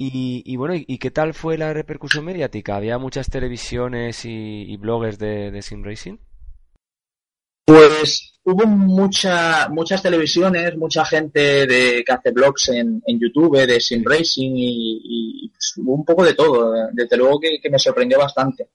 Y, 0.00 0.56
bueno, 0.56 0.74
¿y, 0.76 0.98
qué 0.98 1.10
tal 1.10 1.34
fue 1.34 1.58
la 1.58 1.72
repercusión 1.72 2.24
mediática? 2.24 2.76
¿Había 2.76 2.98
muchas 2.98 3.28
televisiones 3.30 4.24
y, 4.24 4.76
bloggers 4.76 5.18
de, 5.18 5.50
de 5.50 5.60
Sim 5.60 5.82
Racing? 5.82 6.18
Pues 7.68 8.32
hubo 8.44 8.66
mucha, 8.66 9.68
muchas 9.68 10.02
televisiones, 10.02 10.74
mucha 10.78 11.04
gente 11.04 11.66
de, 11.66 12.02
que 12.02 12.12
hace 12.14 12.30
blogs 12.30 12.70
en, 12.70 13.02
en 13.06 13.20
YouTube 13.20 13.66
de 13.66 13.78
sim 13.78 14.02
racing 14.06 14.52
y, 14.56 15.50
pues, 15.50 15.74
hubo 15.76 15.96
un 15.96 16.02
poco 16.02 16.24
de 16.24 16.32
todo. 16.32 16.88
Desde 16.94 17.18
luego 17.18 17.38
que, 17.38 17.68
me 17.68 17.78
sorprendió 17.78 18.20
bastante. 18.20 18.70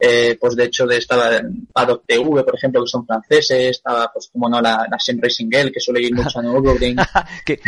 Eh, 0.00 0.36
pues 0.40 0.54
de 0.54 0.64
hecho 0.64 0.86
de, 0.86 0.98
estaba 0.98 1.40
Paddock 1.72 2.04
TV, 2.06 2.44
por 2.44 2.54
ejemplo, 2.54 2.82
que 2.82 2.88
son 2.88 3.04
franceses, 3.04 3.70
estaba 3.70 4.10
pues 4.12 4.28
como 4.32 4.48
no 4.48 4.60
la, 4.60 4.86
la 4.88 4.98
Sim 4.98 5.18
Racing 5.20 5.50
Girl, 5.50 5.72
que 5.72 5.80
suele 5.80 6.02
ir 6.02 6.14
mucho 6.14 6.38
a 6.38 6.42
Nürburgring. 6.42 6.96
que, 7.44 7.60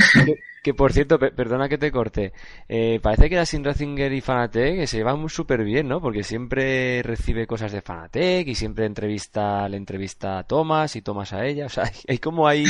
que 0.63 0.75
por 0.75 0.93
cierto, 0.93 1.19
perdona 1.19 1.69
que 1.69 1.79
te 1.79 1.91
corte, 1.91 2.33
eh, 2.69 3.01
parece 3.03 3.29
que 3.29 3.37
la 3.37 3.47
Sim 3.47 3.65
Racinger 3.65 4.13
y 4.13 4.21
Fanatec 4.21 4.87
se 4.87 4.99
llevan 4.99 5.29
súper 5.29 5.65
bien, 5.65 5.89
¿no? 5.89 6.01
Porque 6.01 6.23
siempre 6.23 7.03
recibe 7.03 7.47
cosas 7.47 7.73
de 7.73 7.83
Fanatec 7.83 8.47
y 8.47 8.55
siempre 8.55 8.87
entrevista, 8.87 9.69
le 9.69 9.77
entrevista 9.77 10.39
a 10.39 10.45
Thomas 10.45 10.95
y 10.97 11.03
Thomas 11.03 11.33
a 11.33 11.45
ella. 11.45 11.67
O 11.67 11.69
sea, 11.71 11.91
hay 12.09 12.19
como 12.19 12.47
hay 12.47 12.65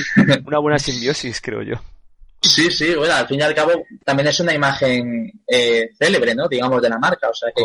una 0.47 0.59
buena 0.59 0.79
simbiosis, 0.79 1.41
creo 1.41 1.63
yo. 1.63 1.75
Sí, 2.43 2.71
sí, 2.71 2.95
bueno, 2.95 3.15
al 3.15 3.27
fin 3.27 3.41
y 3.41 3.43
al 3.43 3.55
cabo 3.55 3.85
también 4.03 4.29
es 4.29 4.41
una 4.41 4.55
imagen 4.55 5.31
eh, 5.47 5.91
célebre, 5.99 6.35
¿no? 6.35 6.49
Digamos, 6.49 6.81
de 6.81 6.89
la 6.89 6.99
marca. 6.99 7.29
O 7.29 7.35
sea 7.35 7.51
que, 7.55 7.63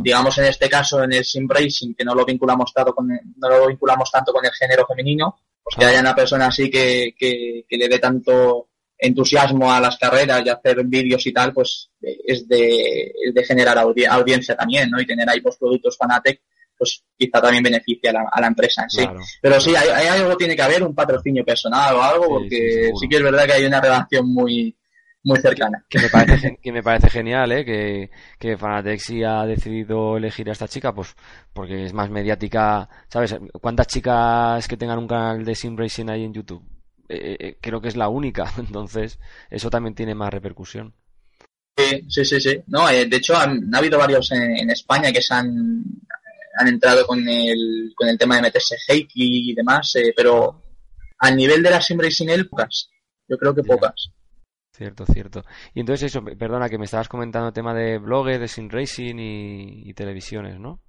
digamos, 0.00 0.38
en 0.38 0.46
este 0.46 0.68
caso, 0.68 1.02
en 1.02 1.12
el 1.12 1.24
sim 1.24 1.46
racing, 1.46 1.94
que 1.94 2.04
no 2.04 2.14
lo 2.14 2.24
vinculamos 2.24 2.72
tanto 2.72 2.94
con, 2.94 3.08
no 3.08 3.48
lo 3.48 3.66
vinculamos 3.66 4.10
tanto 4.10 4.32
con 4.32 4.44
el 4.44 4.52
género 4.52 4.86
femenino, 4.86 5.38
pues 5.62 5.76
que 5.76 5.84
haya 5.84 6.00
una 6.00 6.14
persona 6.14 6.46
así 6.46 6.70
que, 6.70 7.14
que, 7.18 7.64
que 7.68 7.76
le 7.76 7.88
dé 7.88 7.98
tanto 7.98 8.68
entusiasmo 8.98 9.70
a 9.70 9.80
las 9.80 9.98
carreras 9.98 10.42
y 10.44 10.48
hacer 10.48 10.82
vídeos 10.84 11.26
y 11.26 11.32
tal, 11.32 11.52
pues 11.52 11.90
es 12.00 12.48
de, 12.48 13.12
de 13.32 13.44
generar 13.44 13.76
audiencia 13.76 14.56
también, 14.56 14.90
¿no? 14.90 15.00
Y 15.00 15.06
tener 15.06 15.28
ahí 15.28 15.40
pues 15.40 15.56
productos 15.56 15.98
Fanatec, 15.98 16.40
pues 16.76 17.02
quizá 17.16 17.40
también 17.40 17.62
beneficia 17.62 18.10
a 18.10 18.40
la, 18.40 18.46
empresa 18.46 18.82
en 18.82 18.90
sí. 18.90 19.08
Pero 19.40 19.60
sí, 19.60 19.74
hay, 19.74 20.06
algo, 20.06 20.36
tiene 20.36 20.56
que 20.56 20.62
haber, 20.62 20.82
un 20.82 20.94
patrocinio 20.94 21.44
personal 21.44 21.94
o 21.94 22.02
algo, 22.02 22.28
porque 22.28 22.90
sí, 23.00 23.08
que 23.08 23.16
es 23.16 23.22
verdad 23.22 23.46
que 23.46 23.52
hay 23.52 23.64
una 23.64 23.80
relación 23.80 24.32
muy 24.32 24.76
muy 25.24 25.40
cercana. 25.40 25.84
Que 25.88 25.98
me 26.00 26.08
parece, 26.08 26.58
que 26.62 26.72
me 26.72 26.82
parece 26.82 27.08
genial, 27.08 27.50
¿eh? 27.50 27.64
Que, 27.64 28.10
que 28.38 28.58
Fanatec 28.58 29.00
sí 29.00 29.24
ha 29.24 29.46
decidido 29.46 30.18
elegir 30.18 30.48
a 30.50 30.52
esta 30.52 30.68
chica, 30.68 30.94
pues 30.94 31.16
porque 31.52 31.84
es 31.84 31.94
más 31.94 32.10
mediática, 32.10 32.88
¿sabes? 33.08 33.34
¿Cuántas 33.60 33.86
chicas 33.86 34.68
que 34.68 34.76
tengan 34.76 34.98
un 34.98 35.08
canal 35.08 35.44
de 35.44 35.54
sim 35.54 35.76
racing 35.76 36.10
ahí 36.10 36.24
en 36.24 36.34
YouTube? 36.34 36.62
Eh, 37.08 37.36
eh, 37.38 37.58
creo 37.60 37.80
que 37.80 37.88
es 37.88 37.96
la 37.96 38.08
única, 38.08 38.52
entonces 38.58 39.18
eso 39.50 39.70
también 39.70 39.94
tiene 39.94 40.14
más 40.14 40.32
repercusión. 40.32 40.94
Sí, 41.76 42.24
sí, 42.24 42.40
sí. 42.40 42.62
No, 42.68 42.88
eh, 42.88 43.06
de 43.06 43.16
hecho, 43.16 43.36
han, 43.36 43.74
ha 43.74 43.78
habido 43.78 43.98
varios 43.98 44.30
en, 44.30 44.70
España 44.70 45.10
que 45.10 45.20
se 45.20 45.34
han, 45.34 45.82
han 46.56 46.68
entrado 46.68 47.06
con 47.06 47.26
el, 47.28 47.92
con 47.96 48.08
el 48.08 48.18
tema 48.18 48.36
de 48.36 48.42
meterse 48.42 48.76
hate 48.88 49.10
y 49.14 49.54
demás, 49.54 49.92
pero 50.16 50.62
a 51.18 51.30
nivel 51.30 51.62
de 51.62 51.70
las 51.70 51.86
sim 51.86 51.98
racing 51.98 52.28
pocas. 52.48 52.88
Yo 53.28 53.36
creo 53.38 53.54
que 53.54 53.62
pocas. 53.62 54.10
Cierto, 54.72 55.06
cierto. 55.06 55.44
Y 55.72 55.80
entonces 55.80 56.10
eso, 56.10 56.24
perdona, 56.24 56.68
que 56.68 56.78
me 56.78 56.84
estabas 56.84 57.08
comentando 57.08 57.48
el 57.48 57.54
tema 57.54 57.74
de 57.74 57.98
blogs, 57.98 58.40
de 58.40 58.48
sim 58.48 58.68
racing 58.68 59.16
y 59.18 59.94
televisiones, 59.94 60.58
¿no? 60.58 60.80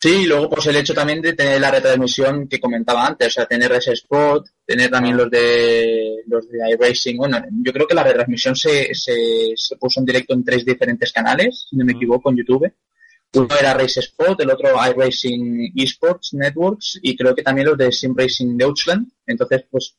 Sí, 0.00 0.22
y 0.22 0.26
luego 0.26 0.48
pues 0.48 0.64
el 0.66 0.76
hecho 0.76 0.94
también 0.94 1.20
de 1.20 1.32
tener 1.32 1.60
la 1.60 1.72
retransmisión 1.72 2.46
que 2.46 2.60
comentaba 2.60 3.04
antes, 3.04 3.26
o 3.26 3.30
sea, 3.30 3.46
tener 3.46 3.72
ese 3.72 3.94
spot, 3.94 4.46
tener 4.64 4.90
también 4.90 5.16
los 5.16 5.28
de 5.28 6.22
los 6.28 6.48
de 6.48 6.58
iRacing. 6.70 7.16
Bueno, 7.16 7.42
yo 7.64 7.72
creo 7.72 7.84
que 7.84 7.96
la 7.96 8.04
retransmisión 8.04 8.54
se, 8.54 8.94
se, 8.94 9.52
se 9.56 9.76
puso 9.76 9.98
en 9.98 10.06
directo 10.06 10.34
en 10.34 10.44
tres 10.44 10.64
diferentes 10.64 11.12
canales, 11.12 11.66
si 11.68 11.76
no 11.76 11.84
me 11.84 11.94
equivoco, 11.94 12.30
en 12.30 12.36
YouTube. 12.36 12.72
Uno 13.34 13.48
era 13.58 13.74
Race 13.74 14.00
Spot, 14.00 14.40
el 14.40 14.50
otro 14.50 14.70
iRacing 14.90 15.72
Esports 15.76 16.34
Networks 16.34 16.98
y 17.02 17.16
creo 17.16 17.34
que 17.34 17.42
también 17.42 17.68
los 17.68 17.78
de 17.78 17.92
Sim 17.92 18.14
Racing 18.16 18.56
Deutschland. 18.56 19.06
Entonces, 19.26 19.64
pues 19.70 19.94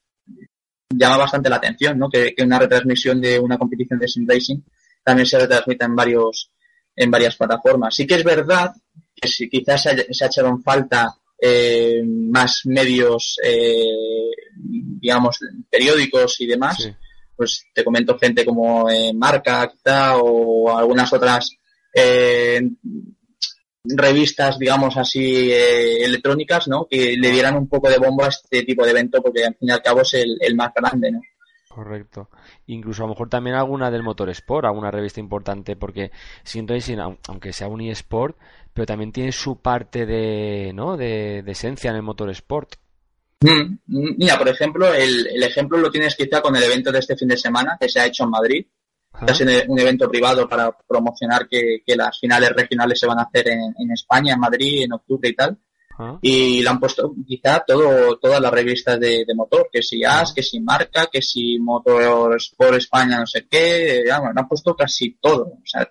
llama 0.89 1.17
bastante 1.17 1.49
la 1.49 1.57
atención, 1.57 1.99
¿no? 1.99 2.09
Que, 2.09 2.33
que 2.33 2.43
una 2.43 2.59
retransmisión 2.59 3.21
de 3.21 3.39
una 3.39 3.57
competición 3.57 3.99
de 3.99 4.07
Sim 4.07 4.25
Racing 4.27 4.61
también 5.03 5.27
se 5.27 5.39
retransmita 5.39 5.85
en 5.85 5.95
varios 5.95 6.51
en 6.95 7.11
varias 7.11 7.35
plataformas. 7.37 7.95
Sí 7.95 8.05
que 8.05 8.15
es 8.15 8.23
verdad 8.23 8.73
que 9.15 9.27
si 9.27 9.49
quizás 9.49 9.83
se, 9.83 9.89
ha 9.89 10.27
echado 10.27 10.49
en 10.49 10.61
falta 10.61 11.15
eh, 11.41 12.03
más 12.03 12.61
medios, 12.65 13.39
eh, 13.43 14.31
digamos, 14.53 15.39
periódicos 15.69 16.41
y 16.41 16.47
demás, 16.47 16.89
pues 17.35 17.65
te 17.73 17.85
comento 17.85 18.19
gente 18.19 18.43
como 18.43 18.89
eh, 18.89 19.13
Marca, 19.13 19.71
quizá, 19.71 20.17
o 20.17 20.77
algunas 20.77 21.13
otras 21.13 21.51
revistas, 23.83 24.59
digamos 24.59 24.97
así, 24.97 25.51
electrónicas, 25.51 26.67
¿no? 26.67 26.87
Que 26.89 27.15
le 27.17 27.31
dieran 27.31 27.55
un 27.55 27.67
poco 27.67 27.89
de 27.89 27.97
bombo 27.97 28.23
a 28.23 28.29
este 28.29 28.63
tipo 28.63 28.83
de 28.83 28.91
evento, 28.91 29.21
porque 29.21 29.45
al 29.45 29.55
fin 29.55 29.69
y 29.69 29.71
al 29.71 29.81
cabo 29.81 30.01
es 30.01 30.13
el, 30.13 30.37
el 30.41 30.55
más 30.55 30.71
grande, 30.73 31.11
¿no? 31.11 31.21
Correcto. 31.69 32.29
Incluso 32.65 33.03
a 33.03 33.05
lo 33.05 33.13
mejor 33.13 33.29
también 33.29 33.55
alguna 33.55 33.91
del 33.91 34.03
Motor 34.03 34.29
Sport, 34.31 34.65
alguna 34.65 34.91
revista 34.91 35.19
importante, 35.19 35.75
porque 35.75 36.11
Sin 36.43 36.67
Racing, 36.67 36.97
aunque 36.97 37.53
sea 37.53 37.67
un 37.67 37.79
eSport, 37.81 38.37
pero 38.73 38.85
también 38.85 39.11
tiene 39.11 39.31
su 39.31 39.61
parte 39.61 40.05
de, 40.05 40.71
¿no? 40.73 40.97
de, 40.97 41.39
esencia 41.47 41.91
en 41.91 41.97
el 41.97 42.01
Motor 42.01 42.31
Sport. 42.31 42.75
Mm, 43.41 43.77
mira, 43.85 44.37
por 44.37 44.49
ejemplo, 44.49 44.93
el, 44.93 45.41
ejemplo 45.43 45.77
lo 45.77 45.91
tienes 45.91 46.15
quizá 46.15 46.41
con 46.41 46.55
el 46.55 46.63
evento 46.63 46.91
de 46.91 46.99
este 46.99 47.15
fin 47.15 47.29
de 47.29 47.37
semana 47.37 47.77
que 47.79 47.87
se 47.87 47.99
ha 47.99 48.07
hecho 48.07 48.23
en 48.23 48.31
Madrid. 48.31 48.65
Es 49.27 49.41
un 49.41 49.79
evento 49.79 50.09
privado 50.09 50.47
para 50.47 50.75
promocionar 50.87 51.47
que, 51.47 51.81
las 51.95 52.19
finales 52.19 52.51
regionales 52.55 52.99
se 52.99 53.07
van 53.07 53.19
a 53.19 53.23
hacer 53.23 53.49
en, 53.49 53.73
en 53.77 53.91
España, 53.91 54.33
en 54.33 54.39
Madrid, 54.39 54.83
en 54.83 54.93
octubre 54.93 55.29
y 55.29 55.35
tal. 55.35 55.57
Y 56.21 56.61
le 56.61 56.69
han 56.69 56.79
puesto 56.79 57.13
quizá 57.27 57.61
todo, 57.67 58.17
todas 58.19 58.39
las 58.39 58.51
revistas 58.51 58.99
de, 58.99 59.25
motor, 59.35 59.69
que 59.71 59.81
si 59.81 60.03
AS, 60.03 60.33
que 60.33 60.41
si 60.41 60.61
Marca, 60.61 61.09
que 61.11 61.21
si 61.21 61.59
Motor 61.59 62.37
Sport 62.37 62.77
España, 62.77 63.19
no 63.19 63.27
sé 63.27 63.47
qué, 63.49 64.03
le 64.05 64.11
han 64.11 64.47
puesto 64.47 64.75
casi 64.75 65.17
todo. 65.19 65.43
O 65.43 65.65
sea, 65.65 65.89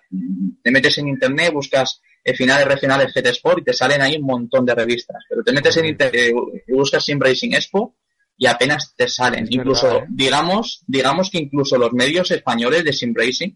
te 0.63 0.71
metes 0.71 0.97
en 0.97 1.09
internet, 1.09 1.53
buscas 1.53 2.01
eh, 2.23 2.33
finales 2.33 2.67
regionales 2.67 3.13
GT 3.13 3.27
Sport 3.27 3.59
y 3.59 3.63
te 3.65 3.73
salen 3.73 4.01
ahí 4.01 4.15
un 4.15 4.25
montón 4.25 4.65
de 4.65 4.73
revistas. 4.73 5.23
Pero 5.29 5.43
te 5.43 5.53
metes 5.53 5.77
en 5.77 5.85
internet 5.85 6.33
y 6.67 6.73
buscas 6.73 7.05
Sim 7.05 7.19
Racing 7.19 7.53
Expo 7.53 7.95
y 8.39 8.47
apenas 8.47 8.95
te 8.95 9.07
salen. 9.09 9.45
incluso, 9.49 9.97
¿eh? 9.97 10.05
digamos, 10.09 10.81
digamos 10.87 11.29
que 11.29 11.39
incluso 11.39 11.77
los 11.77 11.91
medios 11.91 12.31
españoles 12.31 12.85
de 12.85 12.93
Sim 12.93 13.13
Racing 13.13 13.51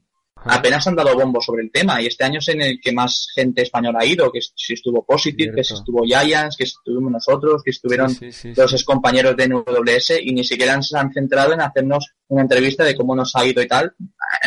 apenas 0.46 0.86
han 0.86 0.96
dado 0.98 1.18
bombo 1.18 1.40
sobre 1.40 1.64
el 1.64 1.72
tema 1.72 2.02
y 2.02 2.08
este 2.08 2.26
año 2.26 2.40
es 2.40 2.50
en 2.50 2.62
el 2.62 2.82
que 2.82 2.92
más 2.92 3.30
gente 3.34 3.62
española 3.62 4.00
ha 4.02 4.06
ido, 4.06 4.30
que 4.30 4.42
si 4.42 4.74
estuvo 4.74 5.06
Positive, 5.06 5.56
que 5.56 5.64
si 5.64 5.74
estuvo 5.74 6.04
Giants, 6.04 6.58
que 6.58 6.66
estuvimos 6.66 7.14
nosotros, 7.14 7.64
que 7.64 7.72
estuvieron 7.72 8.12
los 8.12 8.74
ex 8.74 8.84
compañeros 8.84 9.38
de 9.38 9.48
NWS 9.48 10.20
y 10.22 10.34
ni 10.34 10.44
siquiera 10.44 10.82
se 10.82 10.98
han 10.98 11.14
centrado 11.14 11.54
en 11.54 11.62
hacernos 11.62 12.12
una 12.28 12.42
entrevista 12.42 12.84
de 12.84 12.94
cómo 12.94 13.16
nos 13.16 13.34
ha 13.38 13.46
ido 13.46 13.62
y 13.62 13.68
tal. 13.70 13.96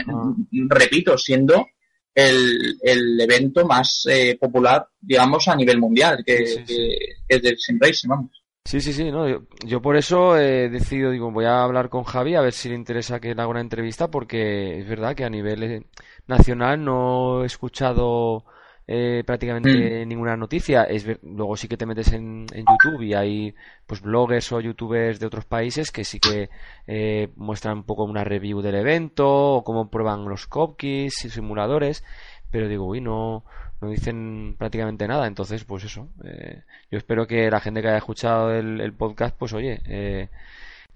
Ah. 0.07 0.35
Repito, 0.69 1.17
siendo 1.17 1.67
el, 2.15 2.79
el 2.83 3.19
evento 3.19 3.65
más 3.67 4.07
eh, 4.11 4.37
popular, 4.39 4.87
digamos, 5.01 5.49
a 5.49 5.57
nivel 5.57 5.79
mundial, 5.79 6.23
que, 6.27 6.63
que 6.67 6.99
es 7.27 7.43
del 7.43 7.59
Sim 7.59 7.79
Racing, 7.81 8.09
vamos. 8.11 8.46
Sí, 8.67 8.81
sí, 8.81 8.93
sí, 8.93 9.13
no, 9.13 9.29
yo, 9.65 9.81
por 9.81 9.97
eso 9.97 10.37
he 10.37 10.69
decidido, 10.69 11.13
digo, 11.13 11.31
voy 11.31 11.45
a 11.45 11.63
hablar 11.63 11.89
con 11.89 12.03
Javi 12.03 12.35
a 12.35 12.41
ver 12.41 12.53
si 12.53 12.69
le 12.69 12.75
interesa 12.75 13.21
que 13.21 13.33
le 13.33 13.41
haga 13.41 13.47
una 13.47 13.61
entrevista 13.61 14.11
porque 14.11 14.81
es 14.81 14.89
verdad 14.89 15.15
que 15.15 15.25
a 15.25 15.31
nivel 15.31 15.63
eh, 15.63 15.87
nacional 16.27 16.85
no 16.85 17.45
he 17.45 17.47
escuchado 17.47 18.45
eh, 18.89 19.23
prácticamente 19.25 20.05
mm. 20.05 20.09
ninguna 20.09 20.37
noticia. 20.37 20.83
Es 20.83 21.07
luego 21.23 21.57
sí 21.57 21.69
que 21.69 21.77
te 21.77 21.87
metes 21.87 22.13
en, 22.13 22.47
YouTube 22.49 23.03
y 23.03 23.15
hay 23.15 23.55
pues 23.87 24.01
bloggers 24.01 24.51
o 24.51 24.61
youtubers 24.61 25.21
de 25.21 25.27
otros 25.27 25.45
países 25.45 25.93
que 25.93 26.03
sí 26.03 26.19
que 26.19 26.51
eh, 26.89 27.29
muestran 27.37 27.79
un 27.79 27.85
poco 27.85 28.03
una 28.03 28.25
review 28.25 28.63
del 28.63 28.75
evento 28.75 29.29
o 29.29 29.63
cómo 29.63 29.91
prueban 29.91 30.25
los 30.25 30.49
cupcakes 30.49 31.25
y 31.25 31.31
simuladores 31.31 32.03
pero 32.51 32.69
digo, 32.69 32.87
uy, 32.87 33.01
no, 33.01 33.45
no 33.81 33.91
dicen 33.91 34.57
prácticamente 34.59 35.07
nada. 35.07 35.27
Entonces, 35.27 35.65
pues 35.65 35.85
eso. 35.85 36.09
Eh, 36.25 36.63
yo 36.91 36.99
espero 36.99 37.27
que 37.27 37.51
la 37.51 37.61
gente 37.61 37.83
que 37.83 37.89
haya 37.89 37.99
escuchado 37.99 38.53
el, 38.53 38.93
podcast, 38.95 39.37
pues 39.37 39.53
oye, 39.53 39.81
eh, 39.87 40.29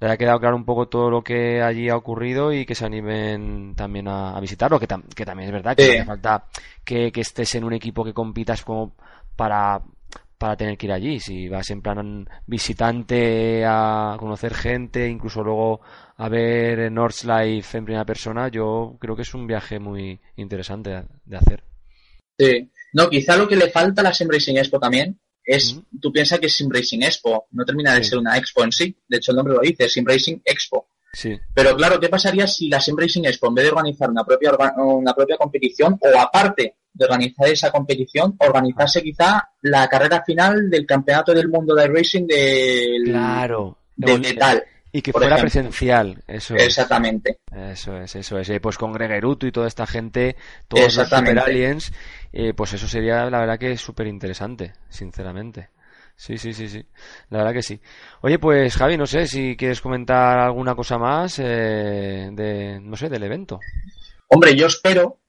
le 0.00 0.06
haya 0.06 0.16
quedado 0.16 0.40
claro 0.40 0.56
un 0.56 0.64
poco 0.64 0.88
todo 0.88 1.10
lo 1.10 1.22
que 1.22 1.62
allí 1.62 1.88
ha 1.88 1.96
ocurrido 1.96 2.52
y 2.52 2.64
que 2.64 2.74
se 2.74 2.86
animen 2.86 3.74
también 3.76 4.08
a, 4.08 4.38
visitarlo. 4.40 4.80
Que, 4.80 4.88
que, 5.14 5.24
también 5.24 5.48
es 5.48 5.52
verdad 5.52 5.76
que 5.76 5.86
no 5.86 5.92
hace 5.92 6.04
falta 6.04 6.44
que, 6.84 7.12
que 7.12 7.20
estés 7.20 7.54
en 7.54 7.64
un 7.64 7.72
equipo 7.72 8.04
que 8.04 8.14
compitas 8.14 8.64
como 8.64 8.94
para 9.36 9.82
para 10.40 10.56
tener 10.56 10.78
que 10.78 10.86
ir 10.86 10.92
allí. 10.92 11.20
Si 11.20 11.50
vas 11.50 11.70
en 11.70 11.82
plan 11.82 12.26
visitante 12.46 13.62
a 13.66 14.16
conocer 14.18 14.54
gente, 14.54 15.06
incluso 15.06 15.44
luego 15.44 15.82
a 16.16 16.30
ver 16.30 16.90
Nordlife 16.90 17.76
en 17.76 17.84
primera 17.84 18.06
persona, 18.06 18.48
yo 18.48 18.96
creo 18.98 19.14
que 19.14 19.20
es 19.22 19.34
un 19.34 19.46
viaje 19.46 19.78
muy 19.78 20.18
interesante 20.36 21.04
de 21.26 21.36
hacer. 21.36 21.69
Sí. 22.40 22.70
No, 22.92 23.08
quizá 23.08 23.36
lo 23.36 23.46
que 23.46 23.56
le 23.56 23.70
falta 23.70 24.00
a 24.00 24.04
la 24.04 24.14
Sim 24.14 24.28
Racing 24.30 24.56
Expo 24.56 24.80
también 24.80 25.18
es, 25.44 25.76
tú 26.00 26.12
piensas 26.12 26.38
que 26.38 26.46
es 26.46 26.54
Sim 26.54 26.70
Racing 26.70 27.02
Expo, 27.02 27.46
no 27.52 27.64
termina 27.64 27.94
de 27.94 28.04
ser 28.04 28.18
una 28.18 28.36
expo 28.36 28.64
en 28.64 28.72
sí. 28.72 28.96
De 29.08 29.18
hecho, 29.18 29.32
el 29.32 29.36
nombre 29.36 29.54
lo 29.54 29.60
dice, 29.60 29.88
Sim 29.88 30.04
Racing 30.06 30.38
Expo. 30.44 30.88
Sí. 31.12 31.36
Pero 31.52 31.76
claro, 31.76 31.98
¿qué 31.98 32.08
pasaría 32.08 32.46
si 32.46 32.68
la 32.68 32.80
Sim 32.80 32.96
Racing 32.96 33.24
Expo, 33.24 33.48
en 33.48 33.54
vez 33.54 33.64
de 33.64 33.70
organizar 33.70 34.10
una 34.10 34.24
propia, 34.24 34.52
una 34.76 35.14
propia 35.14 35.36
competición, 35.36 35.98
o 36.00 36.18
aparte 36.18 36.76
de 36.92 37.04
organizar 37.04 37.48
esa 37.48 37.70
competición, 37.70 38.36
organizarse 38.38 39.02
quizá 39.02 39.50
la 39.62 39.88
carrera 39.88 40.22
final 40.24 40.68
del 40.68 40.86
campeonato 40.86 41.32
del 41.32 41.48
mundo 41.48 41.74
de 41.74 41.86
racing 41.86 42.26
del, 42.26 43.04
claro, 43.04 43.78
de 43.96 44.18
metal. 44.18 44.64
Y 44.92 45.02
que 45.02 45.12
fuera 45.12 45.36
presencial, 45.36 46.20
eso 46.26 46.56
Exactamente. 46.56 47.38
Eso 47.54 47.96
es, 47.96 48.16
eso 48.16 48.38
es. 48.40 48.50
Pues 48.60 48.76
con 48.76 48.92
Gregeruto 48.92 49.46
y 49.46 49.52
toda 49.52 49.68
esta 49.68 49.86
gente, 49.86 50.34
todos 50.66 50.96
los 50.96 51.08
Super 51.08 51.38
Aliens, 51.38 51.92
eh, 52.32 52.54
pues 52.54 52.72
eso 52.72 52.88
sería 52.88 53.28
la 53.30 53.40
verdad 53.40 53.58
que 53.58 53.72
es 53.72 53.80
súper 53.80 54.06
interesante, 54.06 54.74
sinceramente. 54.88 55.70
Sí, 56.16 56.36
sí, 56.36 56.52
sí, 56.52 56.68
sí. 56.68 56.84
La 57.30 57.38
verdad 57.38 57.54
que 57.54 57.62
sí. 57.62 57.80
Oye, 58.20 58.38
pues 58.38 58.76
Javi, 58.76 58.98
no 58.98 59.06
sé 59.06 59.26
si 59.26 59.56
quieres 59.56 59.80
comentar 59.80 60.38
alguna 60.38 60.74
cosa 60.74 60.98
más 60.98 61.38
eh, 61.38 62.28
de, 62.32 62.78
no 62.80 62.96
sé, 62.96 63.08
del 63.08 63.22
evento. 63.22 63.58
Hombre, 64.28 64.54
yo 64.54 64.66
espero 64.66 65.20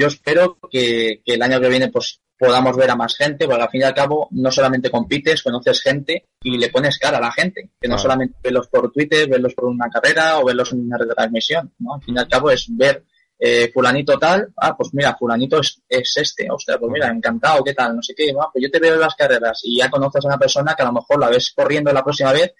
yo 0.00 0.06
espero 0.06 0.58
que, 0.70 1.22
el 1.26 1.42
año 1.42 1.60
que 1.60 1.68
viene 1.68 1.88
pues 1.88 2.20
podamos 2.38 2.74
ver 2.74 2.90
a 2.90 2.96
más 2.96 3.14
gente, 3.16 3.46
porque 3.46 3.62
al 3.62 3.68
fin 3.68 3.82
y 3.82 3.84
al 3.84 3.92
cabo 3.92 4.28
no 4.30 4.50
solamente 4.50 4.90
compites, 4.90 5.42
conoces 5.42 5.82
gente 5.82 6.24
y 6.42 6.56
le 6.56 6.70
pones 6.70 6.98
cara 6.98 7.18
a 7.18 7.20
la 7.20 7.32
gente, 7.32 7.68
que 7.78 7.86
no 7.86 7.98
solamente 7.98 8.36
verlos 8.42 8.68
por 8.68 8.90
Twitter, 8.90 9.28
verlos 9.28 9.52
por 9.52 9.66
una 9.66 9.90
carrera 9.90 10.38
o 10.38 10.46
verlos 10.46 10.72
en 10.72 10.86
una 10.86 10.96
retransmisión, 10.96 11.74
¿no? 11.80 11.96
Al 11.96 12.02
fin 12.02 12.16
y 12.16 12.18
al 12.18 12.28
cabo 12.28 12.50
es 12.50 12.66
ver 12.70 13.04
eh, 13.42 13.70
fulanito 13.72 14.18
tal, 14.18 14.52
ah, 14.58 14.76
pues 14.76 14.90
mira, 14.92 15.16
fulanito 15.18 15.60
es, 15.60 15.80
es 15.88 16.16
este, 16.18 16.46
sea, 16.58 16.78
pues 16.78 16.92
mira, 16.92 17.08
encantado, 17.08 17.64
¿qué 17.64 17.72
tal? 17.72 17.96
No 17.96 18.02
sé 18.02 18.14
qué, 18.14 18.34
pues 18.34 18.62
yo 18.62 18.70
te 18.70 18.78
veo 18.78 18.94
en 18.94 19.00
las 19.00 19.14
carreras 19.14 19.62
y 19.64 19.78
ya 19.78 19.88
conoces 19.88 20.22
a 20.22 20.28
una 20.28 20.38
persona 20.38 20.74
que 20.74 20.82
a 20.82 20.86
lo 20.86 20.92
mejor 20.92 21.18
la 21.18 21.30
ves 21.30 21.50
corriendo 21.56 21.90
la 21.90 22.04
próxima 22.04 22.32
vez 22.32 22.52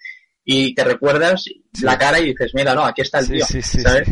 y 0.43 0.73
te 0.73 0.83
recuerdas 0.83 1.45
la 1.83 1.99
cara 1.99 2.19
y 2.19 2.31
dices, 2.31 2.51
mira, 2.55 2.73
no, 2.73 2.83
aquí 2.83 3.01
está 3.01 3.19
el 3.19 3.29
tío, 3.29 3.45
¿sabes? 3.45 4.09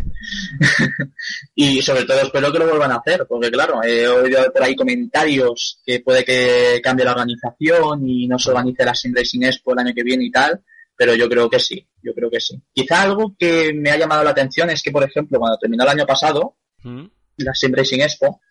y 1.56 1.82
sobre 1.82 2.06
todo 2.06 2.22
espero 2.22 2.52
que 2.52 2.60
lo 2.60 2.68
vuelvan 2.68 2.92
a 2.92 2.98
hacer, 2.98 3.26
porque 3.28 3.50
claro, 3.50 3.82
he 3.84 4.08
oído 4.08 4.40
por 4.54 4.62
ahí 4.62 4.76
comentarios 4.76 5.82
que 5.84 6.02
puede 6.02 6.24
que 6.24 6.80
cambie 6.84 7.06
la 7.06 7.14
organización 7.14 8.08
y 8.08 8.28
no 8.28 8.38
se 8.38 8.52
organice 8.52 8.86
la 8.86 8.94
Sim 8.94 9.14
Racing 9.16 9.42
Expo 9.42 9.74
el 9.74 9.80
año 9.80 9.94
que 9.96 10.04
viene 10.04 10.26
y 10.26 10.32
tal, 10.32 10.62
pero 11.00 11.16
yo 11.16 11.30
creo 11.30 11.50
que 11.50 11.62
sí, 11.62 11.88
yo 12.04 12.14
creo 12.14 12.30
que 12.30 12.42
sí. 12.42 12.62
Quizá 12.74 13.04
algo 13.04 13.34
que 13.40 13.72
me 13.74 13.90
ha 13.90 13.96
llamado 13.96 14.22
la 14.22 14.32
atención 14.32 14.70
es 14.70 14.84
que, 14.84 14.92
por 14.92 15.02
ejemplo, 15.02 15.40
cuando 15.40 15.58
terminó 15.58 15.86
el 15.86 15.92
año 15.92 16.06
pasado, 16.06 16.58
¿Mm? 16.84 17.06
la 17.38 17.54
Sim 17.56 17.72
Racing 17.74 18.02
Expo, 18.02 18.42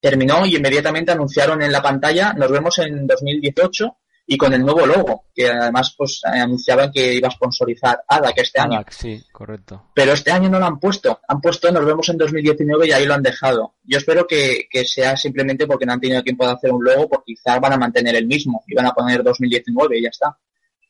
terminó 0.00 0.46
y 0.46 0.54
inmediatamente 0.54 1.10
anunciaron 1.10 1.60
en 1.62 1.72
la 1.72 1.82
pantalla, 1.82 2.32
nos 2.32 2.48
vemos 2.48 2.78
en 2.78 3.08
2018 3.08 3.96
y 4.24 4.36
con 4.36 4.54
el 4.54 4.62
nuevo 4.62 4.86
logo, 4.86 5.24
que 5.34 5.48
además 5.48 5.92
pues 5.98 6.20
anunciaban 6.22 6.92
que 6.92 7.14
iba 7.14 7.26
a 7.26 7.32
sponsorizar 7.32 8.04
ADA, 8.06 8.32
que 8.32 8.42
este 8.42 8.60
año. 8.60 8.80
Sí, 8.90 9.24
correcto. 9.32 9.90
Pero 9.96 10.12
este 10.12 10.30
año 10.30 10.48
no 10.48 10.60
lo 10.60 10.66
han 10.66 10.78
puesto. 10.78 11.22
Han 11.26 11.40
puesto, 11.40 11.72
nos 11.72 11.84
vemos 11.84 12.08
en 12.08 12.18
2019 12.18 12.86
y 12.86 12.92
ahí 12.92 13.04
lo 13.04 13.14
han 13.14 13.22
dejado. 13.22 13.74
Yo 13.82 13.98
espero 13.98 14.28
que, 14.28 14.68
que 14.70 14.84
sea 14.84 15.16
simplemente 15.16 15.66
porque 15.66 15.86
no 15.86 15.94
han 15.94 16.00
tenido 16.00 16.22
tiempo 16.22 16.46
de 16.46 16.52
hacer 16.52 16.70
un 16.70 16.84
logo, 16.84 17.08
porque 17.08 17.34
quizás 17.34 17.60
van 17.60 17.72
a 17.72 17.78
mantener 17.78 18.14
el 18.14 18.28
mismo 18.28 18.62
y 18.68 18.76
van 18.76 18.86
a 18.86 18.92
poner 18.92 19.24
2019 19.24 19.98
y 19.98 20.02
ya 20.02 20.10
está 20.10 20.38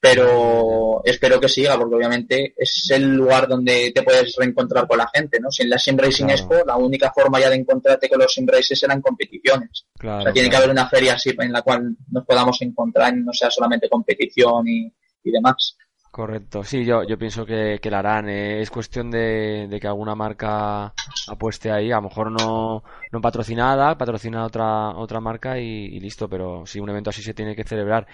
pero 0.05 1.01
espero 1.03 1.41
que 1.41 1.49
siga 1.49 1.79
porque 1.79 1.95
obviamente 1.95 2.53
es 2.59 2.91
el 2.91 3.15
lugar 3.15 3.49
donde 3.49 3.91
te 3.95 4.03
puedes 4.03 4.37
reencontrar 4.37 4.87
con 4.87 4.99
la 4.99 5.09
gente, 5.09 5.41
¿no? 5.41 5.51
Si 5.51 5.63
en 5.63 5.71
la 5.71 5.79
Sim 5.79 5.97
Racing 5.97 6.29
Expo 6.29 6.57
la 6.67 6.77
única 6.77 7.11
forma 7.11 7.41
ya 7.41 7.49
de 7.49 7.57
encontrarte 7.57 8.11
con 8.11 8.19
los 8.19 8.31
Sim 8.31 8.47
Races 8.47 8.83
eran 8.83 9.01
competiciones. 9.01 9.87
o 10.03 10.23
sea, 10.23 10.31
tiene 10.31 10.51
que 10.51 10.57
haber 10.57 10.69
una 10.69 10.87
feria 10.91 11.15
así 11.15 11.35
en 11.39 11.51
la 11.51 11.63
cual 11.63 11.97
nos 12.11 12.27
podamos 12.27 12.61
encontrar 12.61 13.17
y 13.17 13.23
no 13.23 13.33
sea 13.33 13.51
solamente 13.51 13.89
competición 13.89 14.69
y, 14.69 14.93
demás. 15.25 15.79
Correcto, 16.15 16.63
sí, 16.63 16.85
yo, 16.85 17.03
yo 17.03 17.19
pienso 17.19 17.45
que, 17.45 17.81
la 17.91 17.99
harán. 17.99 18.29
Eh, 18.29 18.61
es 18.61 18.71
cuestión 18.71 19.11
de, 19.11 19.67
que 19.81 19.89
alguna 19.89 20.15
marca 20.15 20.95
apueste 21.27 21.73
ahí. 21.73 21.91
A 21.91 21.97
lo 21.97 22.03
mejor 22.03 22.31
no, 22.31 22.85
no 23.11 23.21
patrocinada, 23.21 23.99
patrocina 23.99 24.45
otra, 24.45 24.91
otra 24.91 25.19
marca 25.19 25.59
y, 25.59 25.99
listo, 25.99 26.29
pero 26.29 26.67
sí, 26.67 26.79
un 26.79 26.89
evento 26.89 27.11
así 27.11 27.21
se 27.21 27.35
tiene 27.35 27.57
que 27.57 27.65
celebrar 27.65 28.07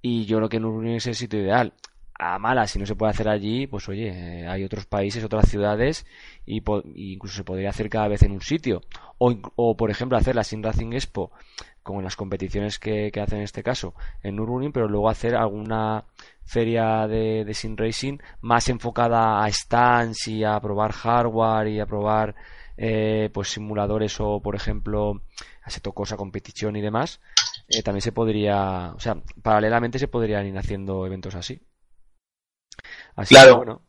y 0.00 0.24
yo 0.24 0.36
creo 0.36 0.48
que 0.48 0.60
Nürburgring 0.60 0.98
es 0.98 1.08
el 1.08 1.16
sitio 1.16 1.40
ideal. 1.40 1.72
A 2.14 2.38
mala, 2.38 2.68
si 2.68 2.78
no 2.78 2.86
se 2.86 2.94
puede 2.94 3.10
hacer 3.10 3.28
allí, 3.28 3.66
pues 3.66 3.88
oye, 3.88 4.42
eh, 4.42 4.46
hay 4.46 4.62
otros 4.62 4.86
países, 4.86 5.24
otras 5.24 5.48
ciudades 5.48 6.06
y, 6.46 6.62
incluso 6.94 7.38
se 7.38 7.44
podría 7.44 7.70
hacer 7.70 7.90
cada 7.90 8.06
vez 8.06 8.22
en 8.22 8.30
un 8.30 8.40
sitio. 8.40 8.82
O, 9.18 9.34
o 9.56 9.76
por 9.76 9.90
ejemplo, 9.90 10.16
hacer 10.16 10.36
la 10.36 10.44
Sim 10.44 10.62
Racing 10.62 10.92
Expo, 10.92 11.32
como 11.82 11.98
en 11.98 12.04
las 12.04 12.14
competiciones 12.14 12.78
que, 12.78 13.10
que 13.10 13.20
hacen 13.20 13.38
en 13.38 13.44
este 13.44 13.64
caso, 13.64 13.94
en 14.22 14.36
Nürburgring, 14.36 14.70
pero 14.70 14.86
luego 14.88 15.08
hacer 15.08 15.34
alguna 15.34 16.04
feria 16.48 17.06
de, 17.06 17.44
de 17.44 17.54
Sim 17.54 17.76
Racing 17.76 18.18
más 18.40 18.68
enfocada 18.68 19.44
a 19.44 19.52
stands 19.52 20.26
y 20.28 20.44
a 20.44 20.58
probar 20.60 20.92
hardware 20.92 21.68
y 21.68 21.80
a 21.80 21.86
probar 21.86 22.34
eh, 22.76 23.30
pues 23.32 23.48
simuladores 23.48 24.18
o 24.20 24.40
por 24.40 24.56
ejemplo 24.56 25.22
Assetto 25.62 25.92
Cosa 25.92 26.16
competición 26.16 26.76
y 26.76 26.80
demás 26.80 27.20
eh, 27.68 27.82
también 27.82 28.02
se 28.02 28.12
podría, 28.12 28.92
o 28.94 29.00
sea, 29.00 29.16
paralelamente 29.42 29.98
se 29.98 30.08
podrían 30.08 30.46
ir 30.46 30.56
haciendo 30.56 31.04
eventos 31.04 31.34
así. 31.34 31.60
Así 33.14 33.34
claro. 33.34 33.50
Que, 33.50 33.56
bueno. 33.56 33.82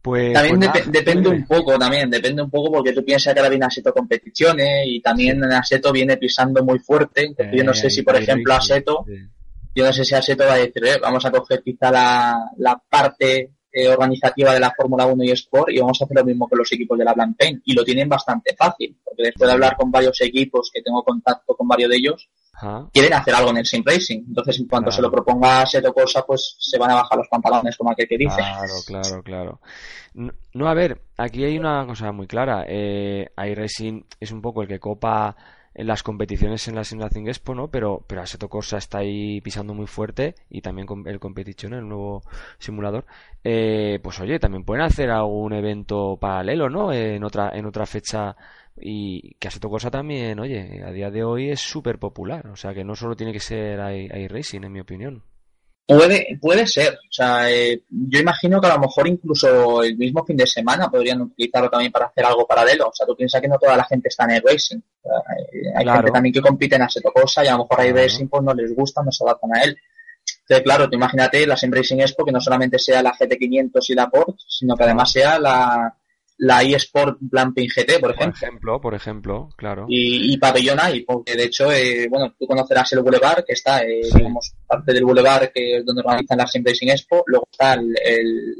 Pues, 0.00 0.32
también 0.32 0.58
pues 0.72 0.90
depende 0.90 1.28
un 1.28 1.46
poco, 1.46 1.78
también 1.78 2.10
depende 2.10 2.42
un 2.42 2.50
poco 2.50 2.72
porque 2.72 2.92
tú 2.92 3.04
piensas 3.04 3.32
que 3.32 3.38
ahora 3.38 3.50
viene 3.50 3.66
Aseto 3.66 3.92
competiciones 3.92 4.84
y 4.86 5.00
también 5.00 5.44
Aseto 5.44 5.92
viene 5.92 6.16
pisando 6.16 6.64
muy 6.64 6.80
fuerte. 6.80 7.34
yo 7.52 7.62
no 7.62 7.72
sé 7.72 7.88
si, 7.88 8.02
por 8.02 8.16
ejemplo, 8.16 8.54
Aseto, 8.54 9.04
yo 9.74 9.84
no 9.84 9.92
sé 9.92 10.04
si 10.04 10.14
Aseto 10.14 10.44
va 10.44 10.54
a 10.54 10.58
decir, 10.58 10.84
eh, 10.84 10.98
vamos 11.00 11.24
a 11.24 11.30
coger 11.30 11.62
quizá 11.62 11.90
la, 11.90 12.50
la 12.58 12.80
parte 12.88 13.52
eh, 13.74 13.88
organizativa 13.88 14.52
de 14.52 14.60
la 14.60 14.70
Fórmula 14.76 15.06
1 15.06 15.24
y 15.24 15.30
Sport 15.30 15.70
y 15.70 15.78
vamos 15.78 15.98
a 15.98 16.04
hacer 16.04 16.14
lo 16.14 16.24
mismo 16.26 16.46
que 16.46 16.56
los 16.56 16.70
equipos 16.72 16.98
de 16.98 17.06
la 17.06 17.14
Blancpain 17.14 17.62
y 17.64 17.72
lo 17.72 17.82
tienen 17.82 18.06
bastante 18.06 18.54
fácil 18.54 18.98
porque 19.02 19.22
después 19.22 19.48
de 19.48 19.54
hablar 19.54 19.76
con 19.78 19.90
varios 19.90 20.20
equipos 20.20 20.70
que 20.70 20.82
tengo 20.82 21.02
contacto 21.02 21.56
con 21.56 21.66
varios 21.66 21.88
de 21.88 21.96
ellos 21.96 22.28
quieren 22.92 23.14
hacer 23.14 23.34
algo 23.34 23.48
en 23.48 23.56
el 23.56 23.66
sim 23.66 23.82
racing. 23.82 24.24
Entonces 24.28 24.60
en 24.60 24.68
cuanto 24.68 24.90
se 24.90 25.00
lo 25.00 25.10
proponga 25.10 25.64
Seto 25.64 25.92
Cosa 25.94 26.22
pues 26.26 26.54
se 26.58 26.78
van 26.78 26.90
a 26.90 26.96
bajar 26.96 27.16
los 27.16 27.28
pantalones 27.28 27.74
como 27.78 27.90
aquel 27.90 28.06
que 28.06 28.18
dice. 28.18 28.36
Claro 28.36 28.74
claro 28.86 29.22
claro. 29.22 29.60
No, 30.52 30.68
a 30.68 30.74
ver 30.74 31.00
aquí 31.16 31.42
hay 31.42 31.56
una 31.56 31.86
cosa 31.86 32.12
muy 32.12 32.26
clara. 32.26 32.66
Eh, 32.68 33.30
iRacing 33.38 34.04
es 34.20 34.32
un 34.32 34.42
poco 34.42 34.60
el 34.60 34.68
que 34.68 34.78
copa 34.78 35.34
en 35.74 35.86
las 35.86 36.02
competiciones 36.02 36.66
en 36.68 36.74
la 36.74 36.84
Simulating 36.84 37.28
Expo, 37.28 37.54
¿no? 37.54 37.68
Pero, 37.68 38.04
pero 38.06 38.22
Assetto 38.22 38.48
Corsa 38.48 38.78
está 38.78 38.98
ahí 38.98 39.40
pisando 39.40 39.74
muy 39.74 39.86
fuerte 39.86 40.34
y 40.50 40.60
también 40.60 40.86
con 40.86 41.06
el 41.06 41.18
Competition, 41.18 41.74
el 41.74 41.88
nuevo 41.88 42.22
simulador. 42.58 43.06
Eh, 43.44 43.98
pues 44.02 44.20
oye, 44.20 44.38
también 44.38 44.64
pueden 44.64 44.84
hacer 44.84 45.10
algún 45.10 45.52
evento 45.52 46.16
paralelo, 46.20 46.68
¿no? 46.68 46.92
en 46.92 47.24
otra, 47.24 47.50
en 47.54 47.66
otra 47.66 47.86
fecha 47.86 48.36
y 48.76 49.34
que 49.34 49.48
Assetto 49.48 49.68
Corsa 49.68 49.90
también, 49.90 50.38
oye, 50.40 50.82
a 50.84 50.90
día 50.92 51.10
de 51.10 51.24
hoy 51.24 51.50
es 51.50 51.60
súper 51.60 51.98
popular. 51.98 52.46
O 52.48 52.56
sea 52.56 52.74
que 52.74 52.84
no 52.84 52.94
solo 52.94 53.16
tiene 53.16 53.32
que 53.32 53.40
ser 53.40 53.78
iRacing, 54.14 54.64
en 54.64 54.72
mi 54.72 54.80
opinión. 54.80 55.22
Puede, 55.86 56.38
puede 56.40 56.66
ser. 56.66 56.94
O 56.94 57.12
sea, 57.12 57.50
eh, 57.50 57.82
yo 57.90 58.20
imagino 58.20 58.60
que 58.60 58.66
a 58.68 58.74
lo 58.74 58.80
mejor 58.80 59.08
incluso 59.08 59.82
el 59.82 59.96
mismo 59.96 60.24
fin 60.24 60.36
de 60.36 60.46
semana 60.46 60.90
podrían 60.90 61.20
utilizarlo 61.20 61.68
también 61.68 61.92
para 61.92 62.06
hacer 62.06 62.24
algo 62.24 62.46
paralelo. 62.46 62.88
O 62.88 62.92
sea, 62.94 63.06
tú 63.06 63.16
piensas 63.16 63.40
que 63.40 63.48
no 63.48 63.58
toda 63.58 63.76
la 63.76 63.84
gente 63.84 64.08
está 64.08 64.24
en 64.24 64.30
el 64.32 64.42
racing. 64.42 64.78
Eh, 64.78 65.72
hay 65.76 65.84
gente 65.84 66.10
también 66.10 66.32
que 66.32 66.40
compite 66.40 66.76
en 66.76 66.82
Assetto 66.82 67.12
Cosa 67.12 67.44
y 67.44 67.48
a 67.48 67.52
lo 67.52 67.58
mejor 67.58 67.80
hay 67.80 67.92
racing 67.92 68.28
pues 68.28 68.42
no 68.42 68.54
les 68.54 68.74
gusta, 68.74 69.02
no 69.02 69.10
se 69.10 69.24
adaptan 69.24 69.54
a 69.56 69.62
él. 69.62 69.76
Entonces, 70.40 70.64
claro, 70.64 70.88
tú 70.88 70.96
imagínate 70.96 71.46
la 71.46 71.56
Sim 71.56 71.72
Racing 71.72 71.98
Expo 71.98 72.24
que 72.24 72.32
no 72.32 72.40
solamente 72.40 72.78
sea 72.78 73.02
la 73.02 73.12
GT500 73.12 73.84
y 73.88 73.94
la 73.94 74.08
Port, 74.08 74.38
sino 74.46 74.76
que 74.76 74.84
además 74.84 75.10
sea 75.10 75.38
la, 75.38 75.96
la 76.38 76.62
eSport 76.62 77.18
Blamping 77.20 77.68
GT, 77.68 78.00
por 78.00 78.10
ejemplo. 78.10 78.40
Por 78.40 78.48
ejemplo, 78.48 78.80
por 78.80 78.94
ejemplo, 78.94 79.48
claro. 79.56 79.86
Y, 79.88 80.32
y 80.32 80.36
pabellón 80.38 80.78
hay, 80.80 81.02
porque 81.02 81.36
de 81.36 81.44
hecho, 81.44 81.70
eh, 81.70 82.08
bueno, 82.08 82.34
tú 82.38 82.46
conocerás 82.46 82.92
el 82.92 83.00
Boulevard, 83.00 83.44
que 83.44 83.52
está, 83.52 83.82
eh, 83.82 84.00
digamos, 84.14 84.54
parte 84.66 84.92
del 84.92 85.04
Boulevard, 85.04 85.50
que 85.54 85.78
es 85.78 85.84
donde 85.84 86.02
organizan 86.02 86.38
la 86.38 86.46
Sim 86.46 86.64
Racing 86.64 86.88
Expo, 86.88 87.22
luego 87.26 87.46
está 87.50 87.74
el, 87.74 87.92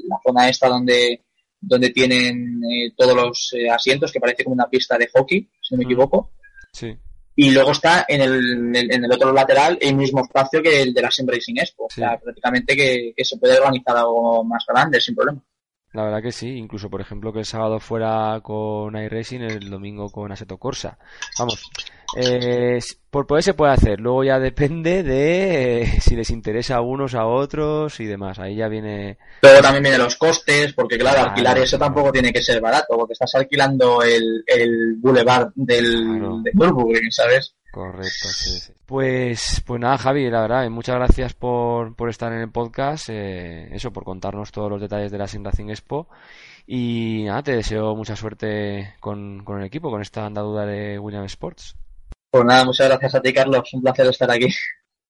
la 0.09 0.19
zona 0.25 0.49
esta 0.49 0.69
donde 0.69 1.23
donde 1.65 1.91
tienen 1.91 2.61
eh, 2.65 2.93
todos 2.97 3.15
los 3.15 3.55
asientos, 3.73 4.11
que 4.11 4.19
parece 4.19 4.43
como 4.43 4.55
una 4.55 4.69
pista 4.69 4.99
de 4.99 5.09
hockey, 5.15 5.49
si 5.61 5.75
no 5.75 5.79
me 5.79 5.85
mm. 5.85 5.89
equivoco. 5.89 6.33
Sí. 6.73 6.97
y 7.37 7.51
luego 7.51 7.73
está 7.73 8.07
en 8.09 8.23
el, 8.23 8.75
en 8.75 9.05
el 9.05 9.13
otro 9.13 9.31
lateral 9.31 9.77
el 9.79 9.95
mismo 9.95 10.23
espacio 10.23 10.63
que 10.63 10.81
el 10.81 10.95
de 10.95 11.03
la 11.03 11.11
Sim 11.11 11.27
Racing 11.27 11.57
Expo. 11.57 11.85
O 11.85 11.91
sea, 11.91 12.19
prácticamente 12.19 12.77
que, 12.77 13.25
se 13.25 13.37
puede 13.37 13.59
organizar 13.59 13.97
algo 13.97 14.43
más 14.45 14.65
grande 14.67 15.01
sin 15.01 15.15
problema. 15.15 15.43
La 15.93 16.05
verdad 16.05 16.23
que 16.23 16.33
sí, 16.33 16.57
incluso 16.57 16.89
por 16.89 17.01
ejemplo 17.01 17.33
que 17.33 17.41
el 17.41 17.45
sábado 17.45 17.79
fuera 17.79 18.41
con 18.43 18.97
iRacing, 18.97 19.43
el 19.43 19.69
domingo 19.69 20.11
con 20.11 20.33
Assetto 20.33 20.57
Corsa. 20.57 20.99
Vamos, 21.39 21.71
eh, 22.17 22.79
por 23.11 23.27
poder 23.27 23.43
se 23.43 23.55
puede 23.55 23.73
hacer, 23.73 24.01
luego 24.01 24.25
ya 24.25 24.39
depende 24.39 25.03
de 25.03 25.83
eh, 25.83 26.01
si 26.01 26.17
les 26.17 26.31
interesa 26.31 26.77
a 26.77 26.81
unos 26.81 27.15
a 27.15 27.27
otros 27.27 28.01
y 28.01 28.07
demás, 28.07 28.39
ahí 28.39 28.57
ya 28.57 28.69
viene... 28.69 29.19
Luego 29.43 29.61
también 29.61 29.83
vienen 29.83 30.03
los 30.03 30.17
costes, 30.17 30.73
porque 30.73 30.99
claro, 30.99 31.23
alquilar 31.23 31.59
eso 31.59 31.79
tampoco 31.79 32.11
tiene 32.11 32.33
que 32.33 32.43
ser 32.43 32.61
barato, 32.61 32.97
porque 32.97 33.13
estás 33.13 33.35
alquilando 33.35 34.03
el, 34.03 34.45
el 34.47 34.97
boulevard 34.97 35.53
del, 35.55 36.43
de 36.43 36.53
Nürburgring, 36.55 37.13
¿sabes? 37.13 37.55
Correcto, 37.73 38.29
sí, 38.29 38.71
Pues, 38.85 39.63
pues 39.67 39.81
nada, 39.81 39.97
Javi, 39.97 40.29
la 40.29 40.43
verdad, 40.43 40.69
muchas 40.69 40.97
gracias 40.97 41.33
por, 41.33 41.97
por 41.97 42.11
estar 42.11 42.31
en 42.31 42.41
el 42.41 42.51
podcast, 42.51 43.09
eh, 43.09 43.75
eso, 43.75 43.91
por 43.95 44.05
contarnos 44.05 44.53
todos 44.53 44.71
los 44.71 44.79
detalles 44.79 45.11
de 45.11 45.17
la 45.17 45.27
Sim 45.27 45.47
Expo. 45.71 46.07
Y 46.67 47.23
nada, 47.25 47.43
te 47.43 47.57
deseo 47.57 47.97
mucha 47.97 48.15
suerte 48.15 48.95
con, 49.01 49.43
con 49.43 49.59
el 49.59 49.65
equipo, 49.65 49.91
con 49.91 50.03
esta 50.03 50.27
andadura 50.27 50.67
de 50.67 50.99
William 50.99 51.25
Sports. 51.25 51.75
Pues 52.31 52.45
nada, 52.45 52.67
muchas 52.67 52.89
gracias 52.89 53.15
a 53.15 53.23
ti, 53.23 53.33
Carlos. 53.33 53.73
Un 53.73 53.81
placer 53.81 54.07
estar 54.07 54.31
aquí. 54.31 54.49